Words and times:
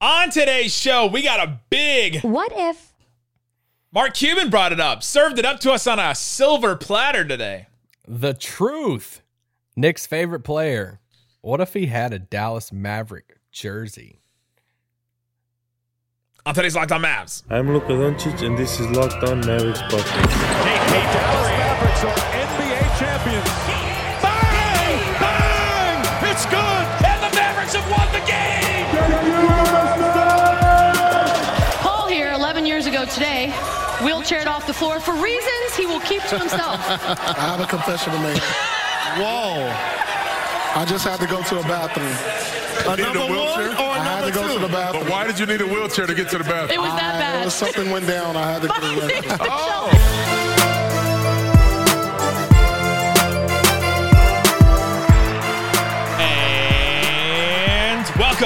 On 0.00 0.30
today's 0.30 0.76
show, 0.76 1.06
we 1.06 1.22
got 1.22 1.40
a 1.40 1.58
big. 1.70 2.20
What 2.20 2.52
if? 2.54 2.92
Mark 3.92 4.12
Cuban 4.12 4.50
brought 4.50 4.72
it 4.72 4.80
up, 4.80 5.02
served 5.02 5.38
it 5.38 5.46
up 5.46 5.58
to 5.60 5.72
us 5.72 5.86
on 5.86 5.98
a 5.98 6.14
silver 6.14 6.76
platter 6.76 7.24
today. 7.24 7.68
The 8.06 8.34
truth. 8.34 9.22
Nick's 9.74 10.06
favorite 10.06 10.40
player. 10.40 11.00
What 11.40 11.62
if 11.62 11.72
he 11.72 11.86
had 11.86 12.12
a 12.12 12.18
Dallas 12.18 12.72
Maverick 12.72 13.38
jersey? 13.50 14.20
On 16.44 16.54
today's 16.54 16.76
Locked 16.76 16.92
On 16.92 17.00
Mavs. 17.00 17.42
I'm 17.48 17.72
Luka 17.72 17.88
Doncic, 17.88 18.46
and 18.46 18.56
this 18.56 18.78
is 18.78 18.88
Locked 18.90 19.24
On 19.24 19.40
Mavericks 19.40 19.80
podcast. 19.80 20.30
Hey, 20.62 20.76
hey, 20.76 21.12
Dallas 21.12 21.48
Mavericks 21.48 22.04
are 22.04 22.16
NBA 22.36 22.98
champions. 22.98 23.75
Wheelchaired 34.06 34.46
off 34.46 34.66
the 34.66 34.72
floor 34.74 35.00
for 35.00 35.12
reasons 35.14 35.74
he 35.76 35.84
will 35.86 36.00
keep 36.00 36.22
to 36.30 36.38
himself. 36.38 36.78
I 36.88 37.40
have 37.50 37.60
a 37.60 37.66
confession 37.66 38.12
to 38.12 38.18
make. 38.20 38.38
Whoa. 39.18 39.66
I 40.78 40.84
just 40.86 41.04
had 41.04 41.18
to 41.20 41.26
go 41.26 41.42
to 41.42 41.58
a 41.58 41.62
bathroom. 41.62 42.14
A 42.92 42.96
number 42.96 43.20
one 43.20 43.32
or 43.76 43.90
I 43.96 44.04
had 44.04 44.20
number 44.20 44.28
to 44.28 44.34
go 44.34 44.46
two? 44.46 44.54
to 44.54 44.58
the 44.60 44.68
bathroom. 44.72 45.04
But 45.04 45.10
why 45.10 45.26
did 45.26 45.38
you 45.38 45.46
need 45.46 45.60
a 45.62 45.66
wheelchair 45.66 46.06
to 46.06 46.14
get 46.14 46.28
to 46.30 46.38
the 46.38 46.44
bathroom? 46.44 46.70
It 46.70 46.80
was 46.80 46.92
that 46.92 47.14
I- 47.16 47.18
bad. 47.18 47.42
it 47.42 47.44
was 47.46 47.54
something 47.54 47.90
went 47.90 48.06
down. 48.06 48.36
I 48.36 48.52
had 48.52 48.62
to 48.62 48.68
go 48.68 48.74
to 48.74 49.00
the 49.00 49.12
restroom. 49.12 49.36
Oh, 49.50 49.90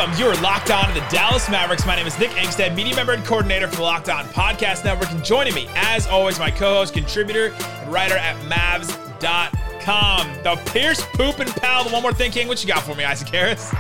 And 0.01 0.09
welcome. 0.09 0.25
You're 0.25 0.43
locked 0.43 0.71
on 0.71 0.89
to 0.89 0.95
the 0.95 1.07
Dallas 1.11 1.51
Mavericks. 1.51 1.85
My 1.85 1.95
name 1.95 2.07
is 2.07 2.19
Nick 2.19 2.31
Angstadt, 2.31 2.75
media 2.75 2.97
member 2.97 3.13
and 3.13 3.23
coordinator 3.23 3.69
for 3.69 3.77
the 3.77 3.83
Locked 3.83 4.09
On 4.09 4.25
Podcast 4.27 4.83
Network. 4.83 5.11
And 5.11 5.23
joining 5.23 5.55
me, 5.55 5.69
as 5.75 6.07
always, 6.07 6.39
my 6.39 6.51
co 6.51 6.77
host, 6.77 6.95
contributor, 6.95 7.53
and 7.53 7.93
writer 7.93 8.17
at 8.17 8.35
Mavs.com, 8.49 10.27
the 10.43 10.57
Pierce 10.71 11.03
Poopin' 11.03 11.49
Pal. 11.49 11.85
The 11.85 11.91
one 11.91 12.03
more 12.03 12.15
thing, 12.15 12.31
King. 12.31 12.49
What 12.49 12.63
you 12.63 12.69
got 12.69 12.83
for 12.83 12.95
me, 12.95 13.05
Isaac 13.05 13.29
Harris? 13.29 13.71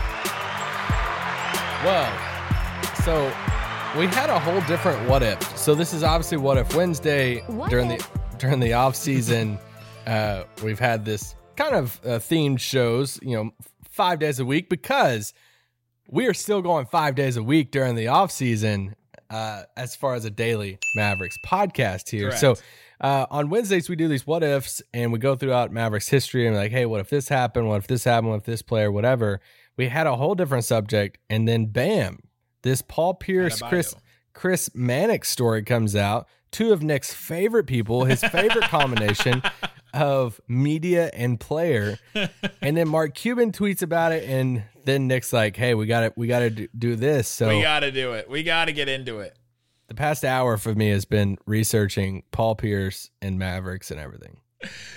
Well, 1.84 2.12
so 3.02 3.32
we 3.98 4.06
had 4.08 4.28
a 4.28 4.38
whole 4.38 4.60
different 4.62 5.08
what 5.08 5.22
if. 5.22 5.56
So 5.56 5.74
this 5.74 5.94
is 5.94 6.02
obviously 6.02 6.36
what 6.36 6.58
if 6.58 6.74
Wednesday 6.76 7.40
What 7.46 7.70
during 7.70 7.90
if? 7.92 8.12
the 8.12 8.36
during 8.36 8.60
the 8.60 8.74
off 8.74 8.94
season. 8.94 9.58
Uh, 10.06 10.44
we've 10.64 10.78
had 10.78 11.04
this 11.04 11.36
kind 11.56 11.74
of 11.74 12.00
uh, 12.04 12.18
themed 12.18 12.58
shows, 12.58 13.20
you 13.22 13.36
know, 13.36 13.52
five 13.90 14.18
days 14.18 14.40
a 14.40 14.44
week 14.44 14.68
because 14.70 15.34
we 16.10 16.26
are 16.26 16.34
still 16.34 16.60
going 16.60 16.86
five 16.86 17.14
days 17.14 17.36
a 17.36 17.42
week 17.42 17.70
during 17.70 17.94
the 17.94 18.08
off 18.08 18.30
season. 18.30 18.96
Uh, 19.30 19.62
as 19.76 19.94
far 19.94 20.14
as 20.14 20.24
a 20.24 20.30
daily 20.30 20.76
Mavericks 20.96 21.36
podcast 21.46 22.10
here, 22.10 22.30
Correct. 22.30 22.40
so 22.40 22.56
uh, 23.00 23.26
on 23.30 23.48
Wednesdays 23.48 23.88
we 23.88 23.94
do 23.94 24.08
these 24.08 24.26
what 24.26 24.42
ifs 24.42 24.82
and 24.92 25.12
we 25.12 25.20
go 25.20 25.36
throughout 25.36 25.70
Mavericks 25.70 26.08
history 26.08 26.48
and 26.48 26.56
like, 26.56 26.72
hey, 26.72 26.84
what 26.84 26.98
if 26.98 27.10
this 27.10 27.28
happened? 27.28 27.68
What 27.68 27.76
if 27.76 27.86
this 27.86 28.02
happened? 28.02 28.30
What 28.30 28.38
if 28.38 28.44
this 28.44 28.62
player? 28.62 28.90
Whatever. 28.90 29.40
We 29.76 29.86
had 29.86 30.08
a 30.08 30.16
whole 30.16 30.34
different 30.34 30.64
subject, 30.64 31.18
and 31.30 31.46
then 31.46 31.66
bam, 31.66 32.18
this 32.62 32.82
Paul 32.82 33.14
Pierce, 33.14 33.62
Chris 33.62 33.94
Chris 34.34 34.68
Mannix 34.74 35.28
story 35.28 35.62
comes 35.62 35.94
out. 35.94 36.26
Two 36.50 36.72
of 36.72 36.82
Nick's 36.82 37.14
favorite 37.14 37.68
people, 37.68 38.06
his 38.06 38.24
favorite 38.24 38.64
combination 38.68 39.42
of 39.94 40.40
media 40.48 41.10
and 41.14 41.38
player, 41.38 41.98
and 42.62 42.76
then 42.76 42.88
Mark 42.88 43.14
Cuban 43.14 43.52
tweets 43.52 43.82
about 43.82 44.12
it, 44.12 44.28
and 44.28 44.62
then 44.84 45.06
Nick's 45.08 45.32
like, 45.32 45.56
"Hey, 45.56 45.74
we 45.74 45.86
got 45.86 46.00
to 46.00 46.12
we 46.16 46.26
got 46.26 46.40
to 46.40 46.50
do, 46.50 46.68
do 46.76 46.96
this." 46.96 47.28
So 47.28 47.48
We 47.48 47.62
got 47.62 47.80
to 47.80 47.90
do 47.92 48.12
it. 48.12 48.28
We 48.28 48.42
got 48.42 48.66
to 48.66 48.72
get 48.72 48.88
into 48.88 49.20
it. 49.20 49.36
the 49.88 49.94
past 49.94 50.24
hour 50.24 50.56
for 50.56 50.74
me 50.74 50.90
has 50.90 51.04
been 51.04 51.36
researching 51.46 52.22
Paul 52.30 52.54
Pierce 52.54 53.10
and 53.20 53.38
Mavericks 53.38 53.90
and 53.90 53.98
everything. 54.00 54.40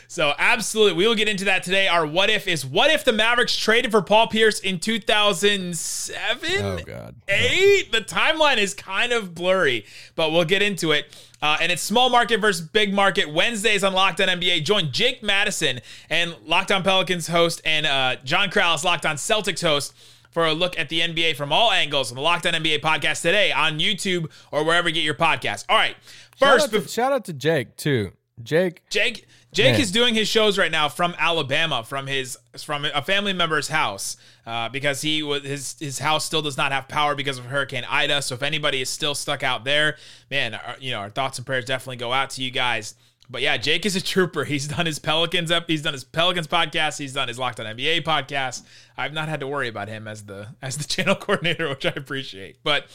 So 0.08 0.34
absolutely, 0.38 0.94
we 0.94 1.08
will 1.08 1.16
get 1.16 1.28
into 1.28 1.46
that 1.46 1.64
today. 1.64 1.88
Our 1.88 2.06
what 2.06 2.30
if 2.30 2.48
is 2.48 2.66
what 2.66 2.92
if 2.92 3.04
the 3.04 3.12
Mavericks 3.14 3.58
traded 3.58 3.92
for 3.92 4.02
Paul 4.02 4.28
Pierce 4.28 4.60
in 4.60 4.80
2007? 4.80 6.50
Oh 6.64 6.80
God. 6.86 7.16
Eight. 7.28 7.92
The 7.92 8.02
timeline 8.02 8.58
is 8.58 8.74
kind 8.74 9.12
of 9.12 9.34
blurry, 9.34 9.86
but 10.16 10.32
we'll 10.32 10.46
get 10.46 10.62
into 10.62 10.92
it. 10.92 11.06
Uh, 11.42 11.58
and 11.60 11.72
it's 11.72 11.82
small 11.82 12.10
market 12.10 12.40
versus 12.40 12.66
big 12.66 12.94
market 12.94 13.34
Wednesdays 13.34 13.84
on 13.84 13.94
Locked 13.94 14.22
On 14.22 14.28
NBA. 14.28 14.64
Join 14.64 14.92
Jake 14.92 15.24
Madison 15.24 15.82
and 16.10 16.36
Locked 16.46 16.72
On 16.72 16.84
Pelicans 16.84 17.28
host 17.28 17.62
and 17.66 17.86
uh, 17.86 18.16
John 18.24 18.50
Karalis, 18.50 18.84
Locked 18.84 19.06
On 19.06 19.16
Celtics 19.16 19.62
host. 19.62 19.94
For 20.32 20.48
a 20.48 20.54
look 20.54 20.80
at 20.80 20.90
the 20.90 21.02
NBA 21.02 21.36
from 21.36 21.52
all 21.54 21.72
angles 21.72 22.12
on 22.12 22.16
the 22.16 22.22
Locked 22.24 22.48
On 22.48 22.54
NBA 22.54 22.80
podcast 22.82 23.22
today 23.22 23.52
on 23.52 23.78
YouTube 23.78 24.32
or 24.52 24.64
wherever 24.64 24.90
you 24.90 24.96
get 24.96 25.04
your 25.04 25.14
podcast. 25.14 25.66
All 25.70 25.76
right, 25.78 25.96
Shout 26.40 26.54
first, 26.54 26.64
out, 26.66 26.72
to, 26.72 26.80
bef- 26.80 26.90
shout 26.92 27.12
out 27.14 27.26
to 27.26 27.34
Jake 27.34 27.78
too. 27.78 28.14
Jake, 28.44 28.84
Jake 28.90 29.26
Jake 29.54 29.74
Man. 29.74 29.82
is 29.82 29.92
doing 29.92 30.16
his 30.16 30.28
shows 30.28 30.58
right 30.58 30.72
now 30.72 30.90
from 30.90 31.16
Alabama, 31.18 31.84
from 31.84 32.08
his 32.08 32.38
from 32.58 32.86
a 32.86 33.02
family 33.02 33.34
member's 33.34 33.68
house, 33.68 34.18
uh, 34.46 34.68
because 34.70 35.02
he 35.02 35.22
was 35.22 35.44
his 35.44 35.76
his 35.80 36.00
house 36.00 36.26
still 36.26 36.42
does 36.42 36.58
not 36.58 36.72
have 36.72 36.88
power 36.88 37.14
because 37.16 37.38
of 37.38 37.46
Hurricane 37.46 37.86
Ida. 37.88 38.22
So 38.24 38.36
if 38.36 38.44
anybody 38.44 38.82
is 38.82 38.90
still 38.90 39.14
stuck 39.14 39.44
out 39.44 39.64
there, 39.64 39.98
man, 40.32 40.56
our, 40.56 40.76
you 40.80 40.92
know 40.92 41.00
our 41.00 41.10
thoughts 41.10 41.38
and 41.38 41.46
prayers 41.46 41.66
definitely 41.66 41.98
go 41.98 42.12
out 42.12 42.32
to 42.32 42.44
you 42.44 42.52
guys. 42.52 42.96
But 43.30 43.42
yeah, 43.42 43.58
Jake 43.58 43.86
is 43.86 43.96
a 43.96 44.02
trooper. 44.02 44.44
He's 44.44 44.68
done 44.68 44.86
his 44.86 45.00
Pelicans 45.00 45.50
up. 45.50 45.66
He's 45.68 45.82
done 45.82 45.94
his 45.94 46.04
Pelicans 46.04 46.48
podcast. 46.48 47.00
He's 47.00 47.14
done 47.14 47.28
his 47.28 47.40
Locked 47.40 47.60
On 47.60 47.66
NBA 47.66 48.04
podcast. 48.04 48.64
I've 48.98 49.14
not 49.14 49.30
had 49.30 49.40
to 49.40 49.48
worry 49.48 49.68
about 49.68 49.88
him 49.88 50.08
as 50.08 50.26
the 50.26 50.50
as 50.62 50.78
the 50.78 50.84
channel 50.88 51.16
coordinator, 51.16 51.70
which 51.70 51.86
I 51.86 51.94
appreciate. 51.96 52.58
But 52.64 52.88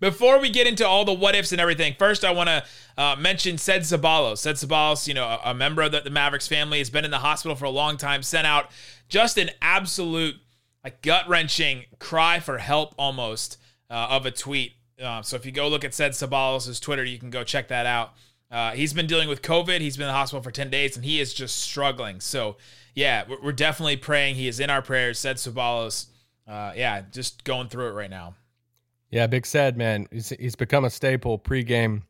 before 0.00 0.38
we 0.38 0.50
get 0.50 0.66
into 0.66 0.86
all 0.86 1.04
the 1.04 1.12
what 1.12 1.34
ifs 1.34 1.52
and 1.52 1.60
everything, 1.60 1.94
first 1.98 2.24
I 2.24 2.32
want 2.32 2.48
to 2.48 2.64
uh, 2.98 3.16
mention 3.18 3.58
Sed 3.58 3.82
Sabalos. 3.82 4.38
Sed 4.38 4.56
Sabalos, 4.56 5.06
you 5.06 5.14
know, 5.14 5.24
a, 5.24 5.50
a 5.50 5.54
member 5.54 5.82
of 5.82 5.92
the, 5.92 6.00
the 6.00 6.10
Mavericks 6.10 6.48
family, 6.48 6.78
has 6.78 6.90
been 6.90 7.04
in 7.04 7.10
the 7.10 7.18
hospital 7.18 7.54
for 7.54 7.64
a 7.64 7.70
long 7.70 7.96
time. 7.96 8.22
Sent 8.22 8.46
out 8.46 8.70
just 9.08 9.38
an 9.38 9.50
absolute 9.62 10.34
like 10.84 11.00
gut 11.02 11.28
wrenching 11.28 11.84
cry 11.98 12.40
for 12.40 12.58
help 12.58 12.94
almost 12.98 13.58
uh, 13.90 14.08
of 14.10 14.26
a 14.26 14.30
tweet. 14.30 14.72
Uh, 15.02 15.22
so 15.22 15.36
if 15.36 15.44
you 15.46 15.52
go 15.52 15.68
look 15.68 15.84
at 15.84 15.94
Sed 15.94 16.12
Sabalos' 16.12 16.80
Twitter, 16.80 17.04
you 17.04 17.18
can 17.18 17.30
go 17.30 17.44
check 17.44 17.68
that 17.68 17.86
out. 17.86 18.14
Uh, 18.50 18.72
he's 18.72 18.92
been 18.92 19.06
dealing 19.06 19.28
with 19.28 19.42
COVID. 19.42 19.80
He's 19.80 19.96
been 19.96 20.04
in 20.04 20.12
the 20.12 20.16
hospital 20.16 20.42
for 20.42 20.50
10 20.50 20.70
days 20.70 20.96
and 20.96 21.04
he 21.04 21.20
is 21.20 21.34
just 21.34 21.58
struggling. 21.58 22.20
So, 22.20 22.56
yeah, 22.94 23.24
we're, 23.42 23.52
definitely 23.52 23.96
praying. 23.96 24.36
He 24.36 24.48
is 24.48 24.60
in 24.60 24.70
our 24.70 24.82
prayers. 24.82 25.18
said 25.18 25.36
Sabalos, 25.36 26.06
uh, 26.46 26.72
yeah, 26.76 27.02
just 27.10 27.44
going 27.44 27.68
through 27.68 27.88
it 27.88 27.92
right 27.92 28.10
now. 28.10 28.34
Yeah, 29.10 29.26
big 29.26 29.46
sad 29.46 29.76
man. 29.76 30.06
He's, 30.12 30.30
he's 30.30 30.56
become 30.56 30.84
a 30.84 30.90
staple 30.90 31.38
pregame. 31.38 32.02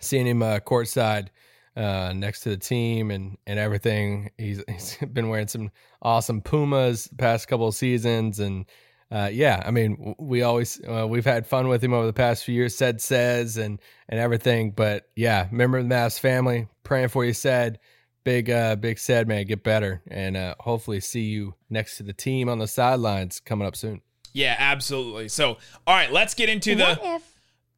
Seeing 0.00 0.26
him 0.26 0.42
uh, 0.42 0.60
courtside 0.60 1.28
uh, 1.76 2.12
next 2.14 2.40
to 2.40 2.50
the 2.50 2.56
team 2.56 3.10
and 3.10 3.36
and 3.46 3.58
everything. 3.58 4.30
He's 4.38 4.62
he's 4.68 4.96
been 5.12 5.28
wearing 5.28 5.48
some 5.48 5.70
awesome 6.02 6.40
Pumas 6.40 7.04
the 7.04 7.16
past 7.16 7.48
couple 7.48 7.68
of 7.68 7.74
seasons, 7.74 8.40
and 8.40 8.66
uh, 9.10 9.28
yeah, 9.32 9.62
I 9.64 9.70
mean 9.70 10.14
we 10.18 10.42
always 10.42 10.80
uh, 10.88 11.06
we've 11.08 11.24
had 11.24 11.46
fun 11.46 11.68
with 11.68 11.82
him 11.82 11.92
over 11.92 12.06
the 12.06 12.12
past 12.12 12.44
few 12.44 12.54
years. 12.54 12.76
Said 12.76 13.00
says 13.00 13.56
and 13.56 13.80
and 14.08 14.20
everything, 14.20 14.70
but 14.70 15.08
yeah, 15.16 15.48
member 15.50 15.78
of 15.78 15.88
the 15.88 15.94
Mavs 15.94 16.18
family, 16.18 16.68
praying 16.84 17.08
for 17.08 17.24
you. 17.24 17.32
Said 17.32 17.80
big 18.24 18.50
uh 18.50 18.76
big 18.76 18.98
sad 18.98 19.26
man, 19.26 19.46
get 19.46 19.64
better, 19.64 20.02
and 20.08 20.36
uh, 20.36 20.54
hopefully 20.60 21.00
see 21.00 21.22
you 21.22 21.54
next 21.68 21.96
to 21.96 22.02
the 22.02 22.12
team 22.12 22.48
on 22.48 22.58
the 22.58 22.68
sidelines 22.68 23.40
coming 23.40 23.66
up 23.66 23.74
soon. 23.74 24.00
Yeah, 24.32 24.54
absolutely. 24.58 25.28
So, 25.28 25.58
all 25.86 25.94
right, 25.94 26.12
let's 26.12 26.34
get 26.34 26.48
into 26.48 26.76
the. 26.76 26.98
If? 27.02 27.30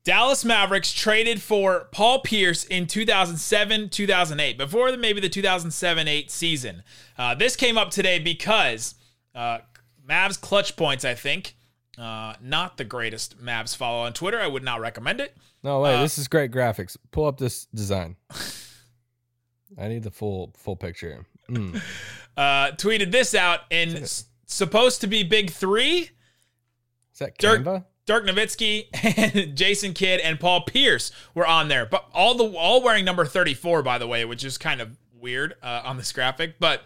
Dallas 0.04 0.44
Mavericks 0.44 0.92
traded 0.92 1.40
for 1.40 1.86
Paul 1.92 2.22
Pierce 2.22 2.64
in 2.64 2.88
2007, 2.88 3.88
2008, 3.88 4.58
before 4.58 4.90
the, 4.90 4.98
maybe 4.98 5.20
the 5.20 5.28
2007 5.28 6.08
8 6.08 6.28
season. 6.28 6.82
Uh, 7.16 7.36
this 7.36 7.54
came 7.54 7.78
up 7.78 7.92
today 7.92 8.18
because 8.18 8.96
uh, 9.32 9.58
Mavs 10.08 10.40
clutch 10.40 10.76
points, 10.76 11.04
I 11.04 11.14
think. 11.14 11.56
Uh, 11.98 12.34
not 12.40 12.76
the 12.78 12.84
greatest 12.84 13.38
Mavs 13.38 13.76
follow 13.76 14.04
on 14.04 14.12
Twitter. 14.12 14.40
I 14.40 14.46
would 14.46 14.62
not 14.64 14.80
recommend 14.80 15.20
it. 15.20 15.36
No 15.62 15.80
way, 15.80 15.94
Uh, 15.96 16.02
this 16.02 16.16
is 16.18 16.26
great 16.28 16.50
graphics. 16.50 16.96
Pull 17.10 17.26
up 17.26 17.38
this 17.38 17.66
design. 17.66 18.16
I 19.78 19.88
need 19.88 20.02
the 20.02 20.10
full 20.10 20.52
full 20.56 20.76
picture. 20.76 21.26
Mm. 21.50 21.80
Uh, 22.34 22.70
tweeted 22.72 23.12
this 23.12 23.34
out 23.34 23.60
and 23.70 23.94
s- 23.98 24.24
supposed 24.46 25.02
to 25.02 25.06
be 25.06 25.22
big 25.22 25.50
three. 25.50 26.08
Is 27.12 27.18
that 27.18 27.36
Dirk- 27.36 27.60
Canva? 27.60 27.84
Dirk 28.06 28.24
Nowitzki 28.24 28.86
and 29.18 29.54
Jason 29.56 29.92
Kidd 29.92 30.18
and 30.20 30.40
Paul 30.40 30.62
Pierce 30.62 31.12
were 31.34 31.46
on 31.46 31.68
there, 31.68 31.84
but 31.84 32.06
all 32.14 32.34
the 32.34 32.44
all 32.56 32.82
wearing 32.82 33.04
number 33.04 33.26
34, 33.26 33.82
by 33.82 33.98
the 33.98 34.06
way, 34.06 34.24
which 34.24 34.44
is 34.44 34.56
kind 34.56 34.80
of 34.80 34.96
weird 35.20 35.56
uh, 35.62 35.82
on 35.84 35.98
this 35.98 36.10
graphic. 36.10 36.54
But 36.58 36.84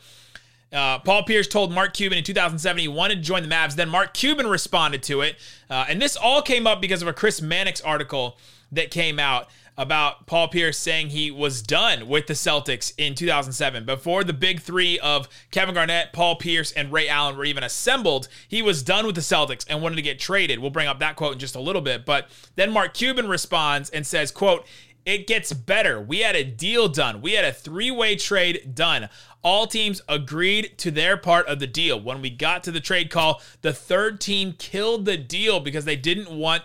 Uh, 0.76 0.98
Paul 0.98 1.22
Pierce 1.22 1.48
told 1.48 1.72
Mark 1.72 1.94
Cuban 1.94 2.18
in 2.18 2.24
2007 2.24 2.78
he 2.78 2.86
wanted 2.86 3.14
to 3.16 3.20
join 3.22 3.42
the 3.42 3.48
Mavs. 3.48 3.76
Then 3.76 3.88
Mark 3.88 4.12
Cuban 4.12 4.46
responded 4.46 5.02
to 5.04 5.22
it. 5.22 5.36
Uh, 5.70 5.86
and 5.88 6.02
this 6.02 6.16
all 6.16 6.42
came 6.42 6.66
up 6.66 6.82
because 6.82 7.00
of 7.00 7.08
a 7.08 7.14
Chris 7.14 7.40
Mannix 7.40 7.80
article 7.80 8.36
that 8.70 8.90
came 8.90 9.18
out 9.18 9.48
about 9.78 10.26
Paul 10.26 10.48
Pierce 10.48 10.78
saying 10.78 11.10
he 11.10 11.30
was 11.30 11.62
done 11.62 12.08
with 12.08 12.26
the 12.26 12.34
Celtics 12.34 12.92
in 12.98 13.14
2007. 13.14 13.84
Before 13.84 14.22
the 14.22 14.32
big 14.32 14.60
three 14.60 14.98
of 14.98 15.28
Kevin 15.50 15.74
Garnett, 15.74 16.12
Paul 16.12 16.36
Pierce, 16.36 16.72
and 16.72 16.92
Ray 16.92 17.08
Allen 17.08 17.36
were 17.36 17.44
even 17.44 17.62
assembled, 17.62 18.28
he 18.46 18.62
was 18.62 18.82
done 18.82 19.06
with 19.06 19.14
the 19.14 19.20
Celtics 19.22 19.64
and 19.68 19.82
wanted 19.82 19.96
to 19.96 20.02
get 20.02 20.18
traded. 20.18 20.58
We'll 20.58 20.70
bring 20.70 20.88
up 20.88 20.98
that 21.00 21.16
quote 21.16 21.34
in 21.34 21.38
just 21.38 21.56
a 21.56 21.60
little 21.60 21.82
bit. 21.82 22.04
But 22.04 22.28
then 22.54 22.70
Mark 22.70 22.94
Cuban 22.94 23.28
responds 23.28 23.90
and 23.90 24.06
says, 24.06 24.30
quote, 24.30 24.66
it 25.06 25.28
gets 25.28 25.52
better. 25.52 26.00
We 26.00 26.18
had 26.18 26.34
a 26.34 26.42
deal 26.42 26.88
done. 26.88 27.22
We 27.22 27.32
had 27.34 27.44
a 27.44 27.52
three 27.52 27.92
way 27.92 28.16
trade 28.16 28.74
done. 28.74 29.08
All 29.46 29.68
teams 29.68 30.02
agreed 30.08 30.76
to 30.78 30.90
their 30.90 31.16
part 31.16 31.46
of 31.46 31.60
the 31.60 31.68
deal. 31.68 32.00
When 32.00 32.20
we 32.20 32.30
got 32.30 32.64
to 32.64 32.72
the 32.72 32.80
trade 32.80 33.10
call, 33.10 33.40
the 33.62 33.72
third 33.72 34.20
team 34.20 34.56
killed 34.58 35.04
the 35.04 35.16
deal 35.16 35.60
because 35.60 35.84
they 35.84 35.94
didn't 35.94 36.36
want 36.36 36.64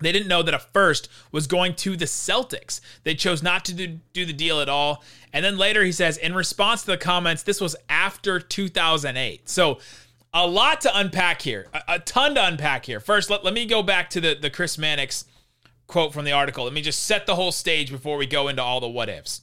they 0.00 0.12
didn't 0.12 0.28
know 0.28 0.42
that 0.42 0.52
a 0.52 0.58
first 0.58 1.08
was 1.32 1.46
going 1.46 1.76
to 1.76 1.96
the 1.96 2.04
Celtics. 2.04 2.82
They 3.04 3.14
chose 3.14 3.42
not 3.42 3.64
to 3.64 3.72
do, 3.72 4.00
do, 4.12 4.26
the 4.26 4.34
deal 4.34 4.60
at 4.60 4.68
all. 4.68 5.02
And 5.32 5.42
then 5.42 5.56
later 5.56 5.82
he 5.82 5.92
says, 5.92 6.18
in 6.18 6.34
response 6.34 6.82
to 6.82 6.90
the 6.90 6.98
comments, 6.98 7.42
this 7.42 7.58
was 7.58 7.74
after 7.88 8.38
2008. 8.38 9.48
So 9.48 9.78
a 10.34 10.46
lot 10.46 10.82
to 10.82 10.98
unpack 10.98 11.40
here, 11.40 11.68
a, 11.72 11.94
a 11.94 11.98
ton 12.00 12.34
to 12.34 12.46
unpack 12.46 12.84
here. 12.84 13.00
First, 13.00 13.30
let, 13.30 13.46
let 13.46 13.54
me 13.54 13.64
go 13.64 13.82
back 13.82 14.10
to 14.10 14.20
the, 14.20 14.34
the 14.34 14.50
Chris 14.50 14.76
Mannix 14.76 15.24
quote 15.86 16.12
from 16.12 16.26
the 16.26 16.32
article. 16.32 16.64
Let 16.64 16.74
me 16.74 16.82
just 16.82 17.02
set 17.04 17.24
the 17.24 17.36
whole 17.36 17.52
stage 17.52 17.90
before 17.90 18.18
we 18.18 18.26
go 18.26 18.48
into 18.48 18.62
all 18.62 18.80
the 18.80 18.88
what 18.88 19.08
ifs. 19.08 19.40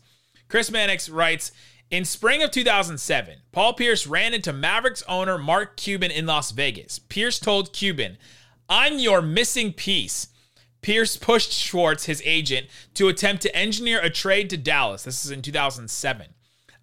Chris 0.47 0.71
Mannix 0.71 1.09
writes, 1.09 1.51
in 1.89 2.05
spring 2.05 2.43
of 2.43 2.51
2007, 2.51 3.37
Paul 3.51 3.73
Pierce 3.73 4.05
ran 4.05 4.33
into 4.33 4.51
Mavericks 4.51 5.03
owner 5.07 5.37
Mark 5.37 5.77
Cuban 5.77 6.11
in 6.11 6.25
Las 6.25 6.51
Vegas. 6.51 6.99
Pierce 6.99 7.39
told 7.39 7.73
Cuban, 7.73 8.17
I'm 8.67 8.99
your 8.99 9.21
missing 9.21 9.71
piece. 9.73 10.27
Pierce 10.81 11.17
pushed 11.17 11.53
Schwartz, 11.53 12.05
his 12.05 12.21
agent, 12.25 12.67
to 12.93 13.07
attempt 13.07 13.41
to 13.43 13.55
engineer 13.55 13.99
a 14.01 14.09
trade 14.09 14.49
to 14.49 14.57
Dallas. 14.57 15.03
This 15.03 15.25
is 15.25 15.31
in 15.31 15.41
2007. 15.41 16.27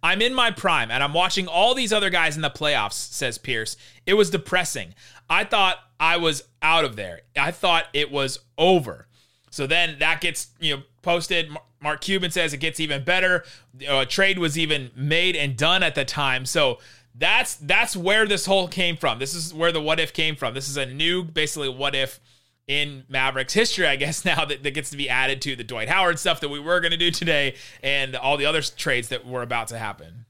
I'm 0.02 0.20
in 0.20 0.34
my 0.34 0.50
prime 0.50 0.90
and 0.90 1.02
I'm 1.02 1.14
watching 1.14 1.48
all 1.48 1.74
these 1.74 1.92
other 1.92 2.10
guys 2.10 2.36
in 2.36 2.42
the 2.42 2.50
playoffs, 2.50 2.92
says 2.92 3.38
Pierce. 3.38 3.76
It 4.06 4.14
was 4.14 4.30
depressing. 4.30 4.94
I 5.30 5.44
thought 5.44 5.78
I 5.98 6.18
was 6.18 6.44
out 6.60 6.84
of 6.84 6.96
there. 6.96 7.22
I 7.36 7.50
thought 7.50 7.86
it 7.94 8.10
was 8.10 8.40
over. 8.58 9.08
So 9.50 9.66
then 9.66 9.98
that 10.00 10.20
gets, 10.20 10.48
you 10.60 10.76
know, 10.76 10.82
posted. 11.00 11.50
Mark 11.84 12.00
Cuban 12.00 12.32
says 12.32 12.52
it 12.52 12.58
gets 12.58 12.80
even 12.80 13.04
better. 13.04 13.44
A 13.86 14.04
trade 14.06 14.38
was 14.38 14.58
even 14.58 14.90
made 14.96 15.36
and 15.36 15.56
done 15.56 15.82
at 15.84 15.94
the 15.94 16.04
time. 16.04 16.46
So 16.46 16.78
that's 17.14 17.54
that's 17.56 17.96
where 17.96 18.26
this 18.26 18.46
whole 18.46 18.66
came 18.66 18.96
from. 18.96 19.20
This 19.20 19.34
is 19.34 19.54
where 19.54 19.70
the 19.70 19.80
what 19.80 20.00
if 20.00 20.12
came 20.12 20.34
from. 20.34 20.54
This 20.54 20.68
is 20.68 20.76
a 20.76 20.86
new 20.86 21.22
basically 21.22 21.68
what 21.68 21.94
if 21.94 22.18
in 22.66 23.04
Mavericks 23.08 23.52
history, 23.52 23.86
I 23.86 23.96
guess, 23.96 24.24
now 24.24 24.44
that, 24.46 24.62
that 24.62 24.72
gets 24.72 24.90
to 24.90 24.96
be 24.96 25.08
added 25.08 25.42
to 25.42 25.54
the 25.54 25.62
Dwight 25.62 25.88
Howard 25.88 26.18
stuff 26.18 26.40
that 26.40 26.48
we 26.48 26.58
were 26.58 26.80
going 26.80 26.92
to 26.92 26.96
do 26.96 27.10
today 27.10 27.54
and 27.82 28.16
all 28.16 28.36
the 28.36 28.46
other 28.46 28.62
trades 28.62 29.08
that 29.08 29.26
were 29.26 29.42
about 29.42 29.68
to 29.68 29.78
happen. 29.78 30.24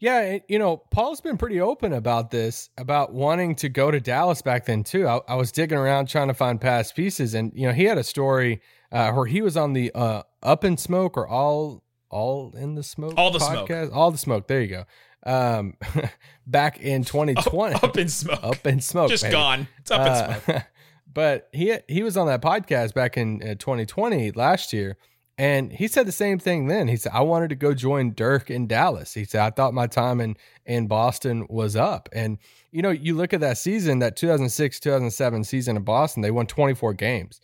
Yeah, 0.00 0.38
you 0.46 0.60
know, 0.60 0.76
Paul's 0.76 1.20
been 1.20 1.36
pretty 1.36 1.60
open 1.60 1.92
about 1.92 2.30
this, 2.30 2.70
about 2.78 3.12
wanting 3.12 3.56
to 3.56 3.68
go 3.68 3.90
to 3.90 3.98
Dallas 3.98 4.42
back 4.42 4.66
then 4.66 4.84
too. 4.84 5.08
I, 5.08 5.20
I 5.28 5.34
was 5.34 5.50
digging 5.50 5.78
around 5.78 6.06
trying 6.06 6.28
to 6.28 6.34
find 6.34 6.60
past 6.60 6.94
pieces, 6.94 7.34
and 7.34 7.52
you 7.54 7.66
know, 7.66 7.72
he 7.72 7.84
had 7.84 7.98
a 7.98 8.04
story 8.04 8.60
uh, 8.92 9.10
where 9.12 9.26
he 9.26 9.42
was 9.42 9.56
on 9.56 9.72
the 9.72 9.90
uh, 9.94 10.22
Up 10.42 10.64
in 10.64 10.76
Smoke 10.76 11.16
or 11.16 11.26
All 11.28 11.82
All 12.10 12.54
in 12.56 12.74
the 12.74 12.82
Smoke, 12.82 13.14
all 13.16 13.30
the 13.30 13.38
podcast? 13.38 13.66
smoke, 13.86 13.90
all 13.94 14.10
the 14.10 14.18
smoke. 14.18 14.46
There 14.48 14.60
you 14.60 14.68
go. 14.68 14.84
Um, 15.26 15.74
back 16.46 16.78
in 16.80 17.04
2020, 17.04 17.74
up, 17.76 17.84
up 17.84 17.96
in 17.98 18.08
smoke, 18.08 18.40
up 18.42 18.66
in 18.66 18.80
smoke, 18.80 19.10
just 19.10 19.24
baby. 19.24 19.32
gone. 19.32 19.68
It's 19.78 19.90
up 19.90 20.00
in 20.06 20.12
Uh, 20.12 20.40
smoke. 20.40 20.62
but 21.12 21.48
he 21.52 21.76
he 21.88 22.02
was 22.02 22.16
on 22.16 22.26
that 22.28 22.40
podcast 22.40 22.94
back 22.94 23.16
in 23.16 23.42
uh, 23.42 23.54
2020 23.58 24.30
last 24.32 24.72
year, 24.72 24.96
and 25.36 25.72
he 25.72 25.88
said 25.88 26.06
the 26.06 26.12
same 26.12 26.38
thing 26.38 26.68
then. 26.68 26.86
He 26.88 26.96
said, 26.96 27.12
I 27.14 27.20
wanted 27.22 27.48
to 27.50 27.56
go 27.56 27.74
join 27.74 28.14
Dirk 28.14 28.50
in 28.50 28.66
Dallas. 28.68 29.14
He 29.14 29.24
said, 29.24 29.40
I 29.42 29.50
thought 29.50 29.74
my 29.74 29.86
time 29.86 30.20
in, 30.20 30.36
in 30.66 30.86
Boston 30.86 31.46
was 31.48 31.76
up. 31.76 32.08
And, 32.12 32.38
you 32.72 32.82
know, 32.82 32.90
you 32.90 33.14
look 33.14 33.32
at 33.32 33.40
that 33.40 33.56
season, 33.58 34.00
that 34.00 34.16
2006 34.16 34.80
2007 34.80 35.44
season 35.44 35.76
in 35.76 35.82
Boston, 35.84 36.22
they 36.22 36.30
won 36.32 36.46
24 36.46 36.94
games. 36.94 37.40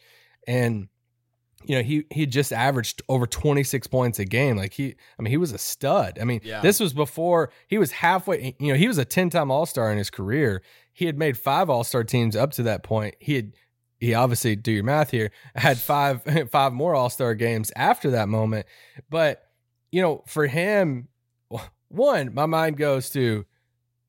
And, 0.48 0.88
you 1.66 1.76
know, 1.76 1.82
he 1.82 2.04
he 2.10 2.26
just 2.26 2.52
averaged 2.52 3.02
over 3.08 3.26
26 3.26 3.86
points 3.88 4.18
a 4.18 4.24
game. 4.24 4.56
Like 4.56 4.74
he, 4.74 4.94
I 5.18 5.22
mean, 5.22 5.30
he 5.30 5.36
was 5.36 5.52
a 5.52 5.58
stud. 5.58 6.18
I 6.20 6.24
mean, 6.24 6.40
Yeah. 6.44 6.60
this 6.60 6.80
was 6.80 6.92
before 6.92 7.50
he 7.68 7.78
was 7.78 7.92
halfway, 7.92 8.54
you 8.58 8.72
know, 8.72 8.78
he 8.78 8.88
was 8.88 8.98
a 8.98 9.04
10 9.04 9.30
time 9.30 9.50
All 9.50 9.66
Star 9.66 9.90
in 9.90 9.98
his 9.98 10.10
career. 10.10 10.62
He 10.92 11.06
had 11.06 11.18
made 11.18 11.36
five 11.38 11.68
All 11.70 11.84
Star 11.84 12.04
teams 12.04 12.36
up 12.36 12.52
to 12.52 12.62
that 12.64 12.82
point. 12.82 13.14
He 13.18 13.34
had, 13.34 13.52
he 13.98 14.12
obviously 14.14 14.54
do 14.56 14.70
your 14.72 14.84
math 14.84 15.10
here 15.10 15.30
had 15.54 15.78
five 15.78 16.22
five 16.50 16.72
more 16.72 16.94
all-star 16.94 17.34
games 17.34 17.72
after 17.74 18.10
that 18.10 18.28
moment 18.28 18.66
but 19.08 19.42
you 19.92 20.02
know 20.02 20.22
for 20.26 20.46
him 20.46 21.08
one 21.88 22.34
my 22.34 22.44
mind 22.44 22.76
goes 22.76 23.08
to 23.10 23.46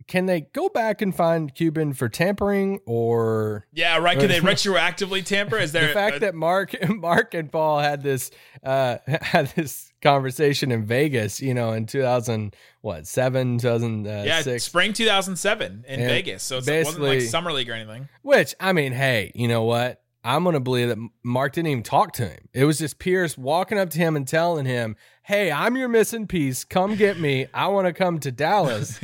can 0.07 0.27
they 0.27 0.41
go 0.41 0.69
back 0.69 1.01
and 1.01 1.15
find 1.15 1.53
cuban 1.55 1.93
for 1.93 2.07
tampering 2.09 2.79
or 2.85 3.65
Yeah, 3.73 3.97
right. 3.97 4.17
can 4.19 4.27
they 4.27 4.39
retroactively 4.41 5.23
tamper? 5.25 5.57
Is 5.57 5.71
there 5.71 5.87
the 5.87 5.93
fact 6.01 6.17
a- 6.17 6.19
that 6.19 6.35
mark 6.35 6.75
mark 6.89 7.33
and 7.33 7.51
paul 7.51 7.79
had 7.79 8.03
this 8.03 8.31
uh 8.63 8.97
had 9.07 9.47
this 9.55 9.91
conversation 10.01 10.71
in 10.71 10.85
vegas 10.85 11.41
you 11.41 11.53
know 11.53 11.71
in 11.71 11.85
2000 11.87 12.55
what 12.81 13.07
7 13.07 13.57
2006 13.57 14.45
yeah, 14.47 14.57
spring 14.57 14.93
2007 14.93 15.85
in 15.87 15.99
And 15.99 16.09
Vegas. 16.09 16.43
So 16.43 16.57
it 16.59 16.85
wasn't 16.85 17.03
like 17.03 17.21
summer 17.21 17.51
league 17.51 17.69
or 17.69 17.73
anything. 17.73 18.07
Which 18.21 18.53
I 18.59 18.73
mean, 18.73 18.91
hey, 18.91 19.31
you 19.33 19.47
know 19.47 19.63
what? 19.63 20.01
I'm 20.23 20.43
gonna 20.43 20.59
believe 20.59 20.89
that 20.89 20.97
Mark 21.23 21.53
didn't 21.53 21.67
even 21.69 21.83
talk 21.83 22.13
to 22.13 22.27
him. 22.27 22.47
It 22.53 22.65
was 22.65 22.77
just 22.79 22.99
Pierce 22.99 23.37
walking 23.37 23.77
up 23.79 23.89
to 23.91 23.97
him 23.99 24.15
and 24.15 24.27
telling 24.27 24.65
him, 24.65 24.95
"Hey, 25.23 25.51
I'm 25.51 25.75
your 25.77 25.87
missing 25.87 26.25
piece. 26.27 26.63
Come 26.63 26.95
get 26.95 27.19
me. 27.19 27.45
I 27.53 27.67
want 27.67 27.85
to 27.87 27.93
come 27.93 28.19
to 28.19 28.31
Dallas." 28.31 28.99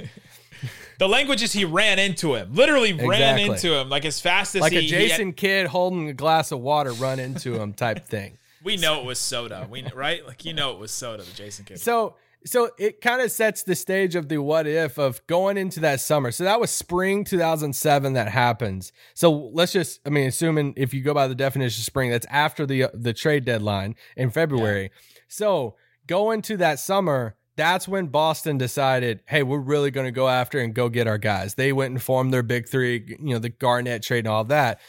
The 1.02 1.10
language 1.10 1.42
is 1.42 1.52
he 1.52 1.66
ran 1.66 1.98
into 1.98 2.36
him, 2.36 2.54
literally 2.54 2.94
ran 2.94 3.40
into 3.40 3.74
him 3.74 3.90
like 3.90 4.06
as 4.06 4.22
fast 4.22 4.54
as 4.54 4.62
like 4.62 4.72
he, 4.72 4.78
a 4.78 4.82
Jason 4.84 5.30
had- 5.30 5.36
Kidd 5.36 5.66
holding 5.66 6.08
a 6.10 6.14
glass 6.14 6.52
of 6.52 6.60
water 6.60 6.94
run 6.94 7.20
into 7.20 7.60
him 7.60 7.74
type 7.74 8.06
thing. 8.08 8.38
we 8.64 8.78
know 8.78 9.00
it 9.00 9.06
was 9.08 9.18
soda. 9.18 9.68
We 9.68 9.84
right, 9.96 10.24
like 10.28 10.46
you 10.46 10.54
know 10.54 10.74
it 10.74 10.78
was 10.78 10.92
soda. 10.92 11.24
The 11.24 11.34
Jason 11.34 11.66
Kidd. 11.66 11.80
So 11.80 12.18
so 12.46 12.70
it 12.78 13.02
kind 13.02 13.20
of 13.20 13.32
sets 13.32 13.64
the 13.64 13.74
stage 13.74 14.14
of 14.14 14.30
the 14.30 14.38
what 14.38 14.68
if 14.68 15.00
of 15.00 15.26
going 15.26 15.58
into 15.58 15.80
that 15.80 16.02
summer. 16.02 16.30
So 16.30 16.44
that 16.44 16.60
was 16.60 16.70
spring 16.70 17.24
2007 17.24 18.14
that 18.14 18.28
happens. 18.28 18.92
So 19.16 19.32
let's 19.32 19.72
just 19.72 20.02
I 20.06 20.12
mean 20.12 20.28
assuming 20.28 20.76
if 20.78 20.94
you 20.94 21.02
go 21.02 21.16
by 21.16 21.28
the 21.28 21.34
definition 21.34 21.82
of 21.82 21.86
spring 21.86 22.12
that's 22.12 22.28
after 22.30 22.68
the 22.68 22.92
the 22.94 23.14
trade 23.14 23.44
deadline 23.44 23.96
in 24.16 24.30
February. 24.30 24.92
So 25.28 25.78
going 26.06 26.44
to 26.44 26.58
that 26.58 26.78
summer 26.78 27.38
that's 27.58 27.88
when 27.88 28.08
Boston 28.08 28.58
decided, 28.58 29.22
hey, 29.26 29.44
we're 29.44 29.60
really 29.60 29.92
going 29.92 30.08
to 30.08 30.12
go 30.12 30.28
after 30.28 30.60
and 30.60 30.74
go 30.74 30.90
get 30.90 31.08
our 31.08 31.18
guys. 31.18 31.56
They 31.56 31.74
went 31.74 31.92
and 31.92 32.02
formed 32.02 32.34
their 32.34 32.44
big 32.44 32.68
three, 32.68 33.18
you 33.20 33.34
know, 33.34 33.40
the 33.40 33.50
Garnett 33.50 34.04
trade 34.04 34.20
and 34.20 34.30
all 34.30 34.46
that. 34.46 34.80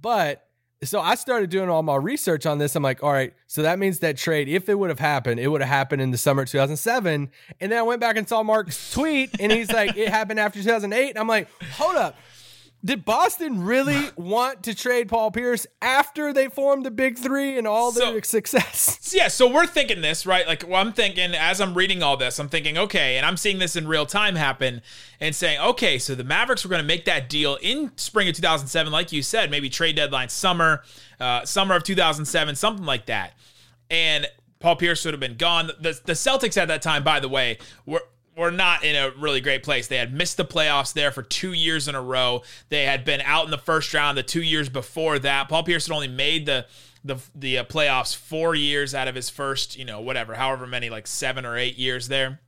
But 0.00 0.46
so 0.82 1.00
I 1.00 1.14
started 1.14 1.50
doing 1.50 1.70
all 1.70 1.82
my 1.82 1.96
research 1.96 2.46
on 2.46 2.58
this. 2.58 2.76
I'm 2.76 2.82
like, 2.82 3.02
all 3.02 3.12
right, 3.12 3.32
so 3.46 3.62
that 3.62 3.78
means 3.78 4.00
that 4.00 4.16
trade, 4.16 4.48
if 4.48 4.68
it 4.68 4.78
would 4.78 4.90
have 4.90 4.98
happened, 4.98 5.40
it 5.40 5.48
would 5.48 5.62
have 5.62 5.70
happened 5.70 6.02
in 6.02 6.10
the 6.10 6.18
summer 6.18 6.42
of 6.42 6.50
2007. 6.50 7.30
And 7.60 7.72
then 7.72 7.78
I 7.78 7.82
went 7.82 8.00
back 8.00 8.16
and 8.16 8.28
saw 8.28 8.42
Mark's 8.42 8.92
tweet, 8.92 9.30
and 9.40 9.50
he's 9.50 9.72
like, 9.72 9.96
it 9.96 10.08
happened 10.08 10.40
after 10.40 10.58
2008. 10.62 11.10
And 11.10 11.18
I'm 11.18 11.28
like, 11.28 11.48
hold 11.72 11.96
up. 11.96 12.16
Did 12.84 13.04
Boston 13.04 13.64
really 13.64 14.10
want 14.16 14.62
to 14.64 14.74
trade 14.74 15.08
Paul 15.08 15.30
Pierce 15.30 15.66
after 15.80 16.32
they 16.32 16.48
formed 16.48 16.84
the 16.84 16.90
big 16.90 17.16
three 17.18 17.56
and 17.56 17.66
all 17.66 17.92
So- 17.92 18.12
their 18.12 18.22
success? 18.22 19.10
yeah, 19.14 19.28
so 19.28 19.50
we're 19.50 19.66
thinking 19.66 20.02
this, 20.02 20.26
right? 20.26 20.46
Like, 20.46 20.64
well, 20.68 20.80
I'm 20.80 20.92
thinking 20.92 21.34
as 21.34 21.60
I'm 21.60 21.74
reading 21.74 22.02
all 22.02 22.16
this, 22.16 22.38
I'm 22.38 22.48
thinking, 22.48 22.76
okay, 22.76 23.16
and 23.16 23.24
I'm 23.24 23.36
seeing 23.36 23.58
this 23.58 23.74
in 23.76 23.88
real 23.88 24.04
time 24.06 24.34
happen 24.36 24.82
and 25.20 25.34
saying, 25.34 25.60
okay, 25.60 25.98
so 25.98 26.14
the 26.14 26.24
Mavericks 26.24 26.64
were 26.64 26.68
going 26.70 26.82
to 26.82 26.86
make 26.86 27.06
that 27.06 27.30
deal 27.30 27.56
in 27.62 27.90
spring 27.96 28.28
of 28.28 28.34
2007, 28.34 28.92
like 28.92 29.12
you 29.12 29.22
said, 29.22 29.50
maybe 29.50 29.70
trade 29.70 29.96
deadline 29.96 30.28
summer, 30.28 30.82
uh, 31.20 31.44
summer 31.44 31.74
of 31.76 31.84
2007, 31.84 32.54
something 32.56 32.84
like 32.84 33.06
that. 33.06 33.32
And 33.88 34.26
Paul 34.60 34.76
Pierce 34.76 35.04
would 35.04 35.14
have 35.14 35.20
been 35.20 35.36
gone. 35.36 35.66
The, 35.80 35.98
the 36.04 36.12
Celtics 36.14 36.56
at 36.60 36.68
that 36.68 36.82
time, 36.82 37.04
by 37.04 37.20
the 37.20 37.28
way, 37.28 37.58
were 37.86 38.02
were 38.36 38.50
not 38.50 38.84
in 38.84 38.96
a 38.96 39.10
really 39.18 39.40
great 39.40 39.62
place. 39.62 39.86
They 39.86 39.96
had 39.96 40.12
missed 40.12 40.36
the 40.36 40.44
playoffs 40.44 40.92
there 40.92 41.10
for 41.10 41.22
two 41.22 41.52
years 41.52 41.88
in 41.88 41.94
a 41.94 42.02
row. 42.02 42.42
They 42.68 42.84
had 42.84 43.04
been 43.04 43.20
out 43.20 43.44
in 43.44 43.50
the 43.50 43.58
first 43.58 43.92
round 43.94 44.18
the 44.18 44.22
two 44.22 44.42
years 44.42 44.68
before 44.68 45.18
that. 45.20 45.48
Paul 45.48 45.62
Pierce 45.62 45.86
had 45.86 45.94
only 45.94 46.08
made 46.08 46.46
the 46.46 46.66
the 47.04 47.16
the 47.34 47.58
uh, 47.58 47.64
playoffs 47.64 48.16
four 48.16 48.54
years 48.54 48.94
out 48.94 49.08
of 49.08 49.14
his 49.14 49.30
first, 49.30 49.76
you 49.76 49.84
know, 49.84 50.00
whatever, 50.00 50.34
however 50.34 50.66
many, 50.66 50.90
like 50.90 51.06
seven 51.06 51.44
or 51.44 51.56
eight 51.56 51.76
years 51.76 52.08
there 52.08 52.40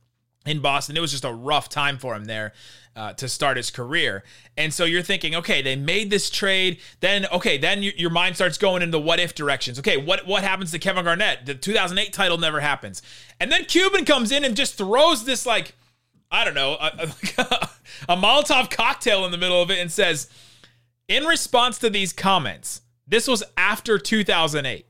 in 0.45 0.61
Boston. 0.61 0.97
It 0.97 1.01
was 1.01 1.11
just 1.11 1.25
a 1.25 1.33
rough 1.33 1.69
time 1.69 1.97
for 1.97 2.15
him 2.15 2.25
there 2.25 2.53
uh, 2.97 3.13
to 3.13 3.29
start 3.29 3.55
his 3.55 3.69
career. 3.69 4.23
And 4.57 4.73
so 4.73 4.83
you're 4.83 5.03
thinking, 5.03 5.35
okay, 5.35 5.61
they 5.61 5.75
made 5.75 6.09
this 6.09 6.29
trade. 6.29 6.79
Then, 6.99 7.27
okay, 7.27 7.57
then 7.57 7.83
you, 7.83 7.93
your 7.95 8.09
mind 8.09 8.35
starts 8.35 8.57
going 8.57 8.81
into 8.81 8.97
what 8.97 9.19
if 9.19 9.35
directions. 9.35 9.77
Okay, 9.79 9.97
what 9.97 10.25
what 10.25 10.43
happens 10.43 10.71
to 10.71 10.79
Kevin 10.79 11.05
Garnett? 11.05 11.45
The 11.45 11.53
2008 11.53 12.11
title 12.11 12.37
never 12.39 12.59
happens. 12.59 13.03
And 13.39 13.51
then 13.51 13.65
Cuban 13.65 14.03
comes 14.03 14.31
in 14.31 14.43
and 14.43 14.55
just 14.57 14.77
throws 14.77 15.23
this 15.25 15.45
like 15.45 15.75
I 16.31 16.43
don't 16.43 16.55
know, 16.55 16.73
a, 16.73 17.07
a, 17.37 17.69
a 18.09 18.17
Molotov 18.17 18.69
cocktail 18.69 19.23
in 19.23 19.31
the 19.31 19.37
middle 19.37 19.61
of 19.61 19.71
it 19.71 19.79
and 19.79 19.89
says, 19.89 20.29
in 21.07 21.23
response 21.23 21.77
to 21.79 21.89
these 21.89 22.11
comments, 22.11 22.81
this 23.07 23.27
was 23.27 23.43
after 23.55 23.97
2008 23.97 24.85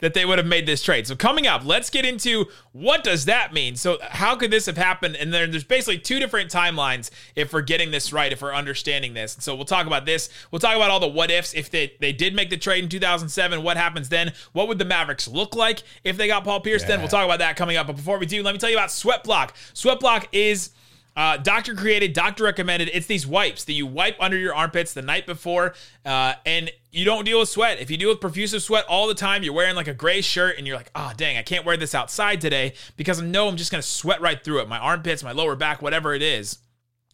that 0.00 0.14
they 0.14 0.24
would 0.24 0.38
have 0.38 0.46
made 0.46 0.66
this 0.66 0.82
trade. 0.82 1.06
So 1.06 1.16
coming 1.16 1.46
up, 1.46 1.64
let's 1.64 1.90
get 1.90 2.04
into 2.04 2.46
what 2.72 3.02
does 3.02 3.24
that 3.24 3.52
mean? 3.52 3.76
So 3.76 3.98
how 4.02 4.36
could 4.36 4.50
this 4.50 4.66
have 4.66 4.76
happened? 4.76 5.16
And 5.16 5.32
then 5.32 5.50
there's 5.50 5.64
basically 5.64 5.98
two 5.98 6.18
different 6.18 6.50
timelines 6.50 7.10
if 7.34 7.52
we're 7.52 7.62
getting 7.62 7.90
this 7.90 8.12
right, 8.12 8.32
if 8.32 8.42
we're 8.42 8.54
understanding 8.54 9.14
this. 9.14 9.34
And 9.34 9.42
so 9.42 9.54
we'll 9.54 9.64
talk 9.64 9.86
about 9.86 10.04
this. 10.04 10.28
We'll 10.50 10.58
talk 10.58 10.76
about 10.76 10.90
all 10.90 11.00
the 11.00 11.08
what 11.08 11.30
ifs. 11.30 11.54
If 11.54 11.70
they, 11.70 11.94
they 12.00 12.12
did 12.12 12.34
make 12.34 12.50
the 12.50 12.56
trade 12.56 12.84
in 12.84 12.90
2007, 12.90 13.62
what 13.62 13.76
happens 13.76 14.08
then? 14.08 14.32
What 14.52 14.68
would 14.68 14.78
the 14.78 14.84
Mavericks 14.84 15.28
look 15.28 15.54
like 15.54 15.82
if 16.04 16.16
they 16.16 16.26
got 16.26 16.44
Paul 16.44 16.60
Pierce 16.60 16.82
yeah. 16.82 16.88
then? 16.88 17.00
We'll 17.00 17.08
talk 17.08 17.24
about 17.24 17.38
that 17.38 17.56
coming 17.56 17.76
up. 17.76 17.86
But 17.86 17.96
before 17.96 18.18
we 18.18 18.26
do, 18.26 18.42
let 18.42 18.52
me 18.52 18.58
tell 18.58 18.70
you 18.70 18.76
about 18.76 18.90
Sweatblock. 18.90 19.50
Sweatblock 19.74 20.26
is 20.32 20.70
uh, 21.16 21.38
doctor 21.38 21.74
created, 21.74 22.12
doctor 22.12 22.44
recommended. 22.44 22.90
It's 22.92 23.06
these 23.06 23.26
wipes 23.26 23.64
that 23.64 23.72
you 23.72 23.86
wipe 23.86 24.16
under 24.20 24.36
your 24.36 24.54
armpits 24.54 24.92
the 24.92 25.02
night 25.02 25.26
before, 25.26 25.74
uh, 26.04 26.34
and 26.44 26.70
you 26.92 27.04
don't 27.04 27.24
deal 27.24 27.40
with 27.40 27.48
sweat. 27.48 27.80
If 27.80 27.90
you 27.90 27.96
deal 27.96 28.10
with 28.10 28.20
profusive 28.20 28.62
sweat 28.62 28.84
all 28.88 29.08
the 29.08 29.14
time, 29.14 29.42
you're 29.42 29.54
wearing 29.54 29.76
like 29.76 29.88
a 29.88 29.94
gray 29.94 30.20
shirt, 30.20 30.58
and 30.58 30.66
you're 30.66 30.76
like, 30.76 30.90
oh 30.94 31.12
dang, 31.16 31.38
I 31.38 31.42
can't 31.42 31.64
wear 31.64 31.76
this 31.76 31.94
outside 31.94 32.40
today 32.40 32.74
because 32.96 33.20
I 33.20 33.24
know 33.24 33.48
I'm 33.48 33.56
just 33.56 33.70
gonna 33.70 33.82
sweat 33.82 34.20
right 34.20 34.42
through 34.42 34.60
it. 34.60 34.68
My 34.68 34.78
armpits, 34.78 35.22
my 35.22 35.32
lower 35.32 35.56
back, 35.56 35.80
whatever 35.80 36.14
it 36.14 36.22
is. 36.22 36.58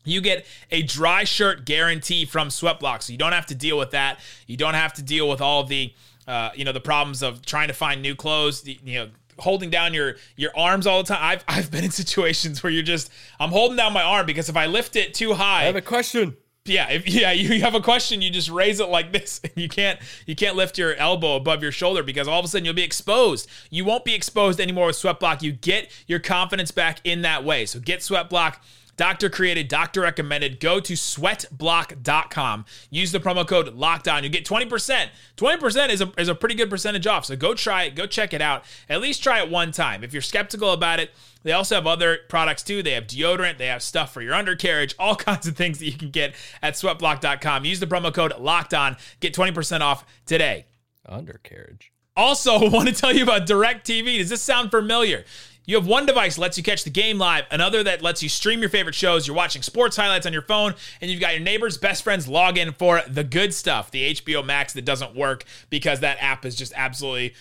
You 0.05 0.21
get 0.21 0.47
a 0.73 0.83
dry 0.83 1.23
shirt 1.23 1.65
guarantee 1.65 2.25
from 2.25 2.49
Sweatblock, 2.49 3.03
so 3.03 3.13
you 3.13 3.19
don't 3.19 3.33
have 3.33 3.47
to 3.47 3.55
deal 3.55 3.79
with 3.79 3.93
that. 3.93 4.19
You 4.49 4.57
don't 4.57 4.75
have 4.75 4.93
to 4.95 5.03
deal 5.03 5.29
with 5.29 5.41
all 5.41 5.63
the 5.63 5.95
uh, 6.27 6.51
you 6.55 6.65
know 6.65 6.73
the 6.73 6.81
problems 6.81 7.23
of 7.23 7.45
trying 7.45 7.69
to 7.69 7.75
find 7.75 8.03
new 8.03 8.15
clothes. 8.15 8.67
You 8.67 8.95
know 8.95 9.11
holding 9.39 9.71
down 9.71 9.95
your 9.95 10.17
your 10.37 10.51
arms 10.57 10.87
all 10.87 11.03
the 11.03 11.09
time. 11.09 11.21
I've 11.21 11.45
I've 11.49 11.71
been 11.71 11.85
in 11.85 11.91
situations 11.91 12.63
where 12.63 12.73
you're 12.73 12.83
just 12.83 13.11
I'm 13.39 13.51
holding 13.51 13.77
down 13.77 13.93
my 13.93 14.03
arm 14.03 14.27
because 14.27 14.49
if 14.49 14.57
I 14.57 14.67
lift 14.67 14.97
it 14.97 15.15
too 15.15 15.35
high, 15.35 15.63
I 15.63 15.65
have 15.65 15.77
a 15.77 15.81
question. 15.81 16.37
Yeah, 16.65 16.91
if 16.91 17.09
yeah, 17.09 17.33
you 17.33 17.61
have 17.63 17.75
a 17.75 17.81
question, 17.81 18.23
you 18.23 18.31
just 18.31 18.51
raise 18.51 18.81
it 18.81 18.89
like 18.89 19.13
this. 19.13 19.41
And 19.43 19.53
you 19.57 19.69
can't 19.69 19.99
you 20.27 20.35
can't 20.35 20.57
lift 20.57 20.79
your 20.79 20.95
elbow 20.95 21.37
above 21.37 21.63
your 21.63 21.73
shoulder 21.73 22.03
because 22.03 22.29
all 22.29 22.39
of 22.39 22.45
a 22.45 22.49
sudden 22.49 22.65
you'll 22.65 22.75
be 22.75 22.83
exposed. 22.83 23.49
You 23.71 23.85
won't 23.85 24.05
be 24.05 24.15
exposed 24.15 24.61
anymore 24.61 24.87
with 24.87 24.97
sweat 24.97 25.21
block. 25.21 25.43
You 25.43 25.53
get 25.53 25.91
your 26.07 26.19
confidence 26.19 26.71
back 26.71 27.01
in 27.05 27.23
that 27.23 27.45
way. 27.45 27.67
So 27.67 27.81
get 27.81 28.03
sweat 28.03 28.31
block 28.31 28.63
Doctor 28.97 29.31
created, 29.31 29.69
doctor 29.69 30.03
recommended. 30.03 30.61
Go 30.61 30.79
to 30.81 30.93
sweatblock.com. 30.93 32.65
Use 32.91 33.13
the 33.13 33.21
promo 33.21 33.47
code 33.47 33.75
lockdown. 33.77 34.23
You 34.23 34.29
get 34.29 34.45
20%. 34.45 35.09
20% 35.37 35.89
is 35.89 36.01
a, 36.01 36.13
is 36.19 36.29
a 36.29 36.35
pretty 36.35 36.55
good 36.55 36.69
percentage 36.71 37.07
off. 37.07 37.25
So 37.25 37.37
go 37.37 37.55
try 37.55 37.85
it. 37.85 37.95
Go 37.95 38.07
check 38.07 38.35
it 38.35 38.43
out. 38.43 38.65
At 38.89 39.01
least 39.01 39.23
try 39.23 39.43
it 39.43 39.51
one 39.51 39.73
time. 39.73 40.05
If 40.05 40.13
you're 40.13 40.23
skeptical 40.23 40.73
about 40.73 41.01
it, 41.01 41.11
they 41.43 41.53
also 41.53 41.75
have 41.75 41.87
other 41.87 42.19
products 42.29 42.63
too. 42.63 42.83
They 42.83 42.93
have 42.93 43.07
deodorant, 43.07 43.59
they 43.59 43.67
have 43.67 43.83
stuff 43.83 44.13
for 44.13 44.23
your 44.23 44.35
undercarriage, 44.35 44.95
all 44.99 45.17
kinds 45.17 45.47
of 45.47 45.57
things 45.57 45.79
that 45.79 45.87
you 45.87 45.97
can 45.97 46.11
get 46.11 46.35
at 46.63 46.75
sweatblock.com. 46.75 47.65
Use 47.65 47.81
the 47.81 47.87
promo 47.87 48.13
code 48.13 48.33
lockdown. 48.33 48.99
Get 49.21 49.35
20% 49.35 49.81
off 49.81 50.05
today. 50.27 50.67
Undercarriage. 51.07 51.93
Also, 52.17 52.71
want 52.71 52.89
to 52.89 52.95
tell 52.95 53.13
you 53.13 53.23
about 53.23 53.47
DirecTV. 53.47 54.19
Does 54.19 54.29
this 54.29 54.43
sound 54.43 54.71
familiar? 54.71 55.25
You 55.65 55.77
have 55.77 55.87
one 55.87 56.07
device 56.07 56.35
that 56.35 56.41
lets 56.41 56.57
you 56.57 56.65
catch 56.65 56.83
the 56.83 56.91
game 56.91 57.19
live, 57.19 57.45
another 57.51 57.85
that 57.85 58.03
lets 58.03 58.23
you 58.23 58.29
stream 58.29 58.61
your 58.61 58.69
favorite 58.69 58.97
shows. 58.97 59.27
You're 59.27 59.37
watching 59.37 59.63
sports 59.63 59.97
highlights 59.97 60.27
on 60.27 60.33
your 60.33 60.43
phone, 60.43 60.75
and 61.01 61.11
you've 61.11 61.21
got 61.21 61.35
your 61.35 61.43
neighbor's 61.43 61.79
best 61.79 62.03
friend's 62.03 62.27
login 62.27 62.75
for 62.77 63.03
the 63.09 63.23
good 63.23 63.55
stuff, 63.55 63.91
the 63.91 64.15
HBO 64.15 64.45
Max 64.45 64.73
that 64.73 64.85
doesn't 64.85 65.15
work 65.15 65.45
because 65.71 66.01
that 66.01 66.19
app 66.21 66.45
is 66.45 66.57
just 66.57 66.73
absolutely 66.75 67.35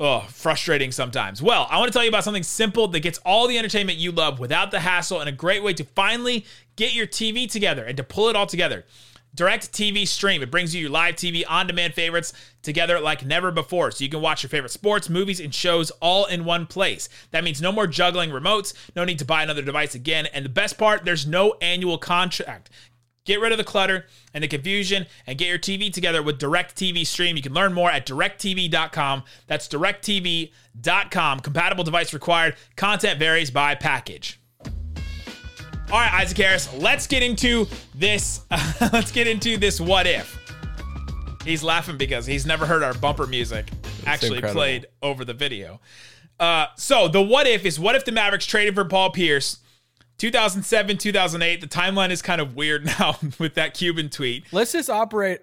oh, 0.00 0.20
frustrating 0.28 0.90
sometimes. 0.90 1.40
Well, 1.40 1.68
I 1.70 1.78
want 1.78 1.92
to 1.92 1.92
tell 1.92 2.02
you 2.02 2.08
about 2.08 2.24
something 2.24 2.42
simple 2.42 2.88
that 2.88 3.00
gets 3.00 3.18
all 3.24 3.46
the 3.46 3.58
entertainment 3.58 3.98
you 3.98 4.10
love 4.10 4.40
without 4.40 4.72
the 4.72 4.80
hassle 4.80 5.20
and 5.20 5.28
a 5.28 5.32
great 5.32 5.62
way 5.62 5.74
to 5.74 5.84
finally 5.84 6.46
get 6.74 6.94
your 6.94 7.06
TV 7.06 7.48
together 7.48 7.84
and 7.84 7.96
to 7.98 8.02
pull 8.02 8.28
it 8.28 8.34
all 8.34 8.46
together. 8.46 8.84
DirecTV 9.36 10.08
Stream. 10.08 10.42
It 10.42 10.50
brings 10.50 10.74
you 10.74 10.80
your 10.80 10.90
live 10.90 11.14
TV 11.14 11.44
on 11.48 11.66
demand 11.66 11.94
favorites 11.94 12.32
together 12.62 13.00
like 13.00 13.24
never 13.24 13.50
before. 13.50 13.90
So 13.90 14.04
you 14.04 14.10
can 14.10 14.20
watch 14.20 14.42
your 14.42 14.50
favorite 14.50 14.72
sports, 14.72 15.08
movies, 15.08 15.40
and 15.40 15.54
shows 15.54 15.90
all 16.00 16.26
in 16.26 16.44
one 16.44 16.66
place. 16.66 17.08
That 17.30 17.44
means 17.44 17.60
no 17.60 17.72
more 17.72 17.86
juggling 17.86 18.30
remotes, 18.30 18.74
no 18.94 19.04
need 19.04 19.18
to 19.20 19.24
buy 19.24 19.42
another 19.42 19.62
device 19.62 19.94
again. 19.94 20.26
And 20.26 20.44
the 20.44 20.50
best 20.50 20.78
part, 20.78 21.04
there's 21.04 21.26
no 21.26 21.54
annual 21.60 21.98
contract. 21.98 22.70
Get 23.26 23.40
rid 23.40 23.52
of 23.52 23.58
the 23.58 23.64
clutter 23.64 24.06
and 24.32 24.42
the 24.42 24.48
confusion 24.48 25.06
and 25.26 25.38
get 25.38 25.48
your 25.48 25.58
TV 25.58 25.92
together 25.92 26.22
with 26.22 26.40
DirecTV 26.40 27.06
Stream. 27.06 27.36
You 27.36 27.42
can 27.42 27.52
learn 27.52 27.72
more 27.72 27.90
at 27.90 28.06
directv.com. 28.06 29.24
That's 29.46 29.68
directv.com. 29.68 31.40
Compatible 31.40 31.84
device 31.84 32.14
required. 32.14 32.56
Content 32.76 33.18
varies 33.18 33.50
by 33.50 33.74
package. 33.74 34.40
All 35.92 35.98
right, 35.98 36.12
Isaac 36.20 36.38
Harris, 36.38 36.72
let's 36.74 37.06
get 37.06 37.22
into 37.22 37.66
this. 37.94 38.42
let's 38.92 39.10
get 39.10 39.26
into 39.26 39.58
this 39.58 39.80
what 39.80 40.06
if. 40.06 40.39
He's 41.44 41.62
laughing 41.62 41.96
because 41.96 42.26
he's 42.26 42.44
never 42.44 42.66
heard 42.66 42.82
our 42.82 42.94
bumper 42.94 43.26
music 43.26 43.70
actually 44.06 44.36
incredible. 44.36 44.60
played 44.60 44.86
over 45.02 45.24
the 45.24 45.34
video. 45.34 45.80
Uh, 46.38 46.66
so 46.76 47.08
the 47.08 47.22
what 47.22 47.46
if 47.46 47.64
is 47.64 47.78
what 47.78 47.94
if 47.94 48.04
the 48.04 48.12
Mavericks 48.12 48.46
traded 48.46 48.74
for 48.74 48.84
Paul 48.84 49.10
Pierce 49.10 49.58
2007, 50.18 50.98
2008. 50.98 51.60
The 51.62 51.66
timeline 51.66 52.10
is 52.10 52.20
kind 52.20 52.40
of 52.40 52.54
weird 52.54 52.84
now 52.98 53.18
with 53.38 53.54
that 53.54 53.74
Cuban 53.74 54.10
tweet. 54.10 54.44
Let's 54.52 54.72
just 54.72 54.90
operate 54.90 55.40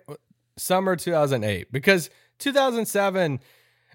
summer 0.57 0.95
2008 0.95 1.71
because 1.71 2.09
2007 2.39 3.39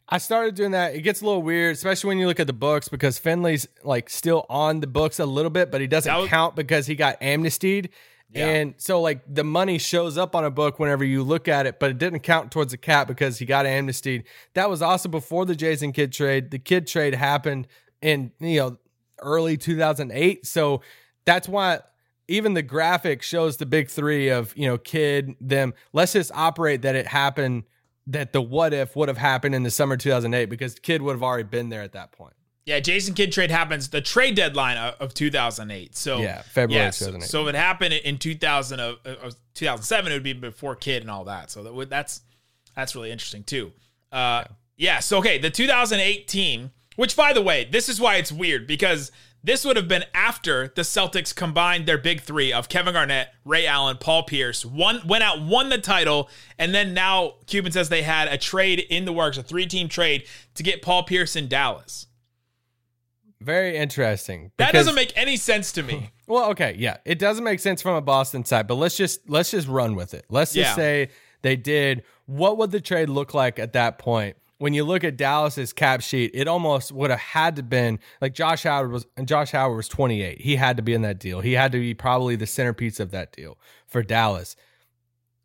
I 0.08 0.18
started 0.18 0.56
doing 0.56 0.72
that. 0.72 0.94
It 0.94 1.02
gets 1.02 1.22
a 1.22 1.24
little 1.24 1.42
weird, 1.42 1.74
especially 1.74 2.08
when 2.08 2.18
you 2.18 2.26
look 2.26 2.40
at 2.40 2.46
the 2.46 2.52
books 2.52 2.88
because 2.88 3.18
Finley's 3.18 3.66
like 3.84 4.10
still 4.10 4.44
on 4.50 4.80
the 4.80 4.86
books 4.86 5.20
a 5.20 5.26
little 5.26 5.50
bit, 5.50 5.70
but 5.70 5.80
he 5.80 5.86
doesn't 5.86 6.12
was, 6.14 6.28
count 6.28 6.56
because 6.56 6.86
he 6.86 6.94
got 6.94 7.16
amnestied. 7.22 7.90
Yeah. 8.32 8.48
And 8.48 8.74
so 8.78 9.00
like 9.00 9.22
the 9.32 9.44
money 9.44 9.78
shows 9.78 10.16
up 10.16 10.34
on 10.34 10.44
a 10.44 10.50
book 10.50 10.78
whenever 10.78 11.04
you 11.04 11.22
look 11.22 11.48
at 11.48 11.66
it, 11.66 11.78
but 11.78 11.90
it 11.90 11.98
didn't 11.98 12.20
count 12.20 12.50
towards 12.50 12.70
the 12.70 12.78
cap 12.78 13.06
because 13.06 13.38
he 13.38 13.46
got 13.46 13.66
amnestied. 13.66 14.24
That 14.54 14.70
was 14.70 14.80
also 14.80 15.08
before 15.08 15.44
the 15.44 15.54
Jason 15.54 15.92
Kidd 15.92 16.12
trade. 16.12 16.50
The 16.50 16.58
Kidd 16.58 16.86
trade 16.86 17.14
happened 17.14 17.68
in, 18.00 18.32
you 18.40 18.58
know, 18.60 18.78
early 19.20 19.56
2008. 19.56 20.46
So 20.46 20.80
that's 21.26 21.48
why 21.48 21.80
even 22.28 22.54
the 22.54 22.62
graphic 22.62 23.22
shows 23.22 23.58
the 23.58 23.66
big 23.66 23.90
three 23.90 24.28
of, 24.28 24.56
you 24.56 24.66
know, 24.66 24.78
Kidd, 24.78 25.34
them. 25.40 25.74
Let's 25.92 26.14
just 26.14 26.32
operate 26.34 26.82
that 26.82 26.94
it 26.94 27.06
happened 27.06 27.64
that 28.06 28.32
the 28.32 28.40
what 28.42 28.72
if 28.72 28.96
would 28.96 29.08
have 29.08 29.18
happened 29.18 29.54
in 29.54 29.62
the 29.62 29.70
summer 29.70 29.96
2008 29.96 30.46
because 30.46 30.74
Kidd 30.76 31.02
would 31.02 31.12
have 31.12 31.22
already 31.22 31.44
been 31.44 31.68
there 31.68 31.82
at 31.82 31.92
that 31.92 32.12
point. 32.12 32.34
Yeah, 32.64 32.78
Jason 32.78 33.14
Kidd 33.14 33.32
trade 33.32 33.50
happens 33.50 33.88
the 33.88 34.00
trade 34.00 34.36
deadline 34.36 34.76
of, 34.76 35.14
2008. 35.14 35.96
So 35.96 36.18
yeah, 36.18 36.42
February 36.42 36.84
yeah, 36.84 36.90
2008. 36.90 37.26
So, 37.26 37.30
so, 37.30 37.42
if 37.42 37.54
it 37.54 37.58
happened 37.58 37.94
in 37.94 38.18
2000 38.18 38.78
of, 38.78 38.98
of 39.04 39.34
2007, 39.54 40.12
it 40.12 40.14
would 40.14 40.22
be 40.22 40.32
before 40.32 40.76
Kidd 40.76 41.02
and 41.02 41.10
all 41.10 41.24
that. 41.24 41.50
So 41.50 41.64
that 41.64 41.74
would, 41.74 41.90
that's 41.90 42.20
that's 42.76 42.94
really 42.94 43.10
interesting 43.10 43.42
too. 43.42 43.72
Uh, 44.12 44.44
yeah. 44.76 44.94
yeah. 44.94 44.98
So 45.00 45.18
okay, 45.18 45.38
the 45.38 45.50
2018, 45.50 46.70
which 46.94 47.16
by 47.16 47.32
the 47.32 47.42
way, 47.42 47.64
this 47.64 47.88
is 47.88 48.00
why 48.00 48.16
it's 48.16 48.30
weird 48.30 48.68
because 48.68 49.10
this 49.44 49.64
would 49.64 49.76
have 49.76 49.88
been 49.88 50.04
after 50.14 50.68
the 50.68 50.82
Celtics 50.82 51.34
combined 51.34 51.86
their 51.86 51.98
big 51.98 52.20
three 52.20 52.52
of 52.52 52.68
Kevin 52.68 52.92
Garnett, 52.92 53.28
Ray 53.44 53.66
Allen, 53.66 53.96
Paul 53.98 54.22
Pierce, 54.22 54.64
won, 54.64 55.00
went 55.04 55.24
out, 55.24 55.42
won 55.42 55.68
the 55.68 55.78
title, 55.78 56.30
and 56.58 56.72
then 56.72 56.94
now 56.94 57.34
Cuban 57.46 57.72
says 57.72 57.88
they 57.88 58.02
had 58.02 58.28
a 58.28 58.38
trade 58.38 58.78
in 58.78 59.04
the 59.04 59.12
works, 59.12 59.36
a 59.36 59.42
three 59.42 59.66
team 59.66 59.88
trade 59.88 60.28
to 60.54 60.62
get 60.62 60.80
Paul 60.80 61.02
Pierce 61.02 61.34
in 61.34 61.48
Dallas. 61.48 62.06
Very 63.44 63.76
interesting. 63.76 64.52
That 64.58 64.72
doesn't 64.72 64.94
make 64.94 65.12
any 65.16 65.36
sense 65.36 65.72
to 65.72 65.82
me. 65.82 66.10
Well, 66.28 66.50
okay, 66.52 66.74
yeah, 66.78 66.96
it 67.04 67.18
doesn't 67.18 67.44
make 67.44 67.60
sense 67.60 67.82
from 67.82 67.94
a 67.94 68.00
Boston 68.00 68.46
side, 68.46 68.66
but 68.66 68.76
let's 68.76 68.96
just 68.96 69.28
let's 69.28 69.50
just 69.50 69.68
run 69.68 69.96
with 69.96 70.14
it. 70.14 70.24
Let's 70.30 70.54
just 70.54 70.70
yeah. 70.70 70.74
say 70.74 71.08
they 71.42 71.56
did. 71.56 72.04
What 72.24 72.56
would 72.56 72.70
the 72.70 72.80
trade 72.80 73.10
look 73.10 73.34
like 73.34 73.58
at 73.58 73.74
that 73.74 73.98
point? 73.98 74.36
when 74.62 74.74
you 74.74 74.84
look 74.84 75.02
at 75.02 75.16
Dallas's 75.16 75.72
cap 75.72 76.02
sheet, 76.02 76.30
it 76.34 76.46
almost 76.46 76.92
would 76.92 77.10
have 77.10 77.18
had 77.18 77.56
to 77.56 77.64
been 77.64 77.98
like 78.20 78.32
Josh 78.32 78.62
Howard 78.62 78.92
was 78.92 79.04
and 79.16 79.26
Josh 79.26 79.50
Howard 79.50 79.76
was 79.76 79.88
28. 79.88 80.40
He 80.40 80.54
had 80.54 80.76
to 80.76 80.84
be 80.84 80.94
in 80.94 81.02
that 81.02 81.18
deal. 81.18 81.40
He 81.40 81.54
had 81.54 81.72
to 81.72 81.80
be 81.80 81.94
probably 81.94 82.36
the 82.36 82.46
centerpiece 82.46 83.00
of 83.00 83.10
that 83.10 83.32
deal 83.32 83.58
for 83.88 84.04
Dallas. 84.04 84.54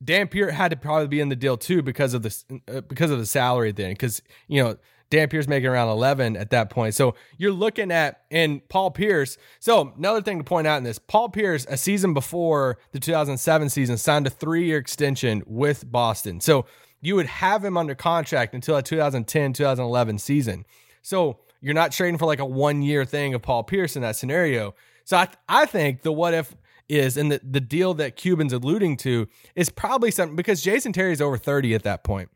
Dampier 0.03 0.51
had 0.51 0.69
to 0.69 0.77
probably 0.77 1.07
be 1.07 1.19
in 1.19 1.29
the 1.29 1.35
deal 1.35 1.57
too 1.57 1.81
because 1.81 2.13
of 2.13 2.21
the 2.21 2.61
uh, 2.67 2.81
because 2.81 3.09
of 3.09 3.17
the 3.17 3.25
salary 3.25 3.71
then 3.71 3.89
because 3.89 4.21
you 4.47 4.63
know 4.63 4.77
Dampier 5.09 5.41
making 5.47 5.69
around 5.69 5.89
11 5.89 6.35
at 6.35 6.49
that 6.49 6.69
point. 6.69 6.95
So 6.95 7.15
you're 7.37 7.51
looking 7.51 7.91
at 7.91 8.23
and 8.29 8.67
Paul 8.67 8.91
Pierce. 8.91 9.37
So 9.59 9.93
another 9.97 10.21
thing 10.21 10.37
to 10.37 10.43
point 10.43 10.67
out 10.67 10.77
in 10.77 10.83
this, 10.83 10.99
Paul 10.99 11.29
Pierce 11.29 11.65
a 11.69 11.77
season 11.77 12.13
before 12.13 12.77
the 12.91 12.99
2007 12.99 13.69
season 13.69 13.97
signed 13.97 14.27
a 14.27 14.29
3-year 14.29 14.77
extension 14.77 15.43
with 15.45 15.89
Boston. 15.89 16.41
So 16.41 16.65
you 17.01 17.15
would 17.15 17.27
have 17.27 17.63
him 17.63 17.77
under 17.77 17.95
contract 17.95 18.53
until 18.53 18.75
a 18.75 18.83
2010 18.83 19.53
2011 19.53 20.17
season. 20.17 20.65
So 21.01 21.39
you're 21.61 21.73
not 21.73 21.91
trading 21.91 22.17
for 22.17 22.25
like 22.25 22.39
a 22.39 22.45
one 22.45 22.81
year 22.81 23.05
thing 23.05 23.33
of 23.33 23.41
Paul 23.41 23.63
Pierce 23.63 23.95
in 23.95 24.01
that 24.01 24.15
scenario. 24.15 24.75
So 25.05 25.17
I, 25.17 25.25
th- 25.25 25.37
I 25.47 25.65
think 25.65 26.01
the 26.01 26.11
what 26.11 26.33
if 26.33 26.55
is, 26.89 27.17
and 27.17 27.31
the, 27.31 27.39
the 27.43 27.59
deal 27.59 27.93
that 27.95 28.15
Cuban's 28.15 28.53
alluding 28.53 28.97
to 28.97 29.27
is 29.55 29.69
probably 29.69 30.11
something 30.11 30.35
because 30.35 30.61
Jason 30.61 30.93
Terry 30.93 31.13
is 31.13 31.21
over 31.21 31.37
30 31.37 31.75
at 31.75 31.83
that 31.83 32.03
point. 32.03 32.29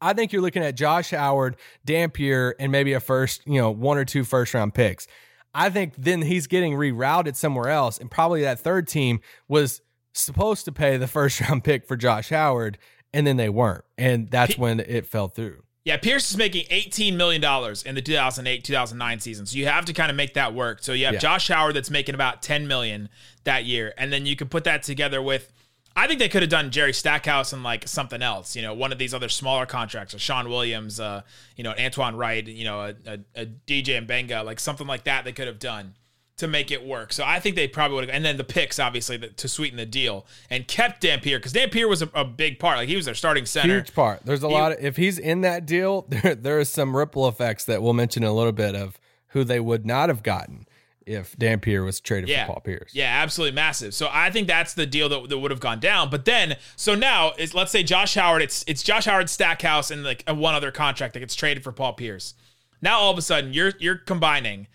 I 0.00 0.12
think 0.12 0.32
you're 0.32 0.42
looking 0.42 0.62
at 0.62 0.74
Josh 0.74 1.10
Howard, 1.10 1.56
Dampier, 1.84 2.54
and 2.58 2.70
maybe 2.72 2.92
a 2.92 3.00
first, 3.00 3.42
you 3.46 3.60
know, 3.60 3.70
one 3.70 3.98
or 3.98 4.04
two 4.04 4.24
first 4.24 4.54
round 4.54 4.74
picks. 4.74 5.06
I 5.54 5.70
think 5.70 5.94
then 5.96 6.22
he's 6.22 6.46
getting 6.46 6.74
rerouted 6.74 7.36
somewhere 7.36 7.68
else, 7.68 7.98
and 7.98 8.10
probably 8.10 8.42
that 8.42 8.58
third 8.58 8.88
team 8.88 9.20
was 9.48 9.80
supposed 10.12 10.64
to 10.64 10.72
pay 10.72 10.96
the 10.96 11.06
first 11.08 11.40
round 11.40 11.64
pick 11.64 11.86
for 11.86 11.96
Josh 11.96 12.30
Howard, 12.30 12.78
and 13.12 13.26
then 13.26 13.36
they 13.36 13.48
weren't, 13.48 13.84
and 13.96 14.28
that's 14.30 14.58
when 14.58 14.80
it 14.80 15.06
fell 15.06 15.28
through. 15.28 15.62
Yeah, 15.84 15.98
Pierce 15.98 16.30
is 16.30 16.38
making 16.38 16.64
$18 16.70 17.14
million 17.14 17.44
in 17.84 17.94
the 17.94 18.00
2008 18.00 18.64
2009 18.64 19.20
season. 19.20 19.44
So 19.44 19.58
you 19.58 19.66
have 19.66 19.84
to 19.84 19.92
kind 19.92 20.10
of 20.10 20.16
make 20.16 20.32
that 20.32 20.54
work. 20.54 20.78
So 20.82 20.94
you 20.94 21.04
have 21.04 21.14
Yeah. 21.14 21.20
Josh 21.20 21.48
Howard 21.48 21.76
that's 21.76 21.90
making 21.90 22.14
about 22.14 22.40
10 22.40 22.66
million 22.66 23.10
that 23.44 23.66
year. 23.66 23.92
And 23.98 24.10
then 24.10 24.24
you 24.24 24.34
can 24.34 24.48
put 24.48 24.64
that 24.64 24.82
together 24.82 25.20
with, 25.20 25.52
I 25.96 26.06
think 26.08 26.18
they 26.18 26.28
could 26.28 26.42
have 26.42 26.50
done 26.50 26.70
Jerry 26.70 26.92
Stackhouse 26.92 27.52
and 27.52 27.62
like 27.62 27.86
something 27.86 28.20
else, 28.20 28.56
you 28.56 28.62
know, 28.62 28.74
one 28.74 28.90
of 28.92 28.98
these 28.98 29.14
other 29.14 29.28
smaller 29.28 29.64
contracts, 29.66 30.12
or 30.14 30.18
Sean 30.18 30.48
Williams, 30.48 30.98
uh, 30.98 31.22
you 31.56 31.62
know, 31.62 31.72
Antoine 31.78 32.16
Wright, 32.16 32.44
you 32.46 32.64
know, 32.64 32.80
a, 32.80 32.94
a, 33.06 33.18
a 33.42 33.46
DJ 33.46 34.04
Mbenga, 34.04 34.44
like 34.44 34.58
something 34.58 34.86
like 34.86 35.04
that 35.04 35.24
they 35.24 35.32
could 35.32 35.46
have 35.46 35.60
done 35.60 35.94
to 36.38 36.48
make 36.48 36.72
it 36.72 36.84
work. 36.84 37.12
So 37.12 37.22
I 37.24 37.38
think 37.38 37.54
they 37.54 37.68
probably 37.68 37.94
would 37.94 38.04
have, 38.08 38.14
and 38.16 38.24
then 38.24 38.36
the 38.38 38.42
picks, 38.42 38.80
obviously, 38.80 39.16
the, 39.16 39.28
to 39.28 39.46
sweeten 39.46 39.76
the 39.76 39.86
deal 39.86 40.26
and 40.50 40.66
kept 40.66 41.00
Dampier 41.00 41.38
because 41.38 41.52
Dampier 41.52 41.86
was 41.86 42.02
a, 42.02 42.10
a 42.12 42.24
big 42.24 42.58
part. 42.58 42.76
Like 42.76 42.88
he 42.88 42.96
was 42.96 43.04
their 43.04 43.14
starting 43.14 43.46
center. 43.46 43.74
Huge 43.76 43.94
part. 43.94 44.22
There's 44.24 44.42
a 44.42 44.48
He- 44.48 44.54
lot 44.54 44.72
of 44.72 44.78
if 44.80 44.96
he's 44.96 45.20
in 45.20 45.42
that 45.42 45.64
deal, 45.64 46.06
there 46.08 46.34
there 46.34 46.58
is 46.58 46.68
some 46.68 46.96
ripple 46.96 47.28
effects 47.28 47.64
that 47.66 47.82
we'll 47.84 47.92
mention 47.92 48.24
in 48.24 48.28
a 48.28 48.32
little 48.34 48.50
bit 48.50 48.74
of 48.74 48.98
who 49.28 49.44
they 49.44 49.60
would 49.60 49.86
not 49.86 50.08
have 50.08 50.24
gotten 50.24 50.66
if 51.06 51.36
Dampier 51.36 51.84
was 51.84 52.00
traded 52.00 52.28
yeah. 52.28 52.46
for 52.46 52.52
Paul 52.52 52.60
Pierce. 52.60 52.94
Yeah, 52.94 53.22
absolutely 53.22 53.54
massive. 53.54 53.94
So 53.94 54.08
I 54.10 54.30
think 54.30 54.46
that's 54.48 54.74
the 54.74 54.86
deal 54.86 55.08
that, 55.08 55.28
that 55.28 55.38
would 55.38 55.50
have 55.50 55.60
gone 55.60 55.80
down. 55.80 56.10
But 56.10 56.24
then, 56.24 56.56
so 56.76 56.94
now 56.94 57.32
is 57.38 57.54
let's 57.54 57.70
say 57.70 57.82
Josh 57.82 58.14
Howard, 58.14 58.42
it's 58.42 58.64
it's 58.66 58.82
Josh 58.82 59.04
Howard, 59.04 59.28
Stackhouse, 59.30 59.90
and 59.90 60.04
like 60.04 60.24
a 60.26 60.34
one 60.34 60.54
other 60.54 60.70
contract 60.70 61.14
that 61.14 61.20
gets 61.20 61.34
traded 61.34 61.62
for 61.62 61.72
Paul 61.72 61.92
Pierce. 61.94 62.34
Now 62.80 62.98
all 62.98 63.10
of 63.10 63.18
a 63.18 63.22
sudden 63.22 63.52
you're 63.52 63.72
you're 63.78 63.96
combining 63.96 64.66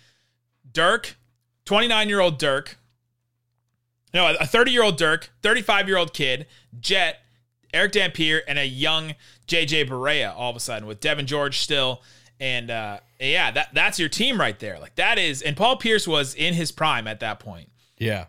Dirk, 0.71 1.17
29 1.65 2.09
year 2.09 2.19
old 2.19 2.37
Dirk, 2.37 2.77
no, 4.13 4.35
a 4.39 4.45
30 4.45 4.71
year 4.71 4.83
old 4.83 4.97
Dirk, 4.97 5.31
35 5.41 5.87
year 5.87 5.97
old 5.97 6.13
Kidd, 6.13 6.47
Jet, 6.79 7.19
Erick 7.73 7.91
Dampier, 7.91 8.41
and 8.47 8.57
a 8.57 8.65
young 8.65 9.15
JJ 9.47 9.89
Barea 9.89 10.33
all 10.35 10.49
of 10.49 10.55
a 10.55 10.59
sudden 10.59 10.87
with 10.87 10.99
Devean 10.99 11.25
George 11.25 11.59
still. 11.59 12.01
And 12.39 12.71
uh, 12.71 12.99
yeah, 13.19 13.51
that 13.51 13.73
that's 13.73 13.99
your 13.99 14.09
team 14.09 14.39
right 14.39 14.57
there. 14.59 14.79
Like 14.79 14.95
that 14.95 15.19
is, 15.19 15.41
and 15.41 15.57
Paul 15.57 15.77
Pierce 15.77 16.07
was 16.07 16.33
in 16.35 16.53
his 16.53 16.71
prime 16.71 17.07
at 17.07 17.19
that 17.19 17.39
point. 17.39 17.69
Yeah. 17.97 18.25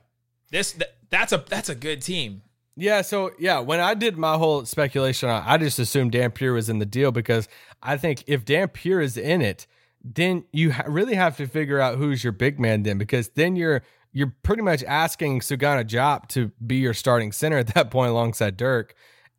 This 0.51 0.73
th- 0.73 0.91
that's 1.11 1.33
a 1.33 1.45
that's 1.49 1.69
a 1.69 1.75
good 1.75 2.03
team. 2.03 2.43
Yeah, 2.77 3.03
so 3.03 3.33
yeah, 3.39 3.59
when 3.59 3.79
I 3.81 3.95
did 3.95 4.17
my 4.17 4.37
whole 4.37 4.65
speculation, 4.65 5.29
I 5.29 5.59
just 5.59 5.79
assumed 5.79 6.13
Dampier 6.13 6.53
was 6.53 6.69
in 6.69 6.79
the 6.79 6.87
deal 6.87 7.13
because 7.13 7.47
I 7.83 7.97
think 7.97 8.25
if 8.27 8.45
Dampier 8.45 9.01
is 9.01 9.17
in 9.17 9.43
it, 9.43 9.67
then 10.03 10.45
you 10.53 10.73
ha- 10.73 10.85
really 10.87 11.15
have 11.15 11.37
to 11.37 11.47
figure 11.47 11.79
out 11.79 11.99
who's 11.99 12.25
your 12.25 12.33
big 12.33 12.59
man 12.59 12.83
then 12.83 12.97
because 12.97 13.29
then 13.31 13.55
you're 13.55 13.83
you're 14.13 14.35
pretty 14.43 14.63
much 14.63 14.83
asking 14.85 15.41
Sagana 15.41 15.85
Diop 15.85 16.29
to 16.29 16.51
be 16.67 16.77
your 16.77 16.95
starting 16.95 17.33
center 17.33 17.59
at 17.59 17.69
that 17.75 17.91
point 17.91 18.11
alongside 18.11 18.57
Dirk, 18.57 18.95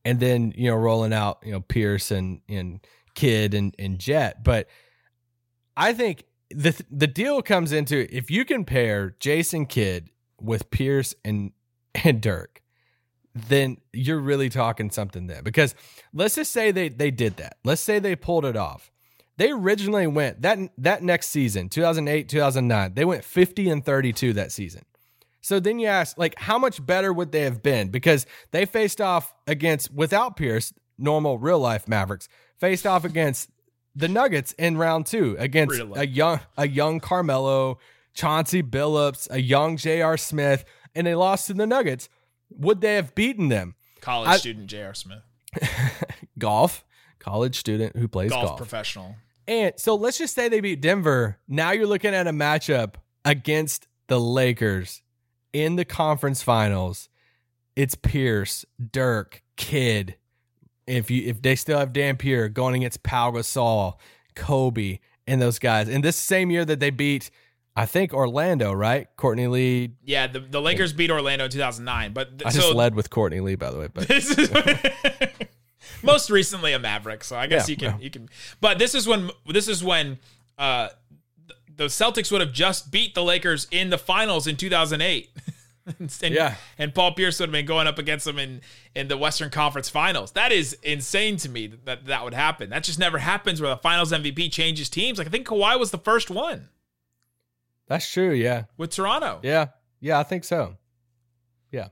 and 0.05 0.20
then 0.20 0.53
you 0.55 0.70
know 0.70 0.75
rolling 0.75 1.13
out 1.13 1.39
you 1.43 1.51
know 1.51 1.62
Pierce 1.62 2.12
and 2.12 2.41
and 2.48 2.79
Kidd 3.15 3.53
and 3.53 3.75
and 3.79 3.98
Jet. 3.98 4.43
But 4.43 4.67
I 5.75 5.93
think 5.93 6.25
the 6.49 6.79
the 6.89 7.07
deal 7.07 7.41
comes 7.41 7.71
into 7.71 8.07
if 8.15 8.29
you 8.29 8.45
can 8.45 8.65
pair 8.65 9.15
Jason 9.19 9.65
Kidd 9.65 10.09
with 10.39 10.69
Pierce 10.71 11.15
and 11.23 11.51
and 11.95 12.21
Dirk 12.21 12.61
then 13.33 13.77
you're 13.93 14.19
really 14.19 14.49
talking 14.49 14.89
something 14.89 15.27
there. 15.27 15.41
Because 15.41 15.75
let's 16.13 16.35
just 16.35 16.51
say 16.51 16.71
they 16.71 16.89
they 16.89 17.11
did 17.11 17.37
that. 17.37 17.57
Let's 17.63 17.81
say 17.81 17.99
they 17.99 18.15
pulled 18.15 18.45
it 18.45 18.57
off. 18.57 18.91
They 19.37 19.51
originally 19.51 20.07
went 20.07 20.41
that 20.41 20.59
that 20.77 21.03
next 21.03 21.27
season, 21.29 21.69
2008, 21.69 22.29
2009. 22.29 22.93
They 22.93 23.05
went 23.05 23.23
50 23.23 23.69
and 23.69 23.85
32 23.85 24.33
that 24.33 24.51
season. 24.51 24.83
So 25.41 25.59
then 25.59 25.79
you 25.79 25.87
ask 25.87 26.17
like 26.17 26.37
how 26.37 26.59
much 26.59 26.85
better 26.85 27.11
would 27.11 27.31
they 27.31 27.41
have 27.41 27.63
been 27.63 27.89
because 27.89 28.25
they 28.51 28.65
faced 28.65 29.01
off 29.01 29.33
against 29.47 29.91
without 29.91 30.35
Pierce, 30.35 30.73
normal 30.97 31.39
real 31.39 31.59
life 31.59 31.87
Mavericks, 31.87 32.27
faced 32.59 32.85
off 32.85 33.05
against 33.05 33.49
the 33.95 34.07
Nuggets 34.07 34.53
in 34.53 34.77
round 34.77 35.05
2 35.05 35.36
against 35.39 35.75
Real 35.75 35.88
life. 35.88 36.00
a 36.01 36.07
young 36.07 36.39
a 36.57 36.67
young 36.67 37.00
Carmelo, 37.00 37.79
Chauncey 38.13 38.63
Billups, 38.63 39.27
a 39.31 39.41
young 39.41 39.77
J.R. 39.77 40.17
Smith, 40.17 40.63
and 40.95 41.05
they 41.07 41.15
lost 41.15 41.48
to 41.48 41.53
the 41.53 41.67
Nuggets. 41.67 42.10
Would 42.50 42.81
they 42.81 42.95
have 42.95 43.15
beaten 43.15 43.50
them? 43.50 43.75
College 44.01 44.29
I- 44.29 44.38
student 44.38 44.67
J.R. 44.67 44.93
Smith, 44.93 45.21
Golf, 46.38 46.83
college 47.19 47.57
student 47.60 47.95
who 47.95 48.07
plays 48.07 48.31
golf, 48.31 48.45
golf. 48.48 48.57
professional. 48.57 49.15
And 49.48 49.74
so 49.77 49.95
let's 49.95 50.17
just 50.17 50.36
say 50.36 50.50
they 50.50 50.62
beat 50.62 50.81
Denver. 50.81 51.38
Now 51.47 51.71
you're 51.71 51.88
looking 51.88 52.13
at 52.13 52.27
a 52.27 52.32
matchup 52.32 52.95
against 53.25 53.88
the 54.08 54.19
Lakers 54.19 55.01
in 55.54 55.75
the 55.75 55.86
conference 55.86 56.41
finals. 56.41 57.10
It's 57.75 57.95
Pierce, 57.95 58.65
Dirk, 58.91 59.43
Kidd. 59.58 60.15
If 60.88 61.12
you 61.12 61.28
if 61.28 61.41
they 61.41 61.56
still 61.56 61.80
have 61.80 61.94
Dampier 61.94 62.50
going 62.50 62.76
against 62.76 63.04
Pau 63.04 63.32
Gasol, 63.32 63.96
Kobe, 64.36 65.00
and 65.28 65.41
those 65.41 65.60
guys. 65.60 65.88
And 65.88 66.04
this 66.04 66.15
same 66.15 66.50
year 66.52 66.65
that 66.65 66.80
they 66.80 66.89
beat, 66.89 67.30
I 67.76 67.86
think 67.86 68.13
Orlando, 68.13 68.74
right? 68.74 69.08
Courtney 69.15 69.48
Lee. 69.48 69.91
Yeah, 70.04 70.28
the, 70.28 70.39
the 70.39 70.62
Lakers 70.62 70.91
beat 70.94 71.10
Orlando 71.12 71.46
in 71.46 71.52
2009, 71.52 72.13
but 72.13 72.39
th- 72.39 72.46
I 72.46 72.50
just 72.52 72.67
so 72.67 72.76
led 72.76 72.96
with 72.96 73.10
Courtney 73.10 73.39
Lee, 73.39 73.56
by 73.56 73.72
the 73.72 73.80
way. 73.80 73.88
But 73.94 74.08
this 74.08 74.38
is 74.38 74.52
most 76.04 76.30
recently 76.30 76.74
a 76.74 76.80
Maverick, 76.80 77.24
so 77.24 77.38
I 77.38 77.48
guess 77.48 77.67
Yeah, 77.70 77.72
you 77.74 77.78
can 77.78 77.91
yeah. 78.00 78.04
you 78.04 78.10
can. 78.10 78.30
But 78.60 78.80
this 78.80 78.96
is 78.96 79.08
when 79.08 79.30
this 79.48 79.67
is 79.67 79.84
when 79.84 80.20
uh, 80.58 80.89
the 81.74 81.86
Celtics 81.86 82.32
would 82.32 82.41
have 82.41 82.54
just 82.54 82.91
beat 82.91 83.15
the 83.15 83.24
Lakers 83.24 83.67
in 83.72 83.89
the 83.89 83.98
finals 83.98 84.48
in 84.48 84.58
2008. 84.58 85.30
and, 86.00 86.12
Yeah. 86.34 86.56
and 86.78 86.94
Paul 86.94 87.13
Pierce 87.13 87.39
would 87.39 87.50
have 87.50 87.54
been 87.54 87.65
going 87.65 87.88
up 87.88 87.98
against 88.00 88.26
them 88.26 88.38
in 88.39 88.62
in 88.96 89.08
the 89.08 89.17
Western 89.17 89.50
Conference 89.50 89.89
Finals. 89.89 90.32
That 90.34 90.52
is 90.52 90.74
insane 90.84 91.38
to 91.38 91.50
me 91.50 91.67
that 91.86 92.06
that, 92.06 92.24
would 92.24 92.34
happen. 92.34 92.70
That 92.70 92.84
just 92.84 93.00
never 93.00 93.17
happens 93.17 93.62
where 93.62 93.70
the 93.70 93.78
Finals 93.78 94.12
MVP 94.12 94.52
changes 94.52 94.89
teams. 94.89 95.17
Like 95.17 95.28
I 95.28 95.30
think 95.30 95.48
Kawhi 95.48 95.80
was 95.80 95.91
the 95.91 95.98
first 95.98 96.30
one 96.30 96.70
that's 97.88 98.10
true. 98.10 98.32
Yeah. 98.32 98.63
with 98.78 98.91
Toronto. 98.91 99.39
Yeah. 99.44 99.67
Yeah, 100.00 100.17
I 100.20 100.24
think 100.24 100.46
so. 100.46 100.78
Yeah. 101.72 101.89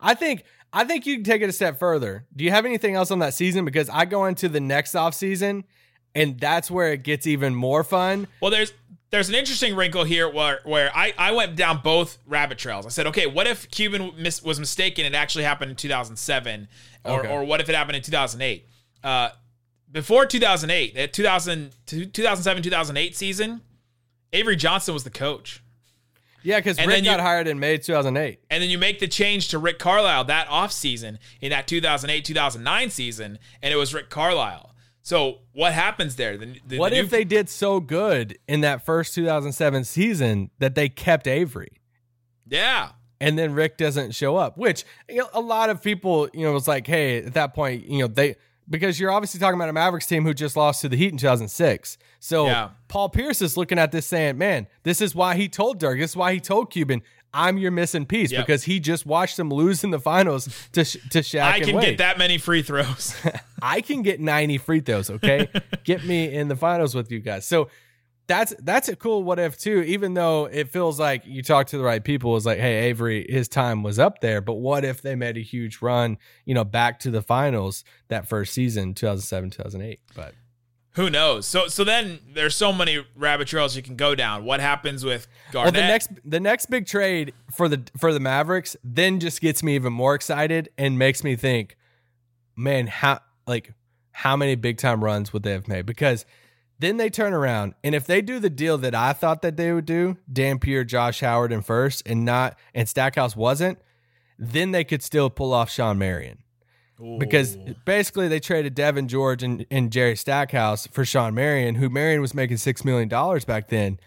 I 0.00 0.14
think 0.14 0.44
I 0.72 0.84
think 0.84 1.06
you 1.06 1.16
can 1.16 1.24
take 1.24 1.42
it 1.42 1.48
a 1.48 1.52
step 1.52 1.78
further. 1.78 2.26
Do 2.36 2.44
you 2.44 2.50
have 2.50 2.64
anything 2.66 2.94
else 2.94 3.10
on 3.10 3.18
that 3.20 3.34
season? 3.34 3.64
Because 3.64 3.88
I 3.88 4.04
go 4.04 4.26
into 4.26 4.48
the 4.48 4.60
next 4.60 4.94
off 4.94 5.14
season 5.14 5.64
and 6.14 6.38
that's 6.38 6.70
where 6.70 6.92
it 6.92 7.02
gets 7.02 7.26
even 7.26 7.54
more 7.54 7.82
fun. 7.84 8.28
Well, 8.40 8.50
there's 8.50 8.72
there's 9.10 9.28
an 9.28 9.34
interesting 9.34 9.74
wrinkle 9.74 10.04
here 10.04 10.28
where 10.28 10.60
where 10.64 10.90
I, 10.94 11.14
I 11.16 11.32
went 11.32 11.56
down 11.56 11.80
both 11.82 12.18
rabbit 12.26 12.58
trails. 12.58 12.84
I 12.86 12.90
said, 12.90 13.06
okay, 13.06 13.26
what 13.26 13.46
if 13.46 13.70
Cuban 13.70 14.12
mis- 14.18 14.42
was 14.42 14.60
mistaken? 14.60 15.06
It 15.06 15.14
actually 15.14 15.44
happened 15.44 15.70
in 15.70 15.76
2007, 15.76 16.68
or 17.04 17.20
Okay. 17.20 17.28
or 17.32 17.44
what 17.44 17.60
if 17.60 17.68
it 17.68 17.74
happened 17.74 17.96
in 17.96 18.02
2008? 18.02 18.66
Uh, 19.02 19.30
before 19.90 20.26
2008, 20.26 21.12
2000 21.12 21.70
2007 21.86 22.62
2008 22.62 23.16
season, 23.16 23.60
Avery 24.32 24.56
Johnson 24.56 24.92
was 24.92 25.04
the 25.04 25.10
coach. 25.10 25.62
Yeah, 26.42 26.58
because 26.58 26.78
Rick 26.78 26.88
then 26.88 27.04
you- 27.04 27.10
got 27.10 27.20
hired 27.20 27.48
in 27.48 27.58
May 27.58 27.78
2008. 27.78 28.40
And 28.50 28.62
then 28.62 28.70
you 28.70 28.78
make 28.78 29.00
the 29.00 29.08
change 29.08 29.48
to 29.48 29.58
Rick 29.58 29.78
Carlisle 29.78 30.24
that 30.24 30.48
offseason 30.48 31.18
in 31.40 31.50
that 31.50 31.66
2008 31.66 32.24
2009 32.24 32.90
season, 32.90 33.38
and 33.62 33.72
it 33.72 33.76
was 33.76 33.92
Rick 33.94 34.08
Carlisle. 34.10 34.74
So 35.08 35.38
what 35.54 35.72
happens 35.72 36.16
there? 36.16 36.36
The, 36.36 36.60
the, 36.66 36.78
What 36.78 36.90
the 36.90 36.98
if 36.98 37.04
new- 37.06 37.08
they 37.10 37.24
did 37.24 37.48
so 37.48 37.80
good 37.80 38.38
in 38.46 38.60
that 38.60 38.84
first 38.84 39.14
2007 39.14 39.84
season 39.84 40.50
that 40.58 40.74
they 40.74 40.90
kept 40.90 41.26
Avery? 41.26 41.70
Yeah. 42.46 42.90
and 43.20 43.38
then 43.38 43.54
Rick 43.54 43.78
doesn't 43.78 44.14
show 44.14 44.36
up, 44.36 44.58
which 44.58 44.84
you 45.08 45.16
know, 45.16 45.28
a 45.32 45.40
lot 45.40 45.70
of 45.70 45.82
people, 45.82 46.28
you 46.34 46.44
know, 46.44 46.52
was 46.52 46.68
like, 46.68 46.86
hey, 46.86 47.24
at 47.24 47.32
that 47.34 47.54
point, 47.54 47.86
you 47.86 48.00
know, 48.00 48.06
they 48.06 48.36
because 48.70 49.00
you're 49.00 49.10
obviously 49.10 49.40
talking 49.40 49.58
about 49.58 49.70
a 49.70 49.72
Mavericks 49.72 50.04
team 50.06 50.24
who 50.24 50.34
just 50.34 50.54
lost 50.54 50.82
to 50.82 50.90
the 50.90 50.96
Heat 50.98 51.10
in 51.12 51.16
2006. 51.16 51.96
So 52.20 52.44
Yeah. 52.44 52.70
Paul 52.88 53.08
Pierce 53.08 53.40
is 53.40 53.56
looking 53.56 53.78
at 53.78 53.92
this 53.92 54.04
saying, 54.06 54.36
man, 54.36 54.66
this 54.82 55.00
is 55.00 55.14
why 55.14 55.36
he 55.36 55.48
told 55.48 55.78
Dirk, 55.78 55.98
this 55.98 56.10
is 56.10 56.16
why 56.16 56.34
he 56.34 56.38
told 56.40 56.70
Cuban, 56.70 57.00
I'm 57.32 57.58
your 57.58 57.70
missing 57.70 58.06
piece 58.06 58.32
Yep. 58.32 58.46
because 58.46 58.64
he 58.64 58.80
just 58.80 59.04
watched 59.06 59.36
them 59.36 59.50
lose 59.50 59.84
in 59.84 59.90
the 59.90 60.00
finals 60.00 60.46
to 60.72 60.84
to 60.84 61.20
Shaq 61.20 61.42
I 61.42 61.60
can 61.60 61.80
get 61.80 61.98
that 61.98 62.18
many 62.18 62.38
free 62.38 62.62
throws. 62.62 63.14
I 63.62 63.80
can 63.80 64.02
get 64.02 64.20
90 64.20 64.58
free 64.58 64.80
throws, 64.80 65.10
okay? 65.10 65.48
get 65.84 66.04
me 66.04 66.32
in 66.32 66.48
the 66.48 66.56
finals 66.56 66.94
with 66.94 67.10
you 67.10 67.20
guys. 67.20 67.46
So 67.46 67.68
that's 68.28 68.54
that's 68.60 68.88
a 68.88 68.96
cool 68.96 69.22
what 69.22 69.38
if 69.38 69.58
too, 69.58 69.80
even 69.82 70.14
though 70.14 70.44
it 70.46 70.70
feels 70.70 71.00
like 71.00 71.22
you 71.26 71.42
talk 71.42 71.66
to 71.68 71.78
the 71.78 71.84
right 71.84 72.04
people, 72.04 72.36
it's 72.36 72.44
like, 72.46 72.58
hey, 72.58 72.88
Avery, 72.88 73.26
his 73.28 73.48
time 73.48 73.82
was 73.82 73.98
up 73.98 74.20
there, 74.20 74.40
but 74.40 74.54
what 74.54 74.84
if 74.84 75.00
they 75.02 75.14
made 75.14 75.36
a 75.38 75.40
huge 75.42 75.80
run, 75.80 76.18
you 76.44 76.54
know, 76.54 76.64
back 76.64 77.00
to 77.00 77.10
the 77.10 77.22
finals 77.22 77.84
that 78.08 78.28
first 78.28 78.52
season, 78.52 78.92
2007, 78.94 79.50
2008. 79.50 80.00
But 80.14 80.34
Who 80.98 81.08
knows? 81.10 81.46
So 81.46 81.68
so 81.68 81.84
then 81.84 82.18
there's 82.34 82.56
so 82.56 82.72
many 82.72 83.04
rabbit 83.14 83.46
trails 83.46 83.76
you 83.76 83.82
can 83.82 83.94
go 83.94 84.16
down. 84.16 84.44
What 84.44 84.58
happens 84.58 85.04
with 85.04 85.28
well, 85.54 85.70
the 85.70 85.78
next 85.78 86.10
the 86.24 86.40
next 86.40 86.66
big 86.66 86.86
trade 86.86 87.32
for 87.52 87.68
the 87.68 87.84
for 87.96 88.12
the 88.12 88.18
Mavericks 88.18 88.76
then 88.82 89.20
just 89.20 89.40
gets 89.40 89.62
me 89.62 89.76
even 89.76 89.92
more 89.92 90.16
excited 90.16 90.70
and 90.76 90.98
makes 90.98 91.22
me 91.22 91.36
think, 91.36 91.76
man, 92.56 92.88
how 92.88 93.20
like 93.46 93.74
how 94.10 94.36
many 94.36 94.56
big 94.56 94.78
time 94.78 95.04
runs 95.04 95.32
would 95.32 95.44
they 95.44 95.52
have 95.52 95.68
made? 95.68 95.86
Because 95.86 96.26
Then 96.80 96.96
they 96.96 97.10
turn 97.10 97.32
around, 97.32 97.74
and 97.82 97.94
if 97.94 98.06
they 98.06 98.22
do 98.22 98.38
the 98.38 98.50
deal 98.50 98.78
that 98.78 98.94
I 98.94 99.12
thought 99.12 99.42
that 99.42 99.56
they 99.56 99.72
would 99.72 99.86
do, 99.86 100.16
Dampier, 100.32 100.84
Josh 100.84 101.20
Howard 101.20 101.50
in 101.52 101.62
first, 101.62 102.02
and 102.06 102.24
not 102.24 102.56
and 102.72 102.88
Stackhouse 102.88 103.34
wasn't, 103.34 103.78
then 104.38 104.70
they 104.70 104.84
could 104.84 105.02
still 105.02 105.28
pull 105.28 105.52
off 105.52 105.70
Shawn 105.70 105.98
Marion. 105.98 106.38
Because 107.18 107.56
basically 107.84 108.28
they 108.28 108.40
traded 108.40 108.74
Devean 108.74 109.06
George 109.06 109.42
and, 109.42 109.64
and 109.70 109.90
Jerry 109.90 110.16
Stackhouse 110.16 110.86
for 110.88 111.04
Shawn 111.04 111.34
Marion, 111.34 111.76
who 111.76 111.88
Marion 111.88 112.20
was 112.20 112.34
making 112.34 112.56
six 112.56 112.84
million 112.84 113.08
dollars 113.08 113.44
back 113.44 113.68
then. 113.68 114.00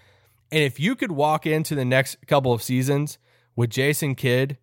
And 0.51 0.63
if 0.63 0.79
you 0.79 0.95
could 0.95 1.11
walk 1.11 1.45
into 1.45 1.75
the 1.75 1.85
next 1.85 2.17
couple 2.27 2.51
of 2.51 2.61
seasons 2.61 3.17
with 3.55 3.69
Jason 3.69 4.15
Kidd, 4.15 4.57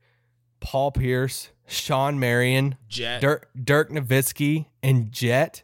Paul 0.61 0.93
Pierce, 0.93 1.51
Shawn 1.67 2.19
Marion, 2.19 2.77
Jet. 2.89 3.21
Dirk, 3.21 3.49
Dirk 3.63 3.91
Nowitzki, 3.91 4.67
and 4.83 5.11
Jet, 5.11 5.63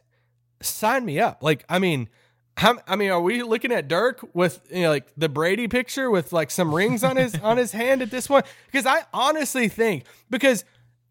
sign 0.61 1.05
me 1.05 1.19
up. 1.19 1.43
Like, 1.43 1.65
I 1.69 1.77
mean, 1.79 2.09
how, 2.57 2.77
I 2.87 2.95
mean, 2.95 3.11
are 3.11 3.21
we 3.21 3.43
looking 3.43 3.71
at 3.71 3.87
Dirk 3.87 4.25
with 4.33 4.61
you 4.71 4.83
know, 4.83 4.89
like 4.89 5.07
the 5.17 5.29
Brady 5.29 5.67
picture 5.67 6.09
with 6.09 6.31
like 6.31 6.49
some 6.49 6.73
rings 6.73 7.03
on 7.03 7.17
his 7.17 7.35
on 7.39 7.57
his 7.57 7.71
hand 7.71 8.01
at 8.01 8.11
this 8.11 8.27
point? 8.27 8.45
Because 8.67 8.85
I 8.85 9.03
honestly 9.13 9.67
think 9.67 10.05
because 10.29 10.63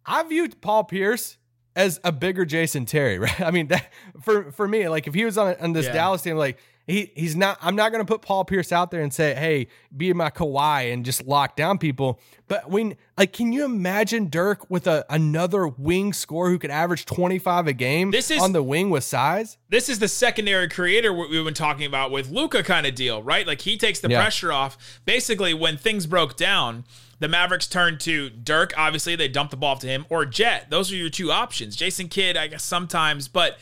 I 0.07 0.23
viewed 0.23 0.61
Paul 0.61 0.85
Pierce 0.85 1.37
as 1.77 2.01
a 2.05 2.13
bigger 2.13 2.45
Jason 2.45 2.87
Terry, 2.87 3.19
right? 3.27 3.41
I 3.41 3.51
mean, 3.51 3.69
that 3.69 3.93
for 4.23 4.51
for 4.53 4.67
me, 4.69 4.89
like 4.89 5.07
if 5.07 5.15
he 5.15 5.25
was 5.25 5.39
on 5.39 5.57
on 5.61 5.73
this 5.73 5.87
Yeah. 5.87 5.93
Dallas 5.93 6.23
team, 6.23 6.37
like 6.37 6.59
he 6.87 7.11
he's 7.15 7.35
not. 7.35 7.59
I'm 7.63 7.77
not 7.77 7.93
going 7.93 8.05
to 8.05 8.11
put 8.11 8.21
Paul 8.23 8.45
Pierce 8.45 8.73
out 8.73 8.91
there 8.91 9.03
and 9.03 9.13
say, 9.13 9.35
"Hey, 9.35 9.69
be 9.97 10.13
my 10.13 10.31
Kawhi 10.31 10.93
and 10.93 11.05
just 11.05 11.25
lock 11.27 11.57
down 11.57 11.79
people." 11.79 12.21
But 12.47 12.69
when 12.69 12.97
like, 13.17 13.33
can 13.33 13.53
you 13.53 13.65
imagine 13.65 14.29
Dirk 14.29 14.69
with 14.71 14.87
a 14.87 15.07
another 15.09 15.67
wing 15.67 16.13
scorer 16.13 16.51
who 16.51 16.59
could 16.59 16.71
average 16.71 17.07
25 17.07 17.67
a 17.69 17.73
game 17.73 18.11
This 18.11 18.31
is- 18.31 18.43
on 18.43 18.53
the 18.53 18.63
wing 18.63 18.91
with 18.91 19.03
size? 19.05 19.57
this 19.71 19.89
is 19.89 19.99
the 19.99 20.09
secondary 20.09 20.69
creator 20.69 21.13
we've 21.13 21.45
been 21.45 21.55
talking 21.55 21.87
about 21.87 22.11
with 22.11 22.29
Luka 22.31 22.63
kind 22.63 22.87
of 22.87 22.95
deal, 22.95 23.23
right? 23.23 23.47
Like 23.47 23.63
he 23.63 23.79
takes 23.79 24.01
the 24.01 24.11
Yeah. 24.11 24.21
pressure 24.21 24.53
off. 24.53 24.77
Basically, 25.07 25.55
when 25.55 25.79
things 25.79 26.07
broke 26.07 26.37
down, 26.37 26.85
the 27.19 27.29
Mavericks 27.29 27.67
turned 27.67 27.99
to 28.01 28.29
Dirk. 28.29 28.75
Obviously, 28.77 29.17
they 29.17 29.29
dumped 29.29 29.53
the 29.53 29.57
ball 29.57 29.77
to 29.79 29.87
him 29.87 30.05
or 30.11 30.27
Jet. 30.27 30.67
Those 30.69 30.93
are 30.93 30.97
your 30.97 31.09
two 31.09 31.33
options. 31.33 31.77
Jason 31.77 32.09
Kidd, 32.09 32.37
I 32.37 32.49
guess 32.49 32.63
sometimes, 32.63 33.27
but 33.29 33.57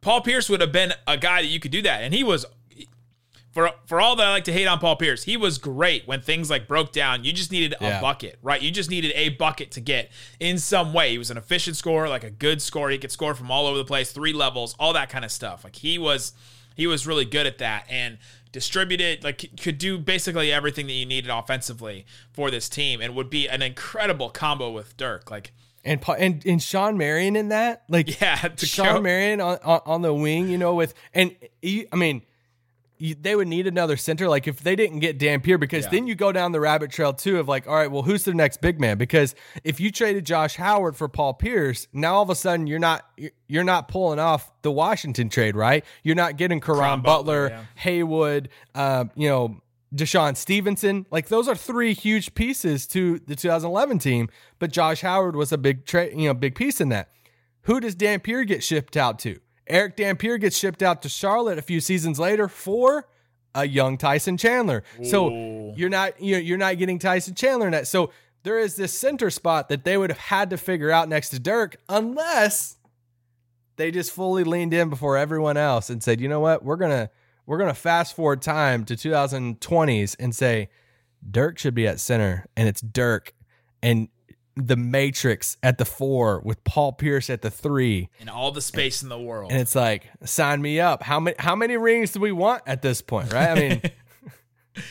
Paul 0.00 0.20
Pierce 0.20 0.48
would 0.50 0.60
have 0.60 0.70
been 0.72 0.92
a 1.06 1.16
guy 1.16 1.42
that 1.42 1.48
you 1.48 1.58
could 1.58 1.72
do 1.72 1.80
that, 1.82 2.02
and 2.02 2.12
he 2.12 2.22
was. 2.22 2.44
For, 3.58 3.72
for 3.86 4.00
all 4.00 4.14
that 4.14 4.24
I 4.24 4.30
like 4.30 4.44
to 4.44 4.52
hate 4.52 4.66
on 4.68 4.78
Paul 4.78 4.94
Pierce, 4.94 5.24
he 5.24 5.36
was 5.36 5.58
great 5.58 6.06
when 6.06 6.20
things 6.20 6.48
like 6.48 6.68
broke 6.68 6.92
down. 6.92 7.24
You 7.24 7.32
just 7.32 7.50
needed 7.50 7.74
a 7.80 7.84
Yeah. 7.84 8.00
bucket, 8.00 8.38
right? 8.40 8.62
You 8.62 8.70
just 8.70 8.88
needed 8.88 9.10
a 9.16 9.30
bucket 9.30 9.72
to 9.72 9.80
get 9.80 10.12
in 10.38 10.58
some 10.58 10.92
way. 10.92 11.10
He 11.10 11.18
was 11.18 11.28
an 11.32 11.36
efficient 11.38 11.76
scorer, 11.76 12.08
like 12.08 12.22
a 12.22 12.30
good 12.30 12.62
scorer. 12.62 12.90
He 12.90 12.98
could 12.98 13.10
score 13.10 13.34
from 13.34 13.50
all 13.50 13.66
over 13.66 13.76
the 13.76 13.84
place, 13.84 14.12
three 14.12 14.32
levels, 14.32 14.76
all 14.78 14.92
that 14.92 15.08
kind 15.08 15.24
of 15.24 15.32
stuff. 15.32 15.64
Like 15.64 15.74
he 15.74 15.98
was, 15.98 16.34
he 16.76 16.86
was 16.86 17.04
really 17.04 17.24
good 17.24 17.48
at 17.48 17.58
that 17.58 17.84
and 17.90 18.18
distributed, 18.52 19.24
like 19.24 19.50
could 19.60 19.78
do 19.78 19.98
basically 19.98 20.52
everything 20.52 20.86
that 20.86 20.92
you 20.92 21.04
needed 21.04 21.28
offensively 21.28 22.06
for 22.32 22.52
this 22.52 22.68
team, 22.68 23.00
and 23.00 23.16
would 23.16 23.28
be 23.28 23.48
an 23.48 23.62
incredible 23.62 24.30
combo 24.30 24.70
with 24.70 24.96
Dirk. 24.96 25.32
Like, 25.32 25.50
And 25.84 26.00
and 26.16 26.46
and 26.46 26.62
Shawn 26.62 26.96
Marion 26.96 27.34
in 27.34 27.48
that, 27.48 27.82
like 27.88 28.20
yeah, 28.20 28.36
to 28.36 28.66
Sean 28.66 28.86
go- 28.94 29.00
Marion 29.00 29.40
on, 29.40 29.58
on 29.64 29.80
on 29.84 30.02
the 30.02 30.14
wing, 30.14 30.48
you 30.48 30.58
know, 30.58 30.76
with 30.76 30.94
and 31.12 31.34
you, 31.60 31.88
I 31.92 31.96
mean, 31.96 32.22
you, 32.98 33.14
they 33.20 33.34
would 33.36 33.48
need 33.48 33.66
another 33.66 33.96
center. 33.96 34.28
Like 34.28 34.46
if 34.48 34.60
they 34.60 34.74
didn't 34.76 34.98
get 35.00 35.18
Dampier, 35.18 35.58
because 35.58 35.84
Yeah. 35.84 35.90
then 35.90 36.06
you 36.06 36.14
go 36.14 36.32
down 36.32 36.52
the 36.52 36.60
rabbit 36.60 36.90
trail 36.90 37.12
too 37.12 37.38
of 37.38 37.48
like, 37.48 37.66
all 37.66 37.74
right, 37.74 37.90
well, 37.90 38.02
who's 38.02 38.24
the 38.24 38.34
next 38.34 38.60
big 38.60 38.80
man? 38.80 38.98
Because 38.98 39.34
if 39.64 39.78
you 39.80 39.90
traded 39.90 40.26
Josh 40.26 40.56
Howard 40.56 40.96
for 40.96 41.08
Paul 41.08 41.34
Pierce, 41.34 41.86
now 41.92 42.14
all 42.16 42.22
of 42.22 42.30
a 42.30 42.34
sudden 42.34 42.66
you're 42.66 42.78
not 42.78 43.04
you're- 43.16 43.32
you're 43.48 43.64
not 43.64 43.88
pulling 43.88 44.18
off 44.18 44.50
the 44.62 44.70
Washington 44.70 45.28
trade, 45.28 45.56
right? 45.56 45.84
You're 46.02 46.14
not 46.16 46.36
getting 46.36 46.60
Caron 46.60 47.00
Butler, 47.00 47.02
Butler, 47.02 47.48
yeah. 47.50 47.64
Haywood, 47.76 48.48
uh, 48.74 49.04
you 49.14 49.28
know. 49.28 49.60
DeShawn 49.94 50.36
Stevenson, 50.36 51.06
like 51.10 51.28
those 51.28 51.48
are 51.48 51.54
three 51.54 51.94
huge 51.94 52.34
pieces 52.34 52.86
to 52.88 53.20
the 53.20 53.34
2011 53.34 53.98
team, 53.98 54.28
but 54.58 54.70
Josh 54.70 55.00
Howard 55.00 55.34
was 55.34 55.50
a 55.50 55.56
big 55.56 55.86
trade, 55.86 56.12
you 56.14 56.28
know, 56.28 56.34
big 56.34 56.54
piece 56.54 56.78
in 56.78 56.90
that. 56.90 57.08
Who 57.62 57.80
does 57.80 57.94
Dampier 57.94 58.44
get 58.44 58.62
shipped 58.62 58.98
out 58.98 59.18
to? 59.20 59.40
Erick 59.68 59.96
Dampier 59.96 60.38
gets 60.38 60.56
shipped 60.56 60.82
out 60.82 61.02
to 61.02 61.08
Charlotte 61.08 61.58
a 61.58 61.62
few 61.62 61.80
seasons 61.80 62.18
later 62.18 62.48
for 62.48 63.06
a 63.54 63.66
young 63.66 63.98
Tyson 63.98 64.36
Chandler. 64.36 64.84
So 65.02 65.72
you're 65.76 65.88
not 65.88 66.20
you're, 66.20 66.40
you're 66.40 66.58
not 66.58 66.78
getting 66.78 66.98
Tyson 66.98 67.34
Chandler 67.34 67.66
in 67.66 67.72
that. 67.72 67.86
So 67.86 68.10
there 68.42 68.58
is 68.58 68.76
this 68.76 68.96
center 68.96 69.30
spot 69.30 69.68
that 69.68 69.84
they 69.84 69.96
would 69.96 70.10
have 70.10 70.18
had 70.18 70.50
to 70.50 70.56
figure 70.56 70.90
out 70.90 71.08
next 71.08 71.30
to 71.30 71.38
Dirk 71.38 71.76
unless 71.88 72.76
they 73.76 73.90
just 73.90 74.12
fully 74.12 74.44
leaned 74.44 74.74
in 74.74 74.88
before 74.88 75.16
everyone 75.16 75.56
else 75.56 75.90
and 75.90 76.02
said, 76.02 76.20
"You 76.20 76.28
know 76.28 76.40
what? 76.40 76.64
We're 76.64 76.76
going 76.76 76.90
to 76.90 77.10
we're 77.46 77.58
going 77.58 77.70
to 77.70 77.80
fast 77.80 78.14
forward 78.14 78.42
time 78.42 78.84
to 78.84 78.94
2020s 78.94 80.16
and 80.18 80.34
say 80.34 80.68
Dirk 81.28 81.58
should 81.58 81.74
be 81.74 81.86
at 81.86 81.98
center 81.98 82.46
and 82.56 82.68
it's 82.68 82.80
Dirk 82.80 83.32
and 83.82 84.08
the 84.66 84.76
Matrix 84.76 85.56
at 85.62 85.78
the 85.78 85.84
4 85.84 86.40
with 86.44 86.62
Paul 86.64 86.92
Pierce 86.92 87.30
at 87.30 87.42
the 87.42 87.50
3 87.50 88.08
and 88.20 88.28
all 88.28 88.50
the 88.50 88.60
space 88.60 89.02
in 89.02 89.08
the 89.08 89.18
world. 89.18 89.50
and 89.52 89.60
it's 89.60 89.74
like 89.74 90.08
sign 90.24 90.60
me 90.60 90.80
up. 90.80 91.02
How 91.02 91.20
many 91.20 91.36
how 91.38 91.54
many 91.56 91.76
rings 91.76 92.12
do 92.12 92.20
we 92.20 92.32
want 92.32 92.62
at 92.66 92.82
this 92.82 93.00
point, 93.00 93.32
right? 93.32 93.48
I 93.50 93.54
mean, 93.54 93.82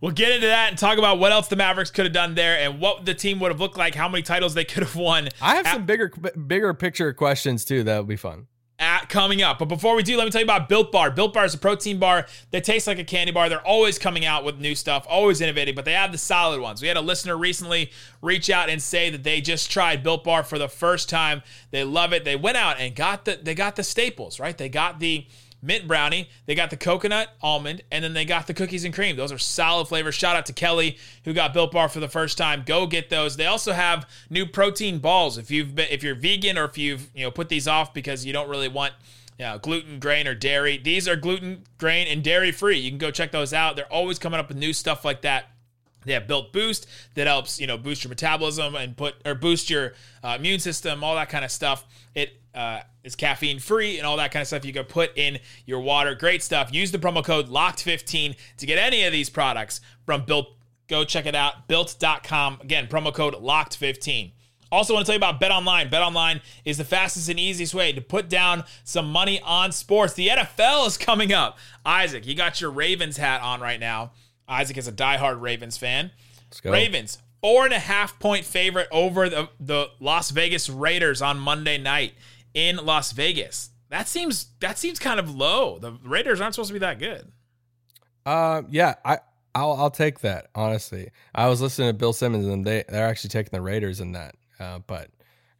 We'll 0.00 0.12
get 0.12 0.32
into 0.32 0.46
that 0.46 0.70
and 0.70 0.78
talk 0.78 0.96
about 0.96 1.18
what 1.18 1.30
else 1.30 1.48
the 1.48 1.56
Mavericks 1.56 1.90
could 1.90 2.06
have 2.06 2.14
done 2.14 2.34
there 2.34 2.58
and 2.58 2.80
what 2.80 3.04
the 3.04 3.12
team 3.12 3.38
would 3.40 3.50
have 3.50 3.60
looked 3.60 3.76
like, 3.76 3.94
how 3.94 4.08
many 4.08 4.22
titles 4.22 4.54
they 4.54 4.64
could 4.64 4.82
have 4.82 4.96
won. 4.96 5.28
I 5.42 5.56
have 5.56 5.66
at- 5.66 5.74
some 5.74 5.84
bigger 5.84 6.08
bigger 6.08 6.72
picture 6.72 7.12
questions 7.12 7.66
too 7.66 7.82
that 7.84 7.98
would 7.98 8.08
be 8.08 8.16
fun. 8.16 8.46
At 8.80 9.08
coming 9.08 9.42
up. 9.42 9.58
But 9.58 9.66
before 9.66 9.94
we 9.94 10.02
do, 10.02 10.16
let 10.16 10.24
me 10.24 10.30
tell 10.30 10.40
you 10.40 10.46
about 10.46 10.68
Built 10.68 10.90
Bar. 10.90 11.10
Built 11.10 11.34
Bar 11.34 11.44
is 11.44 11.54
a 11.54 11.58
protein 11.58 11.98
bar 11.98 12.26
that 12.50 12.64
tastes 12.64 12.88
like 12.88 12.98
a 12.98 13.04
candy 13.04 13.30
bar. 13.32 13.48
They're 13.48 13.66
always 13.66 13.98
coming 13.98 14.24
out 14.24 14.44
with 14.44 14.58
new 14.58 14.74
stuff, 14.74 15.06
always 15.08 15.40
innovating, 15.40 15.74
but 15.74 15.84
they 15.84 15.92
have 15.92 16.10
the 16.10 16.18
solid 16.18 16.60
ones. 16.60 16.80
We 16.82 16.88
had 16.88 16.96
a 16.96 17.02
listener 17.02 17.36
recently 17.36 17.92
reach 18.22 18.50
out 18.50 18.70
and 18.70 18.82
say 18.82 19.10
that 19.10 19.22
they 19.22 19.40
just 19.40 19.70
tried 19.70 20.02
Built 20.02 20.24
Bar 20.24 20.42
for 20.42 20.58
the 20.58 20.68
first 20.68 21.08
time. 21.08 21.42
They 21.70 21.84
love 21.84 22.12
it. 22.12 22.24
They 22.24 22.36
went 22.36 22.56
out 22.56 22.80
and 22.80 22.96
got 22.96 23.26
the 23.26 23.38
they 23.40 23.54
got 23.54 23.76
the 23.76 23.84
staples, 23.84 24.40
right? 24.40 24.56
They 24.56 24.68
got 24.68 24.98
the 24.98 25.26
mint 25.62 25.86
brownie, 25.86 26.28
they 26.46 26.54
got 26.54 26.70
the 26.70 26.76
coconut 26.76 27.28
almond, 27.42 27.82
and 27.90 28.04
then 28.04 28.14
they 28.14 28.24
got 28.24 28.46
the 28.46 28.54
cookies 28.54 28.84
and 28.84 28.94
cream. 28.94 29.16
Those 29.16 29.32
are 29.32 29.38
solid 29.38 29.86
flavors. 29.86 30.14
Shout 30.14 30.36
out 30.36 30.46
to 30.46 30.52
Kelly 30.52 30.98
who 31.24 31.32
got 31.32 31.52
Built 31.52 31.72
Bar 31.72 31.88
for 31.88 32.00
the 32.00 32.08
first 32.08 32.38
time. 32.38 32.62
Go 32.66 32.86
get 32.86 33.10
those. 33.10 33.36
They 33.36 33.46
also 33.46 33.72
have 33.72 34.08
new 34.28 34.46
protein 34.46 34.98
balls. 34.98 35.38
If 35.38 35.50
you've 35.50 35.74
been 35.74 35.88
if 35.90 36.02
you're 36.02 36.14
vegan 36.14 36.58
or 36.58 36.64
if 36.64 36.78
you've 36.78 37.08
you 37.14 37.24
know 37.24 37.30
put 37.30 37.48
these 37.48 37.68
off 37.68 37.94
because 37.94 38.24
you 38.24 38.32
don't 38.32 38.48
really 38.48 38.68
want 38.68 38.94
gluten, 39.62 39.98
grain, 39.98 40.26
or 40.26 40.34
dairy. 40.34 40.76
These 40.76 41.08
are 41.08 41.16
gluten, 41.16 41.64
grain, 41.78 42.06
and 42.08 42.22
dairy 42.22 42.52
free. 42.52 42.78
You 42.78 42.90
can 42.90 42.98
go 42.98 43.10
check 43.10 43.32
those 43.32 43.52
out. 43.52 43.76
They're 43.76 43.92
always 43.92 44.18
coming 44.18 44.38
up 44.38 44.48
with 44.48 44.58
new 44.58 44.72
stuff 44.72 45.04
like 45.04 45.22
that. 45.22 45.46
They 46.04 46.12
have 46.14 46.26
Built 46.26 46.52
Boost 46.52 46.86
that 47.14 47.26
helps 47.26 47.60
you 47.60 47.66
know 47.66 47.76
boost 47.76 48.04
your 48.04 48.08
metabolism 48.08 48.74
and 48.74 48.96
put 48.96 49.16
or 49.24 49.34
boost 49.34 49.68
your 49.70 49.94
uh, 50.22 50.36
immune 50.38 50.60
system, 50.60 51.04
all 51.04 51.14
that 51.14 51.28
kind 51.28 51.44
of 51.44 51.50
stuff. 51.50 51.84
It 52.14 52.39
uh, 52.54 52.80
is 53.04 53.14
caffeine 53.14 53.58
free 53.58 53.98
and 53.98 54.06
all 54.06 54.16
that 54.16 54.32
kind 54.32 54.42
of 54.42 54.46
stuff. 54.46 54.64
You 54.64 54.72
can 54.72 54.84
put 54.84 55.16
in 55.16 55.38
your 55.66 55.80
water. 55.80 56.14
Great 56.14 56.42
stuff. 56.42 56.72
Use 56.72 56.90
the 56.90 56.98
promo 56.98 57.24
code 57.24 57.48
Locked15 57.48 58.36
to 58.58 58.66
get 58.66 58.78
any 58.78 59.04
of 59.04 59.12
these 59.12 59.30
products 59.30 59.80
from 60.04 60.24
Built. 60.24 60.48
Go 60.88 61.04
check 61.04 61.26
it 61.26 61.34
out. 61.34 61.68
Built.com. 61.68 62.58
Again, 62.62 62.86
promo 62.86 63.14
code 63.14 63.34
Locked15. 63.34 64.32
Also, 64.72 64.94
want 64.94 65.04
to 65.04 65.10
tell 65.10 65.14
you 65.14 65.18
about 65.18 65.40
Bet 65.40 65.50
Online. 65.50 65.90
Bet 65.90 66.02
Online 66.02 66.40
is 66.64 66.78
the 66.78 66.84
fastest 66.84 67.28
and 67.28 67.40
easiest 67.40 67.74
way 67.74 67.92
to 67.92 68.00
put 68.00 68.28
down 68.28 68.62
some 68.84 69.10
money 69.10 69.40
on 69.40 69.72
sports. 69.72 70.14
The 70.14 70.28
NFL 70.28 70.86
is 70.86 70.96
coming 70.96 71.32
up. 71.32 71.58
Isaac, 71.84 72.24
you 72.24 72.36
got 72.36 72.60
your 72.60 72.70
Ravens 72.70 73.16
hat 73.16 73.42
on 73.42 73.60
right 73.60 73.80
now. 73.80 74.12
Isaac 74.48 74.76
is 74.76 74.86
a 74.86 74.92
diehard 74.92 75.40
Ravens 75.40 75.76
fan. 75.76 76.12
Let's 76.48 76.60
go. 76.60 76.70
Ravens, 76.70 77.18
four 77.40 77.64
and 77.64 77.74
a 77.74 77.80
half 77.80 78.18
point 78.20 78.44
favorite 78.44 78.86
over 78.92 79.28
the, 79.28 79.48
the 79.58 79.90
Las 79.98 80.30
Vegas 80.30 80.68
Raiders 80.68 81.20
on 81.20 81.38
Monday 81.38 81.78
night 81.78 82.14
in 82.54 82.76
Las 82.76 83.12
Vegas. 83.12 83.70
That 83.88 84.08
seems 84.08 84.46
that 84.60 84.78
seems 84.78 84.98
kind 84.98 85.18
of 85.18 85.34
low. 85.34 85.78
The 85.78 85.92
Raiders 86.04 86.40
aren't 86.40 86.54
supposed 86.54 86.68
to 86.68 86.74
be 86.74 86.78
that 86.80 86.98
good. 86.98 87.30
Uh, 88.24 88.62
yeah, 88.70 88.94
I 89.04 89.18
I'll 89.54 89.72
I'll 89.72 89.90
take 89.90 90.20
that 90.20 90.48
honestly. 90.54 91.10
I 91.34 91.48
was 91.48 91.60
listening 91.60 91.88
to 91.88 91.94
Bill 91.94 92.12
Simmons 92.12 92.46
and 92.46 92.64
they 92.64 92.84
they're 92.88 93.06
actually 93.06 93.30
taking 93.30 93.50
the 93.52 93.62
Raiders 93.62 94.00
in 94.00 94.12
that. 94.12 94.36
Uh, 94.60 94.78
but 94.86 95.08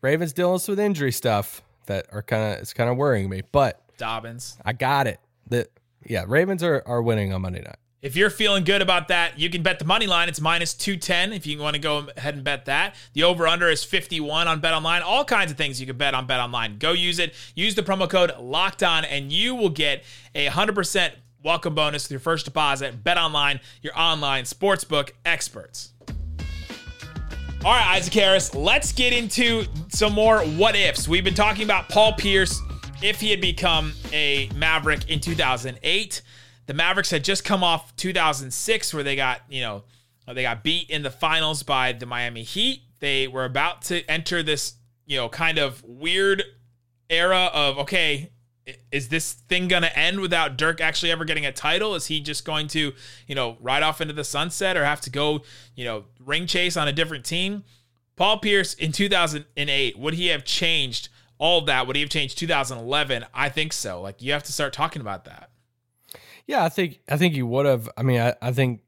Ravens 0.01 0.33
dealing 0.33 0.61
with 0.67 0.79
injury 0.79 1.13
stuff 1.13 1.63
that 1.87 2.07
are 2.13 2.23
kind 2.23 2.55
of 2.55 2.61
it's 2.61 2.73
kind 2.73 2.89
of 2.89 2.97
worrying 2.97 3.29
me. 3.29 3.43
But 3.51 3.81
Dobbins. 3.99 4.57
I 4.65 4.73
got 4.75 5.07
it. 5.09 5.19
That 5.49 5.69
yeah, 6.07 6.25
Ravens 6.27 6.63
are 6.63 6.83
are 6.87 7.03
winning 7.03 7.33
on 7.33 7.43
Monday 7.43 7.63
night. 7.63 7.77
If 8.03 8.17
you're 8.17 8.31
feeling 8.31 8.65
good 8.65 8.81
about 8.81 9.09
that, 9.09 9.39
you 9.39 9.51
can 9.51 9.63
bet 9.63 9.79
the 9.79 9.85
money 9.85 10.07
line. 10.07 10.31
It's 10.31 10.41
minus 10.41 10.73
210 10.73 11.35
if 11.35 11.47
you 11.47 11.59
want 11.59 11.75
to 11.75 11.81
go 11.81 12.09
ahead 12.17 12.35
and 12.35 12.43
bet 12.43 12.65
that. 12.65 12.95
The 13.13 13.25
over 13.25 13.47
under 13.47 13.69
is 13.69 13.85
51 13.85 14.49
on 14.49 14.61
Bet 14.61 14.73
Online. 14.73 15.03
All 15.03 15.23
kinds 15.23 15.51
of 15.51 15.59
things 15.59 15.79
you 15.79 15.87
can 15.87 15.99
bet 15.99 16.15
on 16.15 16.27
Bet 16.27 16.41
Online. 16.41 16.79
Go 16.79 16.93
use 16.93 17.19
it. 17.19 17.35
Use 17.55 17.75
the 17.75 17.83
promo 17.83 18.09
code 18.09 18.33
locked 18.41 18.83
on, 18.83 19.05
and 19.05 19.31
you 19.31 19.55
will 19.55 19.69
get 19.69 20.03
a 20.35 20.47
100% 20.47 21.13
welcome 21.45 21.75
bonus 21.75 22.05
with 22.05 22.13
your 22.13 22.21
first 22.21 22.47
deposit. 22.47 23.05
Bet 23.05 23.19
Online, 23.19 23.61
your 23.83 23.93
online 23.99 24.45
sportsbook 24.45 25.11
experts. 25.27 25.93
All 27.63 27.73
right, 27.75 27.97
Isaac 27.97 28.15
Harris, 28.15 28.55
let's 28.55 28.93
get 28.93 29.13
into 29.13 29.67
some 29.89 30.15
more 30.15 30.39
what 30.41 30.75
ifs. 30.75 31.07
We've 31.07 31.25
been 31.25 31.35
talking 31.35 31.65
about 31.65 31.91
Paul 31.91 32.15
Pierce, 32.15 32.63
if 33.03 33.21
he 33.21 33.31
had 33.31 33.43
become 33.43 33.93
a 34.11 34.49
Maverick 34.57 35.11
in 35.11 35.21
2008. 35.21 36.23
The 36.71 36.75
Mavericks 36.75 37.11
had 37.11 37.25
just 37.25 37.45
come 37.45 37.65
off 37.65 37.97
2006, 37.97 38.95
where 38.95 39.03
they 39.03 39.17
got 39.17 39.41
you 39.49 39.61
know 39.61 39.83
they 40.33 40.43
got 40.43 40.63
beat 40.63 40.89
in 40.89 41.03
the 41.03 41.11
finals 41.11 41.65
by 41.65 41.91
the 41.91 42.07
Miami 42.07 42.45
Heat. 42.45 42.83
They 43.01 43.27
were 43.27 43.45
about 43.45 43.83
to 43.87 44.09
enter 44.09 44.41
this 44.41 44.75
you 45.05 45.17
know 45.17 45.29
kind 45.29 45.59
of 45.59 45.83
weird 45.83 46.45
era 47.09 47.51
of 47.53 47.77
okay 47.79 48.31
is 48.93 49.09
this 49.09 49.33
thing 49.33 49.67
going 49.67 49.83
to 49.83 49.99
end 49.99 50.21
without 50.21 50.57
Dirk 50.57 50.81
actually 50.81 51.11
ever 51.11 51.25
getting 51.25 51.45
a 51.45 51.51
title? 51.51 51.97
Is 51.97 52.07
he 52.07 52.21
just 52.21 52.45
going 52.45 52.69
to, 52.69 52.93
you 53.27 53.35
know, 53.35 53.57
ride 53.61 53.83
off 53.83 54.01
into 54.01 54.15
the 54.15 54.23
sunset 54.23 54.77
or 54.77 54.85
have 54.85 55.01
to 55.01 55.11
go, 55.11 55.41
you 55.75 55.85
know, 55.85 56.05
ring 56.25 56.47
chase 56.47 56.77
on 56.77 56.87
a 56.87 56.93
different 56.93 57.25
team? 57.25 57.65
Paul 58.15 58.39
Pierce 58.39 58.75
in 58.75 58.93
2008, 58.93 59.99
would 59.99 60.15
he 60.15 60.29
have 60.29 60.45
changed 60.45 61.09
all 61.37 61.63
that? 61.63 61.89
Would 61.89 61.97
he 61.97 62.03
have 62.03 62.11
changed 62.11 62.39
2011? 62.39 63.27
I 63.35 63.49
think 63.49 63.73
so. 63.73 64.01
Like 64.01 64.23
you 64.23 64.31
have 64.31 64.45
to 64.45 64.53
start 64.53 64.73
talking 64.73 65.03
about 65.03 65.25
that. 65.25 65.50
Yeah, 66.47 66.65
I 66.65 66.69
think 66.69 67.01
I 67.09 67.17
think 67.17 67.35
he 67.35 67.43
would 67.43 67.67
have. 67.67 67.89
I 67.97 68.03
mean, 68.03 68.21
I, 68.21 68.35
I 68.43 68.53
think. 68.53 68.83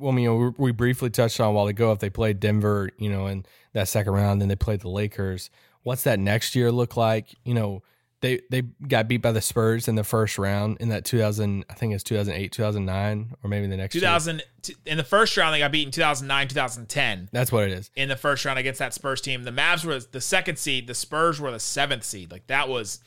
Well, 0.00 0.16
you 0.16 0.28
know, 0.28 0.36
we, 0.36 0.66
we 0.66 0.72
briefly 0.72 1.10
touched 1.10 1.40
on 1.40 1.48
a 1.48 1.52
while 1.52 1.66
ago 1.66 1.90
if 1.90 1.98
they 1.98 2.08
played 2.08 2.38
Denver, 2.38 2.90
you 2.98 3.10
know, 3.10 3.26
in 3.26 3.44
that 3.72 3.88
second 3.88 4.12
round, 4.12 4.40
then 4.40 4.46
they 4.46 4.54
played 4.54 4.80
the 4.80 4.88
Lakers. 4.88 5.50
What's 5.82 6.04
that 6.04 6.20
next 6.20 6.54
year 6.54 6.70
look 6.70 6.96
like? 6.96 7.34
You 7.44 7.54
know, 7.54 7.82
they 8.20 8.40
they 8.50 8.62
got 8.62 9.08
beat 9.08 9.18
by 9.18 9.32
the 9.32 9.40
Spurs 9.40 9.88
in 9.88 9.94
the 9.94 10.04
first 10.04 10.38
round 10.38 10.78
in 10.80 10.88
that 10.88 11.04
2000 11.04 11.64
I 11.70 11.74
think 11.74 11.94
it's 11.94 12.02
2008 12.04 12.50
2009 12.52 13.34
or 13.42 13.50
maybe 13.50 13.66
the 13.66 13.76
next 13.76 13.92
2000 13.94 14.42
year. 14.66 14.76
in 14.86 14.96
the 14.96 15.04
first 15.04 15.36
round 15.36 15.54
they 15.54 15.60
got 15.60 15.70
beat 15.72 15.86
in 15.86 15.92
2009 15.92 16.48
2010 16.48 17.28
that's 17.32 17.52
what 17.52 17.64
it 17.64 17.72
is 17.72 17.90
in 17.94 18.08
the 18.08 18.16
first 18.16 18.44
round 18.44 18.58
against 18.58 18.80
that 18.80 18.92
Spurs 18.92 19.20
team 19.20 19.44
the 19.44 19.50
Mavs 19.52 19.84
were 19.84 20.00
the 20.00 20.20
second 20.20 20.58
seed 20.58 20.86
the 20.86 20.94
Spurs 20.94 21.40
were 21.40 21.50
the 21.50 21.60
seventh 21.60 22.04
seed 22.04 22.30
like 22.32 22.46
that 22.48 22.68
was 22.68 23.00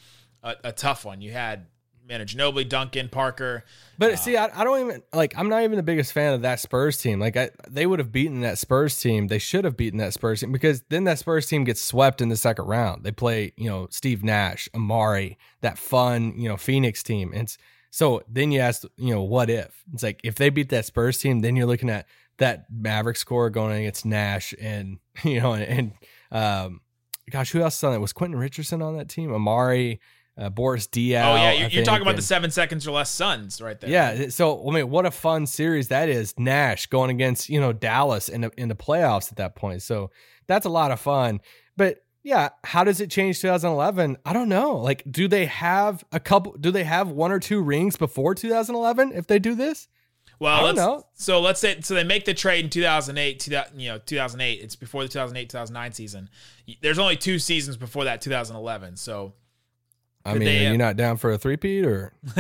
a, 0.43 0.55
a 0.65 0.71
tough 0.71 1.03
one 1.03 1.21
you 1.21 1.31
had 1.31 1.67
Manu 2.11 2.25
Ginobili, 2.25 2.67
Duncan, 2.67 3.09
Parker. 3.09 3.63
But 3.97 4.13
uh, 4.13 4.15
see, 4.17 4.35
I, 4.35 4.49
I, 4.59 4.63
don't 4.63 4.79
even 4.81 5.03
like. 5.13 5.33
I'm 5.37 5.49
not 5.49 5.63
even 5.63 5.77
the 5.77 5.83
biggest 5.83 6.11
fan 6.11 6.33
of 6.33 6.41
that 6.41 6.59
Spurs 6.59 6.97
team. 6.97 7.19
Like, 7.19 7.37
I, 7.37 7.51
they 7.69 7.85
would 7.85 7.99
have 7.99 8.11
beaten 8.11 8.41
that 8.41 8.57
Spurs 8.57 8.99
team. 8.99 9.27
They 9.27 9.39
should 9.39 9.63
have 9.63 9.77
beaten 9.77 9.97
that 9.99 10.13
Spurs 10.13 10.41
team 10.41 10.51
because 10.51 10.83
then 10.89 11.05
that 11.05 11.19
Spurs 11.19 11.47
team 11.47 11.63
gets 11.63 11.81
swept 11.81 12.21
in 12.21 12.29
the 12.29 12.35
second 12.35 12.65
round. 12.65 13.03
They 13.03 13.11
play, 13.11 13.53
you 13.55 13.69
know, 13.69 13.87
Steve 13.89 14.23
Nash, 14.23 14.67
Amar'e, 14.73 15.37
that 15.61 15.77
fun, 15.77 16.33
you 16.37 16.49
know, 16.49 16.57
Phoenix 16.57 17.01
team. 17.01 17.31
And 17.33 17.55
so 17.91 18.23
then 18.27 18.51
you 18.51 18.59
ask, 18.59 18.83
you 18.97 19.13
know, 19.13 19.21
what 19.21 19.49
if? 19.49 19.83
It's 19.93 20.03
like 20.03 20.19
if 20.23 20.35
they 20.35 20.49
beat 20.49 20.69
that 20.69 20.85
Spurs 20.85 21.17
team, 21.17 21.39
then 21.39 21.55
you're 21.55 21.67
looking 21.67 21.89
at 21.89 22.07
that 22.39 22.65
Maverick 22.69 23.17
score 23.17 23.49
going 23.49 23.79
against 23.79 24.05
Nash 24.05 24.53
and 24.59 24.99
you 25.23 25.39
know, 25.39 25.53
and, 25.53 25.63
and 25.63 25.93
um, 26.31 26.81
gosh, 27.29 27.51
who 27.51 27.61
else 27.61 27.81
on 27.83 27.93
that 27.93 27.99
was 28.01 28.13
Quentin 28.13 28.39
Richardson 28.39 28.81
on 28.81 28.97
that 28.97 29.09
team? 29.09 29.29
Amar'e 29.29 29.99
uh, 30.37 30.49
Boris 30.49 30.87
Diaw. 30.87 31.23
Oh 31.23 31.35
yeah, 31.35 31.51
you're, 31.53 31.69
you're 31.69 31.85
talking 31.85 32.01
about 32.01 32.11
and, 32.11 32.19
the 32.19 32.23
seven 32.23 32.51
seconds 32.51 32.87
or 32.87 32.91
less 32.91 33.09
Suns 33.09 33.61
right 33.61 33.79
there. 33.79 33.89
Yeah, 33.89 34.29
so 34.29 34.67
I 34.67 34.73
mean, 34.73 34.89
what 34.89 35.05
a 35.05 35.11
fun 35.11 35.45
series 35.45 35.89
that 35.89 36.09
is. 36.09 36.33
Nash 36.37 36.87
going 36.87 37.09
against 37.09 37.49
you 37.49 37.59
know 37.59 37.73
Dallas 37.73 38.29
in 38.29 38.41
the 38.41 38.51
in 38.57 38.69
the 38.69 38.75
playoffs 38.75 39.31
at 39.31 39.37
that 39.37 39.55
point. 39.55 39.81
So 39.81 40.11
that's 40.47 40.65
a 40.65 40.69
lot 40.69 40.91
of 40.91 40.99
fun. 40.99 41.41
But 41.77 42.03
yeah, 42.23 42.49
how 42.63 42.83
does 42.83 43.01
it 43.01 43.09
change 43.09 43.41
2011? 43.41 44.17
I 44.25 44.33
don't 44.33 44.49
know. 44.49 44.77
Like, 44.77 45.03
do 45.09 45.27
they 45.27 45.45
have 45.47 46.03
a 46.11 46.19
couple? 46.19 46.53
Do 46.59 46.71
they 46.71 46.83
have 46.83 47.09
one 47.09 47.31
or 47.31 47.39
two 47.39 47.61
rings 47.61 47.95
before 47.97 48.35
2011 48.35 49.13
if 49.13 49.27
they 49.27 49.39
do 49.39 49.55
this? 49.55 49.87
Well, 50.39 50.63
let's, 50.63 50.77
know. 50.77 51.03
so 51.13 51.39
let's 51.39 51.59
say 51.59 51.81
so 51.81 51.93
they 51.93 52.03
make 52.03 52.25
the 52.25 52.33
trade 52.33 52.65
in 52.65 52.71
2008, 52.71 53.39
2000, 53.39 53.79
you 53.79 53.89
know, 53.89 53.99
2008. 53.99 54.59
It's 54.61 54.75
before 54.75 55.03
the 55.03 55.09
2008 55.09 55.49
2009 55.49 55.91
season. 55.93 56.29
There's 56.81 56.97
only 56.97 57.15
two 57.15 57.37
seasons 57.37 57.77
before 57.77 58.05
that 58.05 58.21
2011. 58.21 58.97
So 58.97 59.33
I 60.25 60.33
mean, 60.33 60.43
they, 60.43 60.67
are 60.67 60.69
you 60.69 60.75
uh, 60.75 60.77
not 60.77 60.97
down 60.97 61.17
for 61.17 61.31
a 61.31 61.37
three-peat 61.37 61.85
or 61.85 62.13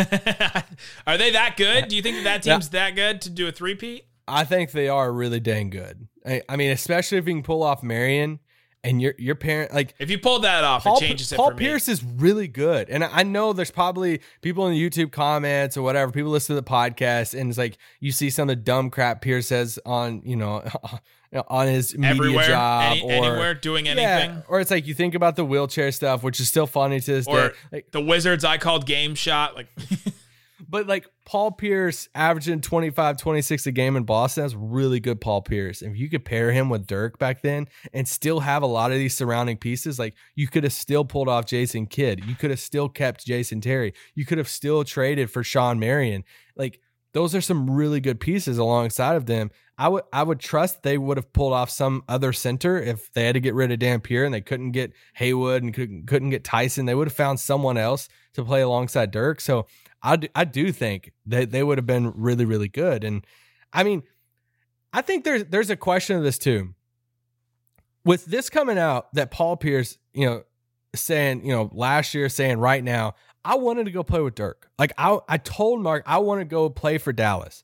are 1.07 1.17
they 1.17 1.31
that 1.31 1.55
good? 1.57 1.87
Do 1.87 1.95
you 1.95 2.01
think 2.01 2.17
that, 2.17 2.43
that 2.43 2.43
team's 2.43 2.69
that 2.69 2.95
good 2.95 3.21
to 3.21 3.29
do 3.29 3.47
a 3.47 3.51
three-peat? 3.51 4.05
I 4.27 4.43
think 4.43 4.71
they 4.71 4.87
are 4.87 5.11
really 5.11 5.39
dang 5.39 5.69
good. 5.69 6.07
I, 6.25 6.41
I, 6.47 6.55
mean, 6.55 6.71
especially 6.71 7.17
if 7.17 7.27
you 7.27 7.33
can 7.33 7.43
pull 7.43 7.63
off 7.63 7.83
Marion 7.83 8.39
and 8.83 9.01
your 9.01 9.13
your 9.19 9.35
parent 9.35 9.73
like 9.73 9.93
if 9.99 10.09
you 10.09 10.17
pulled 10.17 10.43
that 10.43 10.63
off, 10.63 10.83
Paul, 10.83 10.97
it 10.97 11.01
changes 11.01 11.31
it 11.31 11.35
Paul 11.35 11.53
Pierce 11.53 11.87
is 11.87 12.03
really 12.03 12.47
good, 12.47 12.89
and 12.89 13.03
I 13.03 13.23
know 13.23 13.53
there's 13.53 13.71
probably 13.71 14.21
people 14.41 14.65
in 14.67 14.73
the 14.73 14.89
YouTube 14.89 15.11
comments 15.11 15.77
or 15.77 15.83
whatever. 15.83 16.11
People 16.11 16.31
listen 16.31 16.55
to 16.55 16.61
the 16.61 16.67
podcast, 16.67 17.39
and 17.39 17.49
it's 17.49 17.57
like 17.57 17.77
you 17.99 18.11
see 18.11 18.29
some 18.29 18.49
of 18.49 18.57
the 18.57 18.61
dumb 18.61 18.89
crap 18.89 19.21
Pierce 19.21 19.47
says 19.47 19.79
on 19.85 20.21
you 20.25 20.35
know 20.35 20.63
on 21.47 21.67
his 21.67 21.95
media 21.95 22.09
Everywhere, 22.11 22.47
job 22.47 22.91
any, 22.91 23.01
or 23.03 23.11
anywhere 23.11 23.53
doing 23.53 23.87
anything. 23.87 24.31
Yeah, 24.31 24.41
or 24.47 24.59
it's 24.59 24.71
like 24.71 24.87
you 24.87 24.93
think 24.93 25.15
about 25.15 25.35
the 25.35 25.45
wheelchair 25.45 25.91
stuff, 25.91 26.23
which 26.23 26.39
is 26.39 26.47
still 26.47 26.67
funny 26.67 26.99
to 26.99 27.11
this 27.11 27.27
or 27.27 27.49
day. 27.49 27.55
Like, 27.71 27.91
the 27.91 28.01
Wizards 28.01 28.43
I 28.43 28.57
called 28.57 28.85
game 28.85 29.15
shot. 29.15 29.55
Like 29.55 29.67
But 30.71 30.87
like 30.87 31.05
Paul 31.25 31.51
Pierce 31.51 32.07
averaging 32.15 32.61
25, 32.61 33.17
26 33.17 33.67
a 33.67 33.71
game 33.73 33.97
in 33.97 34.03
Boston, 34.03 34.43
that's 34.43 34.53
really 34.53 35.01
good 35.01 35.19
Paul 35.19 35.41
Pierce. 35.41 35.81
If 35.81 35.97
you 35.97 36.09
could 36.09 36.23
pair 36.23 36.53
him 36.53 36.69
with 36.69 36.87
Dirk 36.87 37.19
back 37.19 37.41
then 37.41 37.67
and 37.93 38.07
still 38.07 38.39
have 38.39 38.63
a 38.63 38.67
lot 38.67 38.93
of 38.93 38.97
these 38.97 39.13
surrounding 39.13 39.57
pieces, 39.57 39.99
like 39.99 40.15
you 40.35 40.47
could 40.47 40.63
have 40.63 40.71
still 40.71 41.03
pulled 41.03 41.27
off 41.27 41.45
Jason 41.45 41.87
Kidd. 41.87 42.23
You 42.25 42.35
could 42.35 42.51
have 42.51 42.59
still 42.59 42.87
kept 42.87 43.25
Jason 43.25 43.59
Terry. 43.59 43.93
You 44.15 44.25
could 44.25 44.37
have 44.37 44.47
still 44.47 44.85
traded 44.85 45.29
for 45.29 45.43
Shawn 45.43 45.77
Marion. 45.77 46.23
Like 46.55 46.79
those 47.13 47.35
are 47.35 47.41
some 47.41 47.69
really 47.69 47.99
good 47.99 48.21
pieces 48.21 48.57
alongside 48.57 49.15
of 49.15 49.25
them. 49.25 49.51
I 49.81 49.87
would 49.87 50.03
I 50.13 50.21
would 50.21 50.39
trust 50.39 50.83
they 50.83 50.99
would 50.99 51.17
have 51.17 51.33
pulled 51.33 51.53
off 51.53 51.71
some 51.71 52.03
other 52.07 52.33
center 52.33 52.79
if 52.79 53.11
they 53.13 53.25
had 53.25 53.33
to 53.33 53.39
get 53.39 53.55
rid 53.55 53.71
of 53.71 53.79
Dampier 53.79 54.23
and 54.23 54.31
they 54.31 54.39
couldn't 54.39 54.73
get 54.73 54.93
Haywood 55.15 55.63
and 55.63 55.73
couldn't 55.73 56.05
couldn't 56.05 56.29
get 56.29 56.43
Tyson. 56.43 56.85
They 56.85 56.93
would 56.93 57.07
have 57.07 57.17
found 57.17 57.39
someone 57.39 57.79
else 57.79 58.07
to 58.33 58.45
play 58.45 58.61
alongside 58.61 59.09
Dirk. 59.09 59.41
So 59.41 59.65
I 60.03 60.17
do, 60.17 60.27
I 60.35 60.43
do 60.43 60.71
think 60.71 61.13
that 61.25 61.49
they 61.49 61.63
would 61.63 61.79
have 61.79 61.87
been 61.87 62.13
really 62.15 62.45
really 62.45 62.67
good. 62.67 63.03
And 63.03 63.25
I 63.73 63.81
mean, 63.81 64.03
I 64.93 65.01
think 65.01 65.23
there's 65.23 65.45
there's 65.45 65.71
a 65.71 65.75
question 65.75 66.15
of 66.15 66.21
this 66.21 66.37
too. 66.37 66.75
With 68.05 68.25
this 68.25 68.51
coming 68.51 68.77
out 68.77 69.11
that 69.15 69.31
Paul 69.31 69.57
Pierce, 69.57 69.97
you 70.13 70.27
know, 70.27 70.43
saying, 70.93 71.43
you 71.43 71.53
know, 71.53 71.71
last 71.73 72.13
year 72.13 72.29
saying 72.29 72.59
right 72.59 72.83
now, 72.83 73.15
I 73.43 73.55
wanted 73.55 73.85
to 73.85 73.91
go 73.91 74.03
play 74.03 74.21
with 74.21 74.35
Dirk. 74.35 74.69
Like 74.77 74.93
I, 74.99 75.17
I 75.27 75.39
told 75.39 75.81
Mark 75.81 76.03
I 76.05 76.19
want 76.19 76.39
to 76.41 76.45
go 76.45 76.69
play 76.69 76.99
for 76.99 77.11
Dallas. 77.11 77.63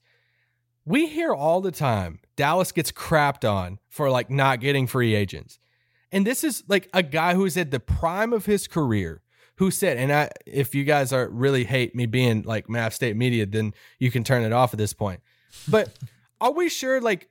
We 0.87 1.07
hear 1.07 1.33
all 1.33 1.59
the 1.59 1.71
time 1.71 2.19
Dallas 2.37 2.71
gets 2.71 2.93
crapped 2.93 3.49
on 3.49 3.79
for 3.89 4.09
like 4.09 4.29
not 4.29 4.61
getting 4.61 4.87
free 4.87 5.15
agents. 5.15 5.59
And 6.13 6.25
this 6.25 6.45
is 6.45 6.63
like 6.69 6.89
a 6.93 7.03
guy 7.03 7.33
who's 7.33 7.57
at 7.57 7.71
the 7.71 7.79
prime 7.81 8.31
of 8.31 8.45
his 8.45 8.67
career 8.67 9.21
who 9.57 9.69
said, 9.69 9.97
and 9.97 10.13
I, 10.13 10.29
if 10.45 10.73
you 10.73 10.85
guys 10.85 11.11
are 11.11 11.27
really 11.27 11.65
hate 11.65 11.93
me 11.93 12.05
being 12.05 12.43
like 12.43 12.67
Mavs 12.67 12.93
State 12.93 13.17
Media, 13.17 13.45
then 13.45 13.73
you 13.99 14.11
can 14.11 14.23
turn 14.23 14.43
it 14.43 14.53
off 14.53 14.73
at 14.73 14.77
this 14.77 14.93
point. 14.93 15.19
But 15.67 15.97
are 16.39 16.53
we 16.53 16.69
sure, 16.69 17.01
like, 17.01 17.27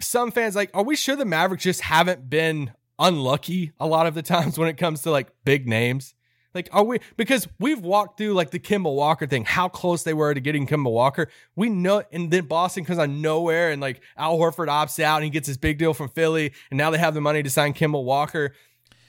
some 0.00 0.30
fans, 0.30 0.56
like, 0.56 0.70
are 0.72 0.84
we 0.84 0.96
sure 0.96 1.16
the 1.16 1.24
Mavericks 1.24 1.64
just 1.64 1.82
haven't 1.82 2.30
been 2.30 2.72
unlucky 2.98 3.72
a 3.78 3.86
lot 3.86 4.06
of 4.06 4.14
the 4.14 4.22
times 4.22 4.58
when 4.58 4.68
it 4.68 4.78
comes 4.78 5.02
to 5.02 5.10
like 5.10 5.28
big 5.44 5.68
names? 5.68 6.14
Like, 6.54 6.68
are 6.72 6.84
we 6.84 7.00
because 7.16 7.48
we've 7.58 7.80
walked 7.80 8.18
through 8.18 8.34
like 8.34 8.50
the 8.50 8.58
Kemba 8.58 8.94
Walker 8.94 9.26
thing, 9.26 9.44
how 9.44 9.68
close 9.68 10.02
they 10.02 10.12
were 10.12 10.34
to 10.34 10.40
getting 10.40 10.66
Kemba 10.66 10.90
Walker. 10.90 11.28
We 11.56 11.68
know, 11.68 12.02
and 12.12 12.30
then 12.30 12.44
Boston 12.44 12.84
comes 12.84 12.98
out 12.98 13.08
nowhere, 13.08 13.70
and 13.70 13.80
like 13.80 14.02
Al 14.16 14.38
Horford 14.38 14.68
opts 14.68 15.02
out, 15.02 15.16
and 15.16 15.24
he 15.24 15.30
gets 15.30 15.46
his 15.46 15.56
big 15.56 15.78
deal 15.78 15.94
from 15.94 16.08
Philly, 16.08 16.52
and 16.70 16.78
now 16.78 16.90
they 16.90 16.98
have 16.98 17.14
the 17.14 17.20
money 17.20 17.42
to 17.42 17.50
sign 17.50 17.72
Kemba 17.72 18.02
Walker 18.02 18.52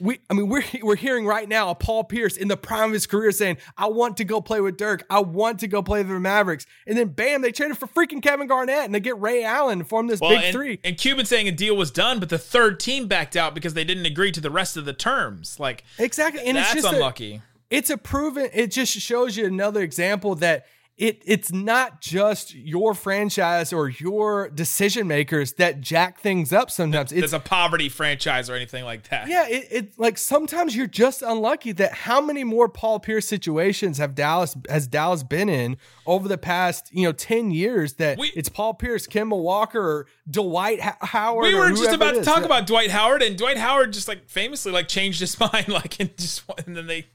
we 0.04 0.20
I 0.30 0.34
mean 0.34 0.50
we're 0.50 0.64
we're 0.84 0.98
hearing 0.98 1.26
right 1.26 1.48
now 1.48 1.70
a 1.70 1.76
Paul 1.76 2.04
Pierce 2.04 2.36
in 2.36 2.50
the 2.50 2.58
prime 2.58 2.90
of 2.90 2.94
his 2.94 3.08
career 3.08 3.32
saying, 3.32 3.58
I 3.78 3.88
want 3.88 4.18
to 4.18 4.26
go 4.26 4.42
play 4.42 4.60
with 4.60 4.78
Dirk. 4.78 5.06
I 5.10 5.22
want 5.22 5.62
to 5.62 5.68
go 5.68 5.82
play 5.82 6.04
for 6.04 6.14
the 6.14 6.20
Mavericks. 6.20 6.66
And 6.86 6.98
then 6.98 7.08
bam, 7.10 7.42
they 7.42 7.52
traded 7.52 7.78
for 7.78 7.88
freaking 7.88 8.22
Kevin 8.22 8.48
Garnett 8.48 8.84
and 8.84 8.94
they 8.94 9.00
get 9.00 9.20
Ray 9.20 9.44
Allen 9.44 9.80
to 9.80 9.86
form 9.86 10.08
this 10.08 10.20
well, 10.20 10.32
big 10.32 10.44
and, 10.44 10.54
three. 10.54 10.80
And 10.84 10.98
Cuban 10.98 11.26
saying 11.26 11.48
a 11.48 11.52
deal 11.52 11.76
was 11.76 11.90
done, 11.90 12.20
but 12.20 12.30
the 12.30 12.38
third 12.38 12.80
team 12.80 13.08
backed 13.08 13.38
out 13.38 13.56
because 13.56 13.74
they 13.74 13.86
didn't 13.86 14.06
agree 14.06 14.32
to 14.34 14.42
the 14.42 14.52
rest 14.52 14.76
of 14.76 14.86
the 14.86 14.94
terms. 14.94 15.60
Like 15.60 15.86
Exactly. 15.98 16.42
And 16.46 16.58
that's 16.58 16.74
it's 16.74 16.84
just 16.84 16.94
unlucky. 16.94 17.36
A, 17.36 17.42
it's 17.70 17.90
a 17.90 17.98
proven 17.98 18.50
it 18.54 18.72
just 18.72 18.92
shows 18.94 19.38
you 19.38 19.46
another 19.46 19.82
example 19.82 20.36
that 20.36 20.66
it 20.96 21.24
it's 21.26 21.52
not 21.52 22.02
just 22.02 22.54
your 22.54 22.94
franchise 22.94 23.74
or 23.74 23.90
your 23.90 24.50
decision 24.50 25.08
makers 25.08 25.54
that 25.54 25.82
jack 25.82 26.20
things 26.20 26.54
up 26.54 26.70
sometimes 26.70 27.12
it's, 27.12 27.24
it's 27.24 27.34
a 27.34 27.40
poverty 27.40 27.90
franchise 27.90 28.48
or 28.48 28.54
anything 28.54 28.84
like 28.84 29.10
that 29.10 29.28
yeah 29.28 29.48
it, 29.48 29.68
it 29.72 30.00
like 30.00 30.20
sometimes 30.20 30.76
you're 30.76 30.86
just 30.86 31.24
unlucky 31.24 31.72
that 31.72 31.92
how 31.94 32.22
many 32.22 32.44
more 32.44 32.70
paul 32.70 33.00
pierce 33.00 33.28
situations 33.28 33.98
have 33.98 34.14
dallas 34.14 34.56
has 34.70 34.86
dallas 34.86 35.24
been 35.24 35.50
in 35.50 35.76
over 36.06 36.28
the 36.28 36.38
past 36.38 36.94
you 36.94 37.04
know 37.04 37.12
10 37.12 37.50
years 37.50 37.94
that 37.94 38.20
we, 38.20 38.32
it's 38.36 38.50
paul 38.50 38.76
pierce 38.76 39.08
kemba 39.08 39.38
walker 39.38 39.82
or 39.82 40.08
dwight 40.30 40.80
howard 40.80 41.44
we 41.44 41.56
were 41.56 41.70
just 41.72 41.94
about 41.94 42.14
to 42.14 42.24
talk 42.24 42.40
yeah. 42.40 42.46
about 42.46 42.68
dwight 42.68 42.92
howard 42.92 43.24
and 43.24 43.36
dwight 43.36 43.58
howard 43.58 43.92
just 43.92 44.08
like 44.08 44.30
famously 44.30 44.72
like 44.72 44.88
changed 44.88 45.20
his 45.20 45.40
mind 45.40 45.70
like 45.70 46.00
and 46.00 46.16
just 46.18 46.44
and 46.68 46.78
then 46.78 46.86
they 46.86 47.08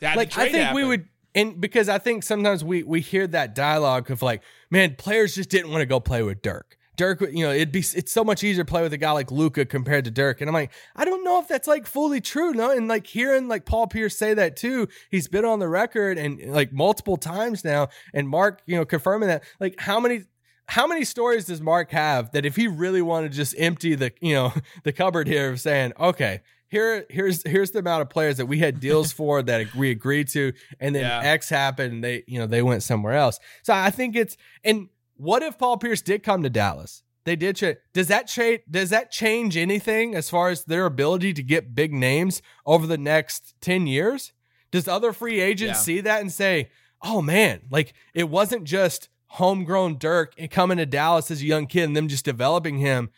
like 0.00 0.38
i 0.38 0.44
think 0.44 0.54
happen. 0.56 0.76
we 0.76 0.84
would 0.84 1.08
and 1.34 1.60
because 1.60 1.88
I 1.88 1.98
think 1.98 2.22
sometimes 2.22 2.62
we 2.62 2.82
we 2.82 3.00
hear 3.00 3.26
that 3.28 3.54
dialogue 3.54 4.10
of 4.10 4.22
like, 4.22 4.42
man, 4.70 4.94
players 4.96 5.34
just 5.34 5.50
didn't 5.50 5.70
want 5.70 5.82
to 5.82 5.86
go 5.86 6.00
play 6.00 6.22
with 6.22 6.42
Dirk. 6.42 6.76
Dirk, 6.96 7.20
you 7.22 7.44
know, 7.44 7.50
it'd 7.50 7.72
be 7.72 7.80
it's 7.80 8.12
so 8.12 8.22
much 8.22 8.44
easier 8.44 8.62
to 8.62 8.70
play 8.70 8.82
with 8.82 8.92
a 8.92 8.96
guy 8.96 9.10
like 9.10 9.32
Luka 9.32 9.64
compared 9.64 10.04
to 10.04 10.12
Dirk. 10.12 10.40
And 10.40 10.48
I'm 10.48 10.54
like, 10.54 10.70
I 10.94 11.04
don't 11.04 11.24
know 11.24 11.40
if 11.40 11.48
that's 11.48 11.66
like 11.66 11.86
fully 11.86 12.20
true. 12.20 12.52
No, 12.52 12.70
and 12.70 12.86
like 12.86 13.06
hearing 13.06 13.48
like 13.48 13.64
Paul 13.64 13.88
Pierce 13.88 14.16
say 14.16 14.34
that 14.34 14.56
too, 14.56 14.86
he's 15.10 15.26
been 15.26 15.44
on 15.44 15.58
the 15.58 15.68
record 15.68 16.18
and 16.18 16.40
like 16.52 16.72
multiple 16.72 17.16
times 17.16 17.64
now, 17.64 17.88
and 18.12 18.28
Mark, 18.28 18.62
you 18.66 18.76
know, 18.76 18.84
confirming 18.84 19.28
that. 19.28 19.42
Like, 19.58 19.80
how 19.80 19.98
many 19.98 20.24
how 20.66 20.86
many 20.86 21.04
stories 21.04 21.46
does 21.46 21.60
Mark 21.60 21.90
have 21.90 22.30
that 22.32 22.46
if 22.46 22.56
he 22.56 22.68
really 22.68 23.02
wanted 23.02 23.32
to 23.32 23.36
just 23.36 23.54
empty 23.58 23.94
the 23.96 24.12
you 24.20 24.34
know 24.34 24.52
the 24.84 24.92
cupboard 24.92 25.26
here 25.26 25.50
of 25.50 25.60
saying, 25.60 25.92
okay, 25.98 26.42
here 26.74 27.06
here's 27.08 27.42
here's 27.48 27.70
the 27.70 27.78
amount 27.78 28.02
of 28.02 28.10
players 28.10 28.36
that 28.36 28.46
we 28.46 28.58
had 28.58 28.80
deals 28.80 29.12
for 29.20 29.42
that 29.42 29.74
we 29.74 29.90
agreed 29.90 30.28
to, 30.28 30.52
and 30.80 30.94
then 30.94 31.02
Yeah. 31.02 31.20
X 31.32 31.48
happened, 31.48 31.92
and 31.94 32.04
they 32.04 32.24
you 32.26 32.38
know 32.38 32.46
they 32.46 32.62
went 32.62 32.82
somewhere 32.82 33.14
else. 33.14 33.38
So 33.62 33.72
I 33.72 33.90
think 33.90 34.16
it's 34.16 34.36
and 34.64 34.88
what 35.16 35.42
if 35.42 35.56
Paul 35.58 35.78
Pierce 35.78 36.02
did 36.02 36.22
come 36.22 36.42
to 36.42 36.50
Dallas? 36.50 37.02
They 37.24 37.36
did. 37.36 37.56
Cha- 37.56 37.74
does 37.94 38.08
that 38.08 38.26
change? 38.26 38.60
Does 38.70 38.90
that 38.90 39.10
change 39.10 39.56
anything 39.56 40.14
as 40.14 40.28
far 40.28 40.50
as 40.50 40.64
their 40.64 40.84
ability 40.84 41.32
to 41.34 41.42
get 41.42 41.74
big 41.74 41.92
names 41.94 42.42
over 42.66 42.86
the 42.86 42.98
next 42.98 43.54
ten 43.60 43.86
years? 43.86 44.32
Does 44.70 44.88
other 44.88 45.12
free 45.12 45.40
agents 45.40 45.78
Yeah. 45.78 45.82
see 45.82 46.00
that 46.02 46.20
and 46.20 46.30
say, 46.32 46.68
"Oh 47.02 47.22
man, 47.22 47.62
like 47.70 47.94
it 48.12 48.28
wasn't 48.28 48.64
just 48.64 49.08
homegrown 49.28 49.98
Dirk 49.98 50.34
and 50.36 50.50
coming 50.50 50.76
to 50.78 50.86
Dallas 50.86 51.30
as 51.30 51.40
a 51.40 51.46
young 51.46 51.66
kid 51.66 51.84
and 51.84 51.96
them 51.96 52.08
just 52.08 52.24
developing 52.24 52.78
him. 52.78 53.08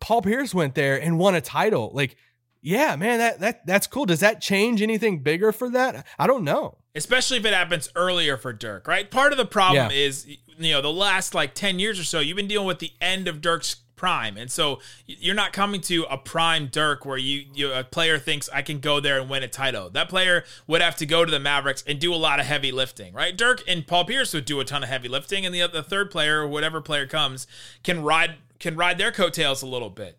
Paul 0.00 0.20
Pierce 0.22 0.52
went 0.54 0.74
there 0.74 1.00
and 1.00 1.18
won 1.18 1.34
a 1.34 1.40
title. 1.40 1.90
Like, 1.94 2.16
yeah, 2.60 2.96
man, 2.96 3.18
that 3.18 3.40
that 3.40 3.66
that's 3.66 3.86
cool. 3.86 4.06
Does 4.06 4.20
that 4.20 4.40
change 4.40 4.82
anything 4.82 5.20
bigger 5.22 5.52
for 5.52 5.70
that? 5.70 6.06
I 6.18 6.26
don't 6.26 6.44
know. 6.44 6.78
especially 6.94 7.36
if 7.38 7.44
it 7.44 7.54
happens 7.54 7.88
earlier 7.94 8.36
for 8.36 8.52
Dirk, 8.52 8.88
right? 8.88 9.08
Part 9.10 9.30
of 9.32 9.38
the 9.38 9.44
problem 9.46 9.90
Yeah. 9.92 9.96
is, 9.96 10.26
you 10.26 10.72
know, 10.72 10.82
the 10.82 10.92
last 10.92 11.32
like 11.32 11.54
10 11.54 11.78
years 11.78 12.00
or 12.00 12.04
so, 12.04 12.18
you've 12.18 12.34
been 12.36 12.48
dealing 12.48 12.66
with 12.66 12.80
the 12.80 12.90
end 13.00 13.28
of 13.28 13.40
Dirk's 13.40 13.76
prime. 13.94 14.36
And 14.36 14.50
so 14.50 14.80
you're 15.06 15.34
not 15.36 15.52
coming 15.52 15.80
to 15.82 16.04
a 16.10 16.16
prime 16.18 16.66
Dirk 16.66 17.04
where 17.06 17.16
you, 17.18 17.44
you 17.54 17.72
a 17.72 17.84
player 17.84 18.18
thinks 18.18 18.48
I 18.52 18.62
can 18.62 18.80
go 18.80 18.98
there 18.98 19.20
and 19.20 19.30
win 19.30 19.44
a 19.44 19.48
title. 19.48 19.90
That 19.90 20.08
player 20.08 20.44
would 20.66 20.80
have 20.80 20.96
to 20.96 21.06
go 21.06 21.24
to 21.24 21.30
the 21.30 21.38
Mavericks 21.38 21.84
and 21.86 22.00
do 22.00 22.12
a 22.12 22.16
lot 22.16 22.40
of 22.40 22.46
heavy 22.46 22.72
lifting, 22.72 23.12
right? 23.14 23.36
Dirk 23.36 23.62
and 23.68 23.86
Paul 23.86 24.04
Pierce 24.04 24.34
would 24.34 24.44
do 24.44 24.58
a 24.58 24.64
ton 24.64 24.82
of 24.82 24.88
heavy 24.88 25.08
lifting 25.08 25.46
and 25.46 25.54
the 25.54 25.66
the 25.68 25.82
third 25.84 26.10
player 26.10 26.40
or 26.42 26.48
whatever 26.48 26.80
player 26.80 27.06
comes 27.06 27.46
can 27.84 28.02
ride 28.02 28.36
can 28.58 28.74
ride 28.74 28.98
their 28.98 29.12
coattails 29.12 29.62
a 29.62 29.66
little 29.66 29.90
bit. 29.90 30.18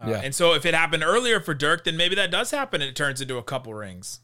Uh, 0.00 0.10
Yeah. 0.10 0.20
And 0.24 0.34
so 0.34 0.54
if 0.54 0.64
it 0.64 0.74
happened 0.74 1.02
earlier 1.04 1.40
for 1.40 1.54
Dirk, 1.54 1.84
then 1.84 1.96
maybe 1.96 2.14
that 2.14 2.30
does 2.30 2.50
happen 2.50 2.80
and 2.80 2.88
it 2.88 2.96
turns 2.96 3.20
into 3.20 3.36
a 3.36 3.42
couple 3.42 3.74
rings. 3.74 4.20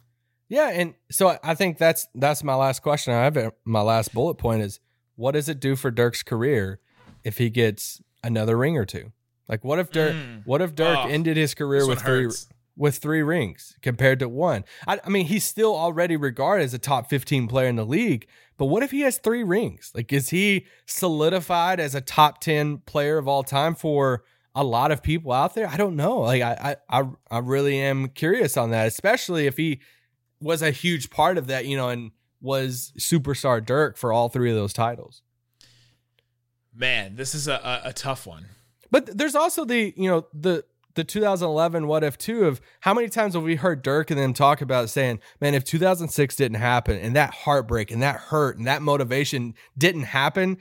Yeah, 0.48 0.70
and 0.70 0.94
so 1.10 1.36
I- 1.42 1.54
think 1.54 1.76
that's 1.78 2.06
that's 2.14 2.44
my 2.44 2.54
last 2.54 2.80
question. 2.82 3.12
I 3.12 3.24
have 3.24 3.36
a- 3.36 3.52
my 3.64 3.80
last 3.82 4.14
bullet 4.14 4.36
point 4.36 4.62
is 4.62 4.78
what 5.16 5.32
does 5.32 5.48
it 5.48 5.58
do 5.60 5.74
for 5.76 5.90
Dirk's 5.90 6.22
career 6.22 6.78
if 7.24 7.38
he 7.38 7.50
gets 7.50 8.00
another 8.22 8.56
ring 8.56 8.76
or 8.78 8.84
two? 8.84 9.12
Like 9.48 9.64
what 9.64 9.78
if 9.78 9.90
Dirk 9.90 10.14
what 10.44 10.62
if 10.62 10.74
Dirk 10.74 10.98
Oh, 10.98 11.08
ended 11.08 11.36
his 11.36 11.54
career 11.54 11.86
with 11.86 12.00
three 12.00 12.24
hurts. 12.24 12.48
with 12.76 12.98
three 12.98 13.22
rings 13.22 13.76
compared 13.82 14.20
to 14.20 14.28
one? 14.28 14.64
I, 14.86 15.00
I 15.04 15.08
mean, 15.08 15.26
he's 15.26 15.44
still 15.44 15.74
already 15.76 16.16
regarded 16.16 16.62
as 16.64 16.74
a 16.74 16.78
top 16.78 17.08
15 17.10 17.48
player 17.48 17.68
in 17.68 17.76
the 17.76 17.84
league, 17.86 18.28
but 18.56 18.66
what 18.66 18.82
if 18.84 18.90
he 18.92 19.00
has 19.00 19.18
three 19.18 19.42
rings? 19.42 19.90
Like 19.96 20.12
is 20.12 20.30
he 20.30 20.66
solidified 20.86 21.80
as 21.80 21.94
a 21.94 22.00
top 22.00 22.40
10 22.40 22.78
player 22.86 23.18
of 23.18 23.26
all 23.28 23.42
time 23.42 23.74
for 23.74 24.22
a 24.56 24.64
lot 24.64 24.90
of 24.90 25.02
people 25.02 25.30
out 25.30 25.54
there? 25.54 25.68
I 25.68 25.76
don't 25.76 25.94
know. 25.94 26.20
Like 26.20 26.42
I 26.42 26.76
I 26.88 27.04
I, 27.30 27.38
really 27.38 27.78
am 27.78 28.08
curious 28.08 28.56
on 28.56 28.70
that, 28.70 28.88
especially 28.88 29.46
if 29.46 29.56
he 29.58 29.80
was 30.40 30.62
a 30.62 30.70
huge 30.70 31.10
part 31.10 31.38
of 31.38 31.46
that, 31.46 31.66
you 31.66 31.76
know, 31.76 31.90
and 31.90 32.10
was 32.40 32.92
superstar 32.98 33.64
Dirk 33.64 33.96
for 33.96 34.12
all 34.12 34.28
three 34.28 34.50
of 34.50 34.56
those 34.56 34.72
titles. 34.72 35.22
Man, 36.74 37.16
this 37.16 37.34
is 37.34 37.48
a, 37.48 37.54
a, 37.54 37.88
a 37.90 37.92
tough 37.92 38.26
one. 38.26 38.46
But 38.90 39.16
there's 39.18 39.34
also 39.34 39.64
the, 39.64 39.92
you 39.96 40.08
know, 40.10 40.26
the 40.32 40.64
the 40.94 41.04
2011 41.04 41.86
what 41.86 42.02
if 42.02 42.16
too 42.16 42.46
of 42.46 42.58
how 42.80 42.94
many 42.94 43.08
times 43.10 43.34
have 43.34 43.42
we 43.42 43.56
heard 43.56 43.82
Dirk 43.82 44.10
and 44.10 44.18
them 44.18 44.32
talk 44.32 44.62
about 44.62 44.88
saying, 44.88 45.20
man, 45.42 45.54
if 45.54 45.62
2006 45.64 46.36
didn't 46.36 46.56
happen 46.56 46.96
and 46.96 47.14
that 47.14 47.34
heartbreak 47.34 47.90
and 47.90 48.00
that 48.00 48.16
hurt 48.16 48.56
and 48.56 48.66
that 48.66 48.80
motivation 48.80 49.54
didn't 49.76 50.04
happen, 50.04 50.56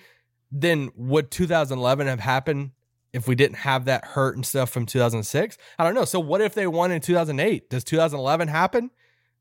then 0.52 0.92
would 0.96 1.32
2011 1.32 2.08
have 2.08 2.20
happened 2.20 2.72
if 3.16 3.28
we 3.28 3.36
didn't 3.36 3.58
have 3.58 3.86
that 3.86 4.06
hurt 4.06 4.36
and 4.36 4.46
stuff 4.46 4.70
from 4.70 4.86
2006? 4.86 5.58
I 5.80 5.84
don't 5.84 5.96
know. 5.96 6.06
So 6.06 6.20
what 6.20 6.42
if 6.42 6.54
they 6.54 6.68
won 6.68 6.92
in 6.92 7.02
2008? 7.02 7.70
Does 7.70 7.84
2011 7.84 8.48
happen? 8.48 8.92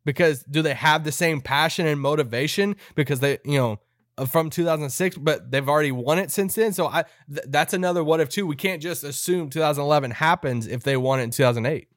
Because 0.05 0.43
do 0.45 0.63
they 0.63 0.75
have 0.75 1.05
the 1.05 1.13
same 1.13 1.41
passion 1.41 1.87
and 1.87 2.01
motivation 2.01 2.77
because 2.95 3.21
they, 3.21 3.39
you 3.45 3.59
know, 3.59 3.81
from 4.27 4.49
2006, 4.49 5.19
but 5.19 5.51
they've 5.51 5.69
already 5.69 5.93
won 5.93 6.19
it 6.19 6.31
since 6.31 6.55
then. 6.55 6.73
So 6.73 6.87
I 6.87 7.05
th- 7.29 7.47
that's 7.49 7.75
another 7.75 8.05
what 8.05 8.21
if 8.21 8.29
too. 8.29 8.47
We 8.47 8.57
can't 8.57 8.81
just 8.81 9.03
assume 9.03 9.51
2011 9.51 10.13
happens 10.13 10.67
if 10.67 10.83
they 10.83 10.97
won 10.97 11.21
it 11.21 11.25
in 11.25 11.31
2008. 11.31 11.89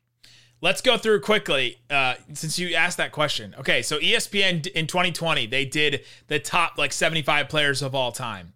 Let's 0.60 0.82
go 0.82 0.98
through 0.98 1.22
quickly 1.22 1.78
uh, 1.92 2.16
since 2.34 2.58
you 2.58 2.74
asked 2.74 2.98
that 2.98 3.12
question. 3.12 3.56
Okay, 3.60 3.84
so 3.84 4.00
ESPN 4.00 4.66
in 4.68 4.88
2020 4.88 5.46
they 5.46 5.66
did 5.66 6.04
the 6.28 6.40
top 6.40 6.80
like 6.80 6.92
75 6.92 7.48
players 7.50 7.84
of 7.84 7.94
all 7.94 8.12
time, 8.12 8.54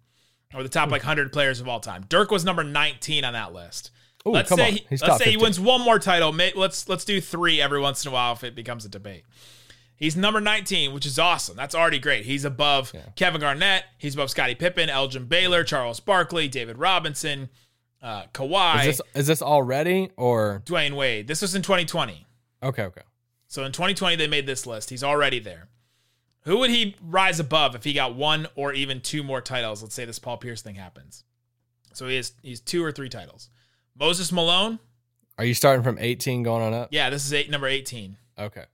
or 0.54 0.62
the 0.62 0.68
top 0.68 0.90
like 0.90 1.02
100 1.02 1.32
players 1.32 1.60
of 1.60 1.68
all 1.68 1.80
time. 1.80 2.04
Dirk 2.08 2.30
was 2.30 2.44
number 2.44 2.64
19 2.64 3.24
on 3.24 3.32
that 3.32 3.52
list. 3.52 3.90
Ooh, 4.26 4.30
let's 4.30 4.54
say 4.54 4.72
he, 4.72 4.86
let's 5.00 5.18
say 5.18 5.30
he 5.30 5.36
wins 5.36 5.58
one 5.58 5.80
more 5.80 5.98
title. 5.98 6.32
Let's 6.32 6.88
let's 6.88 7.04
do 7.04 7.20
three 7.20 7.60
every 7.60 7.80
once 7.80 8.04
in 8.04 8.10
a 8.10 8.12
while 8.12 8.32
if 8.34 8.44
it 8.44 8.54
becomes 8.54 8.84
a 8.84 8.88
debate. 8.88 9.24
He's 9.96 10.16
number 10.16 10.40
19, 10.40 10.92
which 10.92 11.06
is 11.06 11.18
awesome. 11.18 11.56
That's 11.56 11.74
already 11.76 11.98
great. 12.00 12.24
He's 12.24 12.44
above 12.44 12.92
Kevin 13.14 13.40
Garnett. 13.40 13.84
He's 13.98 14.14
above 14.14 14.30
Scottie 14.30 14.56
Pippen, 14.56 14.90
Elgin 14.90 15.26
Baylor, 15.26 15.62
Charles 15.62 16.00
Barkley, 16.00 16.48
David 16.48 16.78
Robinson, 16.78 17.50
uh, 18.02 18.24
Kawhi, 18.34 18.80
Is 18.80 18.86
this 18.98 19.00
is 19.14 19.26
this 19.28 19.42
already 19.42 20.10
or 20.16 20.62
Dwyane 20.66 20.96
Wade. 20.96 21.28
This 21.28 21.42
was 21.42 21.54
in 21.54 21.62
2020. 21.62 22.26
okay? 22.62 22.84
Okay. 22.84 23.02
So 23.46 23.64
in 23.64 23.72
2020, 23.72 24.16
they 24.16 24.26
made 24.28 24.46
this 24.46 24.66
list. 24.66 24.90
He's 24.90 25.04
already 25.04 25.38
there. 25.38 25.68
Who 26.44 26.58
would 26.58 26.70
he 26.70 26.96
rise 27.02 27.38
above 27.40 27.74
if 27.74 27.84
he 27.84 27.92
got 27.92 28.14
one 28.14 28.46
or 28.56 28.72
even 28.72 29.00
two 29.00 29.22
more 29.22 29.40
titles? 29.40 29.82
Let's 29.82 29.94
say 29.94 30.04
this 30.04 30.18
Paul 30.18 30.38
Pierce 30.38 30.60
thing 30.62 30.74
happens. 30.74 31.24
So 31.92 32.08
he 32.08 32.16
has 32.16 32.32
he's 32.42 32.60
two 32.60 32.84
or 32.84 32.90
three 32.92 33.08
titles. 33.08 33.48
Moses 33.98 34.32
Malone. 34.32 34.78
Are 35.38 35.44
you 35.44 35.54
starting 35.54 35.82
from 35.82 35.98
18 35.98 36.42
going 36.42 36.62
on 36.62 36.74
up? 36.74 36.88
Yeah, 36.90 37.10
this 37.10 37.24
is 37.24 37.32
eight 37.32 37.50
number 37.50 37.66
18. 37.66 38.16
Okay. 38.38 38.64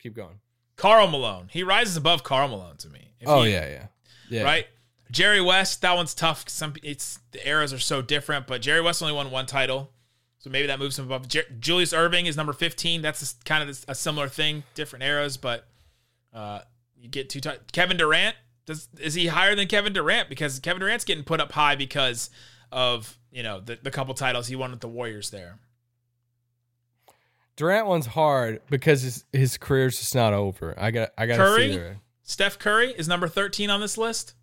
Keep 0.00 0.14
going. 0.16 0.40
Karl 0.76 1.06
Malone. 1.08 1.48
He 1.50 1.62
rises 1.62 1.96
above 1.96 2.22
Karl 2.24 2.48
Malone 2.48 2.76
to 2.78 2.88
me. 2.88 3.12
If 3.20 3.28
Oh 3.28 3.42
he- 3.42 3.52
yeah, 3.52 3.68
yeah, 3.68 3.86
yeah. 4.30 4.42
Right. 4.44 4.66
Jerry 5.10 5.40
West. 5.40 5.82
That 5.82 5.94
one's 5.96 6.14
tough. 6.14 6.48
Some 6.48 6.74
it's 6.82 7.18
the 7.32 7.46
eras 7.46 7.72
are 7.72 7.78
so 7.78 8.00
different, 8.00 8.46
but 8.46 8.62
Jerry 8.62 8.80
West 8.80 9.02
only 9.02 9.14
won 9.14 9.30
one 9.30 9.46
title. 9.46 9.90
So 10.38 10.48
maybe 10.48 10.68
that 10.68 10.78
moves 10.78 10.98
him 10.98 11.04
above. 11.04 11.28
Jer- 11.28 11.44
Julius 11.58 11.92
Erving 11.92 12.26
is 12.26 12.36
number 12.36 12.54
15. 12.54 13.02
That's 13.02 13.34
a 13.38 13.44
kind 13.44 13.68
of 13.68 13.84
a 13.88 13.94
similar 13.94 14.26
thing, 14.28 14.62
different 14.74 15.04
eras, 15.04 15.36
but 15.36 15.66
uh, 16.32 16.60
you 17.00 17.08
get 17.08 17.28
two 17.30 17.40
titles. 17.40 17.64
Kevin 17.72 17.96
Durant, 17.96 18.36
does 18.66 18.88
is 19.00 19.14
he 19.14 19.26
higher 19.28 19.54
than 19.54 19.66
Kevin 19.68 19.92
Durant? 19.92 20.28
Because 20.28 20.58
Kevin 20.58 20.80
Durant's 20.80 21.04
getting 21.04 21.24
put 21.24 21.40
up 21.40 21.52
high 21.52 21.76
because 21.76 22.30
of 22.70 23.18
you 23.32 23.42
know 23.42 23.60
the, 23.60 23.78
the 23.82 23.90
couple 23.90 24.14
titles 24.14 24.46
he 24.46 24.56
won 24.56 24.70
with 24.70 24.80
the 24.80 24.88
Warriors 24.88 25.30
there. 25.30 25.58
Durant 27.56 27.86
one's 27.86 28.06
hard 28.06 28.60
because 28.70 29.02
his 29.02 29.24
his 29.32 29.58
career's 29.58 29.98
just 29.98 30.14
not 30.14 30.32
over. 30.32 30.74
I 30.78 30.90
got 30.90 31.10
I 31.18 31.26
got 31.26 31.36
Curry? 31.36 31.96
Steph 32.22 32.58
Curry 32.58 32.92
is 32.92 33.08
number 33.08 33.26
13 33.28 33.70
on 33.70 33.80
this 33.80 33.98
list. 33.98 34.34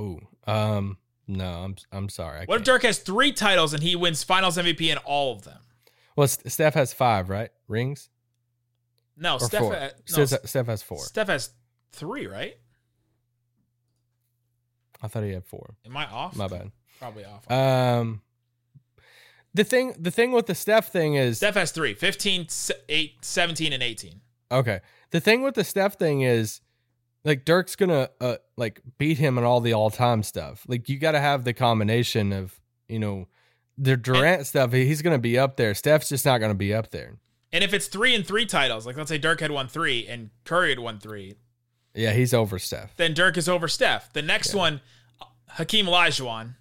Ooh. 0.00 0.20
Um. 0.46 0.98
No, 1.28 1.44
I'm 1.64 1.76
I'm 1.90 2.08
sorry. 2.08 2.40
I 2.40 2.44
What 2.44 2.60
if 2.60 2.64
can't. 2.64 2.66
Dirk 2.66 2.82
has 2.84 2.98
three 2.98 3.32
titles 3.32 3.74
and 3.74 3.82
he 3.82 3.96
wins 3.96 4.22
Finals 4.22 4.56
MVP 4.56 4.82
in 4.92 4.98
all 4.98 5.32
of 5.32 5.42
them? 5.42 5.58
Well, 6.14 6.28
Steph 6.28 6.74
has 6.74 6.92
five, 6.92 7.28
right? 7.28 7.50
Rings 7.68 8.08
No, 9.16 9.38
Steph. 9.38 9.60
four? 9.60 9.74
ha- 9.74 9.90
no, 10.16 10.24
Steph, 10.24 10.46
Steph 10.46 10.66
has 10.66 10.82
four. 10.82 10.98
Steph 10.98 11.28
has 11.28 11.50
three, 11.92 12.26
right? 12.26 12.56
I 15.02 15.08
thought 15.08 15.24
he 15.24 15.32
had 15.32 15.44
four. 15.44 15.74
Am 15.84 15.96
I 15.96 16.06
off? 16.06 16.36
My 16.36 16.48
bad. 16.48 16.70
Probably 16.98 17.24
off. 17.24 17.50
Um. 17.50 18.22
The 19.54 19.64
thing, 19.64 19.94
the 19.98 20.10
thing 20.10 20.32
with 20.32 20.44
the 20.44 20.54
Steph 20.54 20.92
thing 20.92 21.14
is 21.14 21.38
Steph 21.38 21.54
has 21.54 21.70
three 21.70 21.94
15, 21.94 22.46
8, 22.90 23.14
17, 23.22 23.72
and 23.72 23.82
18. 23.82 24.20
Okay. 24.52 24.80
The 25.12 25.20
thing 25.20 25.42
with 25.42 25.54
the 25.54 25.64
Steph 25.64 25.94
thing 25.94 26.20
is 26.20 26.60
like 27.24 27.46
Dirk's 27.46 27.74
gonna 27.74 28.10
uh, 28.20 28.36
like 28.58 28.82
beat 28.98 29.16
him 29.16 29.38
in 29.38 29.44
all 29.44 29.62
the 29.62 29.72
all 29.72 29.88
time 29.88 30.22
stuff. 30.22 30.66
Like 30.68 30.90
you 30.90 30.98
gotta 30.98 31.20
have 31.20 31.44
the 31.44 31.54
combination 31.54 32.34
of, 32.34 32.60
you 32.86 32.98
know, 32.98 33.28
the 33.78 33.96
Durant 33.96 34.46
stuff, 34.46 34.72
he's 34.72 35.00
gonna 35.00 35.18
be 35.18 35.38
up 35.38 35.56
there. 35.56 35.74
Steph's 35.74 36.10
just 36.10 36.26
not 36.26 36.38
gonna 36.38 36.54
be 36.54 36.74
up 36.74 36.90
there. 36.90 37.16
And 37.56 37.64
if 37.64 37.72
it's 37.72 37.86
three 37.86 38.14
and 38.14 38.26
three 38.26 38.44
titles, 38.44 38.86
like 38.86 38.96
let's 38.98 39.08
say 39.08 39.16
Dirk 39.16 39.40
had 39.40 39.50
won 39.50 39.66
three 39.66 40.06
and 40.06 40.28
Curry 40.44 40.68
had 40.68 40.78
won 40.78 40.98
three, 40.98 41.36
Yeah, 41.94 42.12
he's 42.12 42.34
over 42.34 42.58
Steph. 42.58 42.94
then 42.96 43.14
Dirk 43.14 43.38
is 43.38 43.48
over 43.48 43.66
Steph. 43.66 44.12
The 44.12 44.20
next 44.20 44.54
one, 44.54 44.82
Hakeem 45.48 45.86
Olajuwon, 45.86 46.56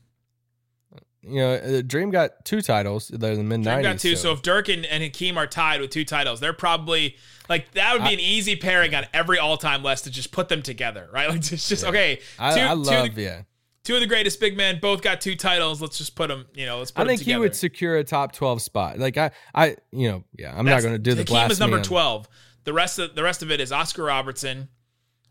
You 1.22 1.36
know, 1.40 1.54
uh, 1.56 1.82
Dream 1.86 2.12
got 2.12 2.46
two 2.46 2.62
titles. 2.62 3.10
They're 3.10 3.32
in 3.34 3.38
the 3.40 3.44
mid 3.44 3.64
Dream 3.64 3.82
nineties. 3.82 3.92
got 3.92 4.00
two. 4.00 4.16
So 4.16 4.32
if 4.32 4.42
Dirk 4.42 4.70
and, 4.70 4.86
and 4.86 5.04
Hakeem 5.04 5.38
are 5.38 5.48
tied 5.48 5.82
with 5.82 5.90
two 5.90 6.06
titles, 6.06 6.40
they're 6.40 6.54
probably 6.54 7.18
like 7.50 7.72
that 7.74 7.94
would 7.94 8.04
be 8.08 8.14
an 8.14 8.20
easy 8.22 8.56
pairing 8.56 8.96
on 8.96 9.06
every 9.14 9.38
all 9.38 9.58
time 9.58 9.84
list 9.84 10.06
to 10.06 10.12
just 10.12 10.32
put 10.32 10.48
them 10.50 10.62
together, 10.62 11.10
right? 11.12 11.28
Like 11.36 11.52
it's 11.52 11.68
just 11.68 11.84
okay. 11.84 12.20
I, 12.40 12.56
two- 12.56 12.62
I 12.62 12.70
two- 12.70 12.76
love 12.76 13.18
yeah. 13.18 13.42
Two 13.86 13.96
of 13.96 14.02
the 14.02 14.08
greatest 14.08 14.42
big 14.42 14.58
men, 14.58 14.80
both 14.82 15.02
got 15.02 15.22
two 15.22 15.36
titles. 15.38 15.82
Let's 15.82 15.98
just 15.98 16.16
put 16.16 16.28
them. 16.28 16.46
You 16.54 16.66
know, 16.66 16.80
let's. 16.80 16.92
Put 16.92 17.04
I 17.04 17.08
think 17.08 17.22
he 17.22 17.38
would 17.38 17.56
secure 17.56 17.96
a 17.96 18.04
top 18.04 18.34
twelve 18.34 18.62
spot. 18.62 19.00
Like 19.00 19.18
I, 19.18 19.32
I, 19.54 19.78
you 19.94 20.12
know, 20.12 20.24
yeah, 20.38 20.50
I'm 20.58 20.66
That's- 20.66 20.84
not 20.84 20.90
going 20.90 20.96
to 20.96 21.00
do 21.00 21.14
the 21.14 21.24
Hakeem 21.24 21.52
is 21.52 21.60
number 21.62 21.78
on- 21.78 21.84
twelve. 21.84 22.28
The 22.66 22.74
rest 22.74 23.00
of 23.00 23.16
the 23.16 23.24
rest 23.24 23.42
of 23.44 23.52
it 23.52 23.62
is 23.62 23.72
Oscar 23.72 24.04
Robertson, 24.04 24.68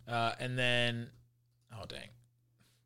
uh, 0.08 0.32
and 0.38 0.56
then 0.58 1.10
oh 1.76 1.84
dang, 1.88 2.08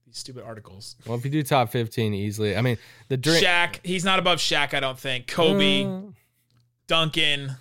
these 0.07 0.17
stupid 0.19 0.43
articles. 0.43 0.97
Well, 1.07 1.19
if 1.19 1.25
you 1.25 1.31
do 1.31 1.43
top 1.43 1.71
fifteen 1.71 2.15
easily, 2.15 2.57
I 2.57 2.63
mean 2.63 2.79
the 3.09 3.19
drink. 3.19 3.45
Shaq, 3.45 3.81
he's 3.85 4.05
not 4.07 4.19
above 4.19 4.39
Shaq, 4.39 4.73
I 4.75 4.81
don't 4.81 4.99
think. 4.99 5.27
Kobe, 5.27 5.85
Uh, 5.85 6.01
Duncan, 6.87 7.57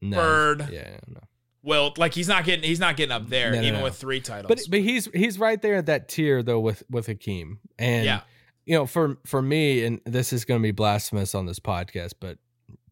no, 0.00 0.16
Bird. 0.16 0.68
Yeah, 0.70 0.98
no. 1.08 1.20
Wilt, 1.62 1.98
like 1.98 2.14
he's 2.14 2.28
not 2.28 2.44
getting 2.44 2.64
he's 2.64 2.80
not 2.80 2.96
getting 2.96 3.12
up 3.12 3.28
there, 3.28 3.50
No, 3.50 3.60
no, 3.60 3.66
even 3.66 3.78
no. 3.80 3.84
with 3.84 3.96
three 3.96 4.20
titles. 4.20 4.48
But 4.48 4.60
but 4.70 4.80
he's 4.80 5.06
he's 5.12 5.38
right 5.38 5.60
there 5.60 5.76
at 5.76 5.86
that 5.86 6.08
tier 6.08 6.42
though 6.42 6.60
with 6.60 6.82
with 6.88 7.06
Hakeem. 7.06 7.58
And 7.78 8.04
Yeah. 8.06 8.20
you 8.64 8.74
know, 8.76 8.86
for 8.86 9.18
for 9.26 9.42
me, 9.42 9.84
and 9.84 10.00
this 10.06 10.32
is 10.32 10.44
going 10.44 10.60
to 10.60 10.62
be 10.62 10.72
blasphemous 10.72 11.34
on 11.34 11.44
this 11.46 11.60
podcast, 11.60 12.14
but 12.20 12.38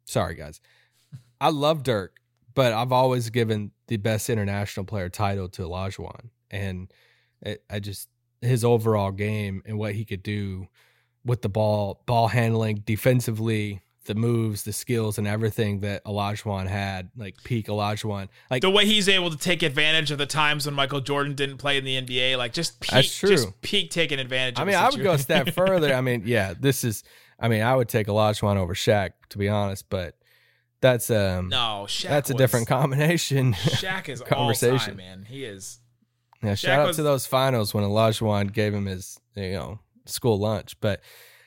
sorry 0.05 0.35
guys, 0.35 0.61
I 1.41 1.49
love 1.51 1.83
Dirk, 1.83 2.16
but 2.55 2.73
I've 2.75 2.93
always 2.93 3.31
given 3.31 3.71
the 3.87 3.97
best 3.97 4.29
international 4.29 4.85
player 4.85 5.09
title 5.09 5.49
to 5.51 5.62
Olajuwon, 5.62 6.29
and 6.51 6.93
it, 7.41 7.62
I 7.71 7.79
just 7.81 8.09
his 8.43 8.64
overall 8.64 9.12
game 9.12 9.62
and 9.64 9.79
what 9.79 9.95
he 9.95 10.05
could 10.05 10.23
do 10.23 10.69
with 11.25 11.41
the 11.43 11.49
ball, 11.49 12.03
ball 12.07 12.29
handling, 12.29 12.83
defensively, 12.87 13.81
the 14.09 14.17
moves, 14.17 14.65
the 14.65 14.73
skills, 14.73 15.17
and 15.19 15.27
everything 15.29 15.79
that 15.81 16.05
Olajuwon 16.05 16.67
had, 16.67 17.11
like 17.17 17.37
peak 17.45 17.69
Olajuwon, 17.69 18.29
like 18.51 18.63
the 18.63 18.71
way 18.71 18.85
he's 18.85 19.09
able 19.09 19.31
to 19.31 19.37
take 19.39 19.63
advantage 19.63 20.11
of 20.11 20.19
the 20.19 20.27
times 20.27 20.67
when 20.67 20.75
Michael 20.75 21.01
Jordan 21.01 21.35
didn't 21.37 21.59
play 21.59 21.79
in 21.79 21.85
the 21.85 22.03
NBA, 22.03 22.37
like 22.37 22.53
just 22.53 22.81
peak, 22.81 22.91
That's 22.91 23.17
true. 23.17 23.31
just 23.31 23.61
peak 23.63 23.91
taking 23.93 24.19
advantage. 24.19 24.59
I 24.59 24.63
of 24.63 24.67
mean, 24.69 24.77
I 24.77 24.89
would 24.91 25.03
go 25.03 25.13
a 25.13 25.19
step 25.19 25.51
further. 25.55 25.95
I 25.95 26.01
mean, 26.01 26.25
yeah, 26.27 26.55
this 26.59 26.83
is. 26.83 27.05
I 27.39 27.47
mean, 27.47 27.63
I 27.63 27.77
would 27.77 27.89
take 27.89 28.09
Olajuwon 28.09 28.57
over 28.57 28.75
Shaq 28.75 29.11
to 29.29 29.39
be 29.39 29.49
honest, 29.49 29.89
but 29.89 30.17
that's 30.81 31.11
um, 31.11 31.49
no, 31.49 31.87
Shaq 31.89 32.09
that's 32.09 32.31
a 32.31 32.33
was- 32.35 32.39
different 32.39 32.67
combination. 32.67 33.53
Shaq 33.55 34.09
is 34.09 34.21
conversation. 34.23 34.73
all 34.75 34.79
time, 34.87 34.97
man. 34.97 35.27
He 35.29 35.45
is. 35.45 35.79
yeah, 36.43 36.55
shout 36.57 36.81
out 36.81 36.87
was- 36.89 36.97
to 36.97 37.03
those 37.03 37.27
finals 37.27 37.73
when 37.73 37.85
Olajuwon 37.85 38.53
gave 38.53 38.75
him 38.75 38.87
his 38.87 39.21
you 39.37 39.53
know 39.53 39.79
school 40.07 40.39
lunch, 40.39 40.81
but 40.81 41.01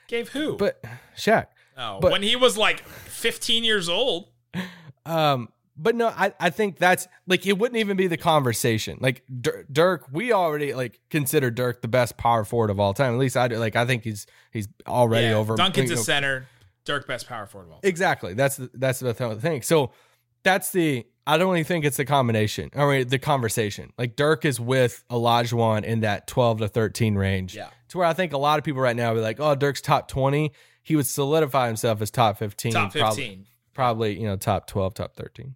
Gave 0.07 0.29
who? 0.29 0.57
but 0.57 0.83
Shaq, 1.17 1.47
oh, 1.81 1.99
but- 2.01 2.11
when 2.11 2.23
he 2.23 2.35
was 2.35 2.57
like 2.57 2.87
15 2.87 3.63
years 3.63 3.89
old. 3.89 4.29
um. 5.05 5.49
But 5.77 5.95
no, 5.95 6.09
I, 6.09 6.31
I 6.39 6.51
think 6.51 6.77
that's 6.77 7.07
like 7.25 7.47
it 7.47 7.57
wouldn't 7.57 7.79
even 7.79 7.97
be 7.97 8.05
the 8.05 8.17
conversation. 8.17 8.99
Like 9.01 9.23
Dir- 9.41 9.65
Dirk, 9.71 10.05
we 10.11 10.31
already 10.31 10.75
like 10.75 10.99
consider 11.09 11.49
Dirk 11.49 11.81
the 11.81 11.87
best 11.87 12.17
power 12.17 12.43
forward 12.43 12.69
of 12.69 12.79
all 12.79 12.93
time. 12.93 13.13
At 13.13 13.19
least 13.19 13.35
I 13.35 13.47
do. 13.47 13.55
Like 13.57 13.75
I 13.75 13.85
think 13.87 14.03
he's 14.03 14.27
he's 14.51 14.67
already 14.85 15.27
Yeah, 15.27 15.35
over. 15.35 15.55
Duncan's 15.55 15.89
you 15.89 15.95
a 15.95 15.99
center. 15.99 16.45
Dirk 16.85 17.07
best 17.07 17.27
power 17.27 17.47
forward 17.47 17.67
of 17.67 17.71
all. 17.73 17.79
Exactly. 17.81 18.35
That's 18.35 18.57
the, 18.57 18.69
that's 18.75 18.99
the 18.99 19.13
thing. 19.15 19.63
So 19.63 19.91
that's 20.43 20.71
the. 20.71 21.07
I 21.25 21.37
don't 21.39 21.55
even 21.55 21.65
think 21.65 21.85
it's 21.85 21.97
the 21.97 22.05
combination. 22.05 22.69
I 22.75 22.85
mean, 22.85 23.07
the 23.07 23.17
conversation. 23.17 23.91
Like 23.97 24.15
Dirk 24.15 24.45
is 24.45 24.59
with 24.59 25.03
Olajuwon 25.09 25.83
in 25.83 26.01
that 26.01 26.27
twelve 26.27 26.59
to 26.59 26.67
thirteen 26.67 27.15
range. 27.15 27.55
Yeah. 27.55 27.69
To 27.89 27.97
where 27.97 28.07
I 28.07 28.13
think 28.13 28.33
a 28.33 28.37
lot 28.37 28.59
of 28.59 28.65
people 28.65 28.81
right 28.81 28.95
now 28.95 29.13
be 29.15 29.19
like, 29.21 29.39
"Oh, 29.39 29.55
Dirk's 29.55 29.81
top 29.81 30.09
twenty. 30.09 30.51
He 30.81 30.95
would 30.95 31.07
solidify 31.07 31.67
himself 31.67 32.01
as 32.01 32.11
top 32.11 32.37
fifteen. 32.37 32.73
Top 32.73 32.91
15. 32.91 33.01
Probably, 33.01 33.47
probably 33.73 34.19
you 34.19 34.25
know 34.25 34.35
top 34.35 34.67
twelve, 34.67 34.93
top 34.93 35.15
thirteen. 35.15 35.55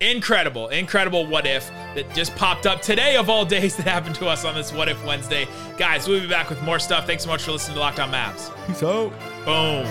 Incredible, 0.00 0.68
incredible 0.68 1.26
what 1.26 1.46
if 1.46 1.70
that 1.94 2.12
just 2.14 2.34
popped 2.36 2.66
up 2.66 2.82
today 2.82 3.16
of 3.16 3.30
all 3.30 3.44
days 3.44 3.76
that 3.76 3.86
happened 3.86 4.16
to 4.16 4.26
us 4.26 4.44
on 4.44 4.54
this 4.54 4.72
What 4.72 4.88
If 4.88 5.02
Wednesday. 5.06 5.46
Guys, 5.78 6.08
we'll 6.08 6.20
be 6.20 6.26
back 6.26 6.50
with 6.50 6.60
more 6.62 6.78
stuff. 6.78 7.06
Thanks 7.06 7.22
so 7.22 7.30
much 7.30 7.42
for 7.42 7.52
listening 7.52 7.76
to 7.76 7.80
Locked 7.80 8.00
On 8.00 8.10
Mavs. 8.10 8.50
Peace 8.66 8.82
out. 8.82 9.12
Boom. 9.44 9.86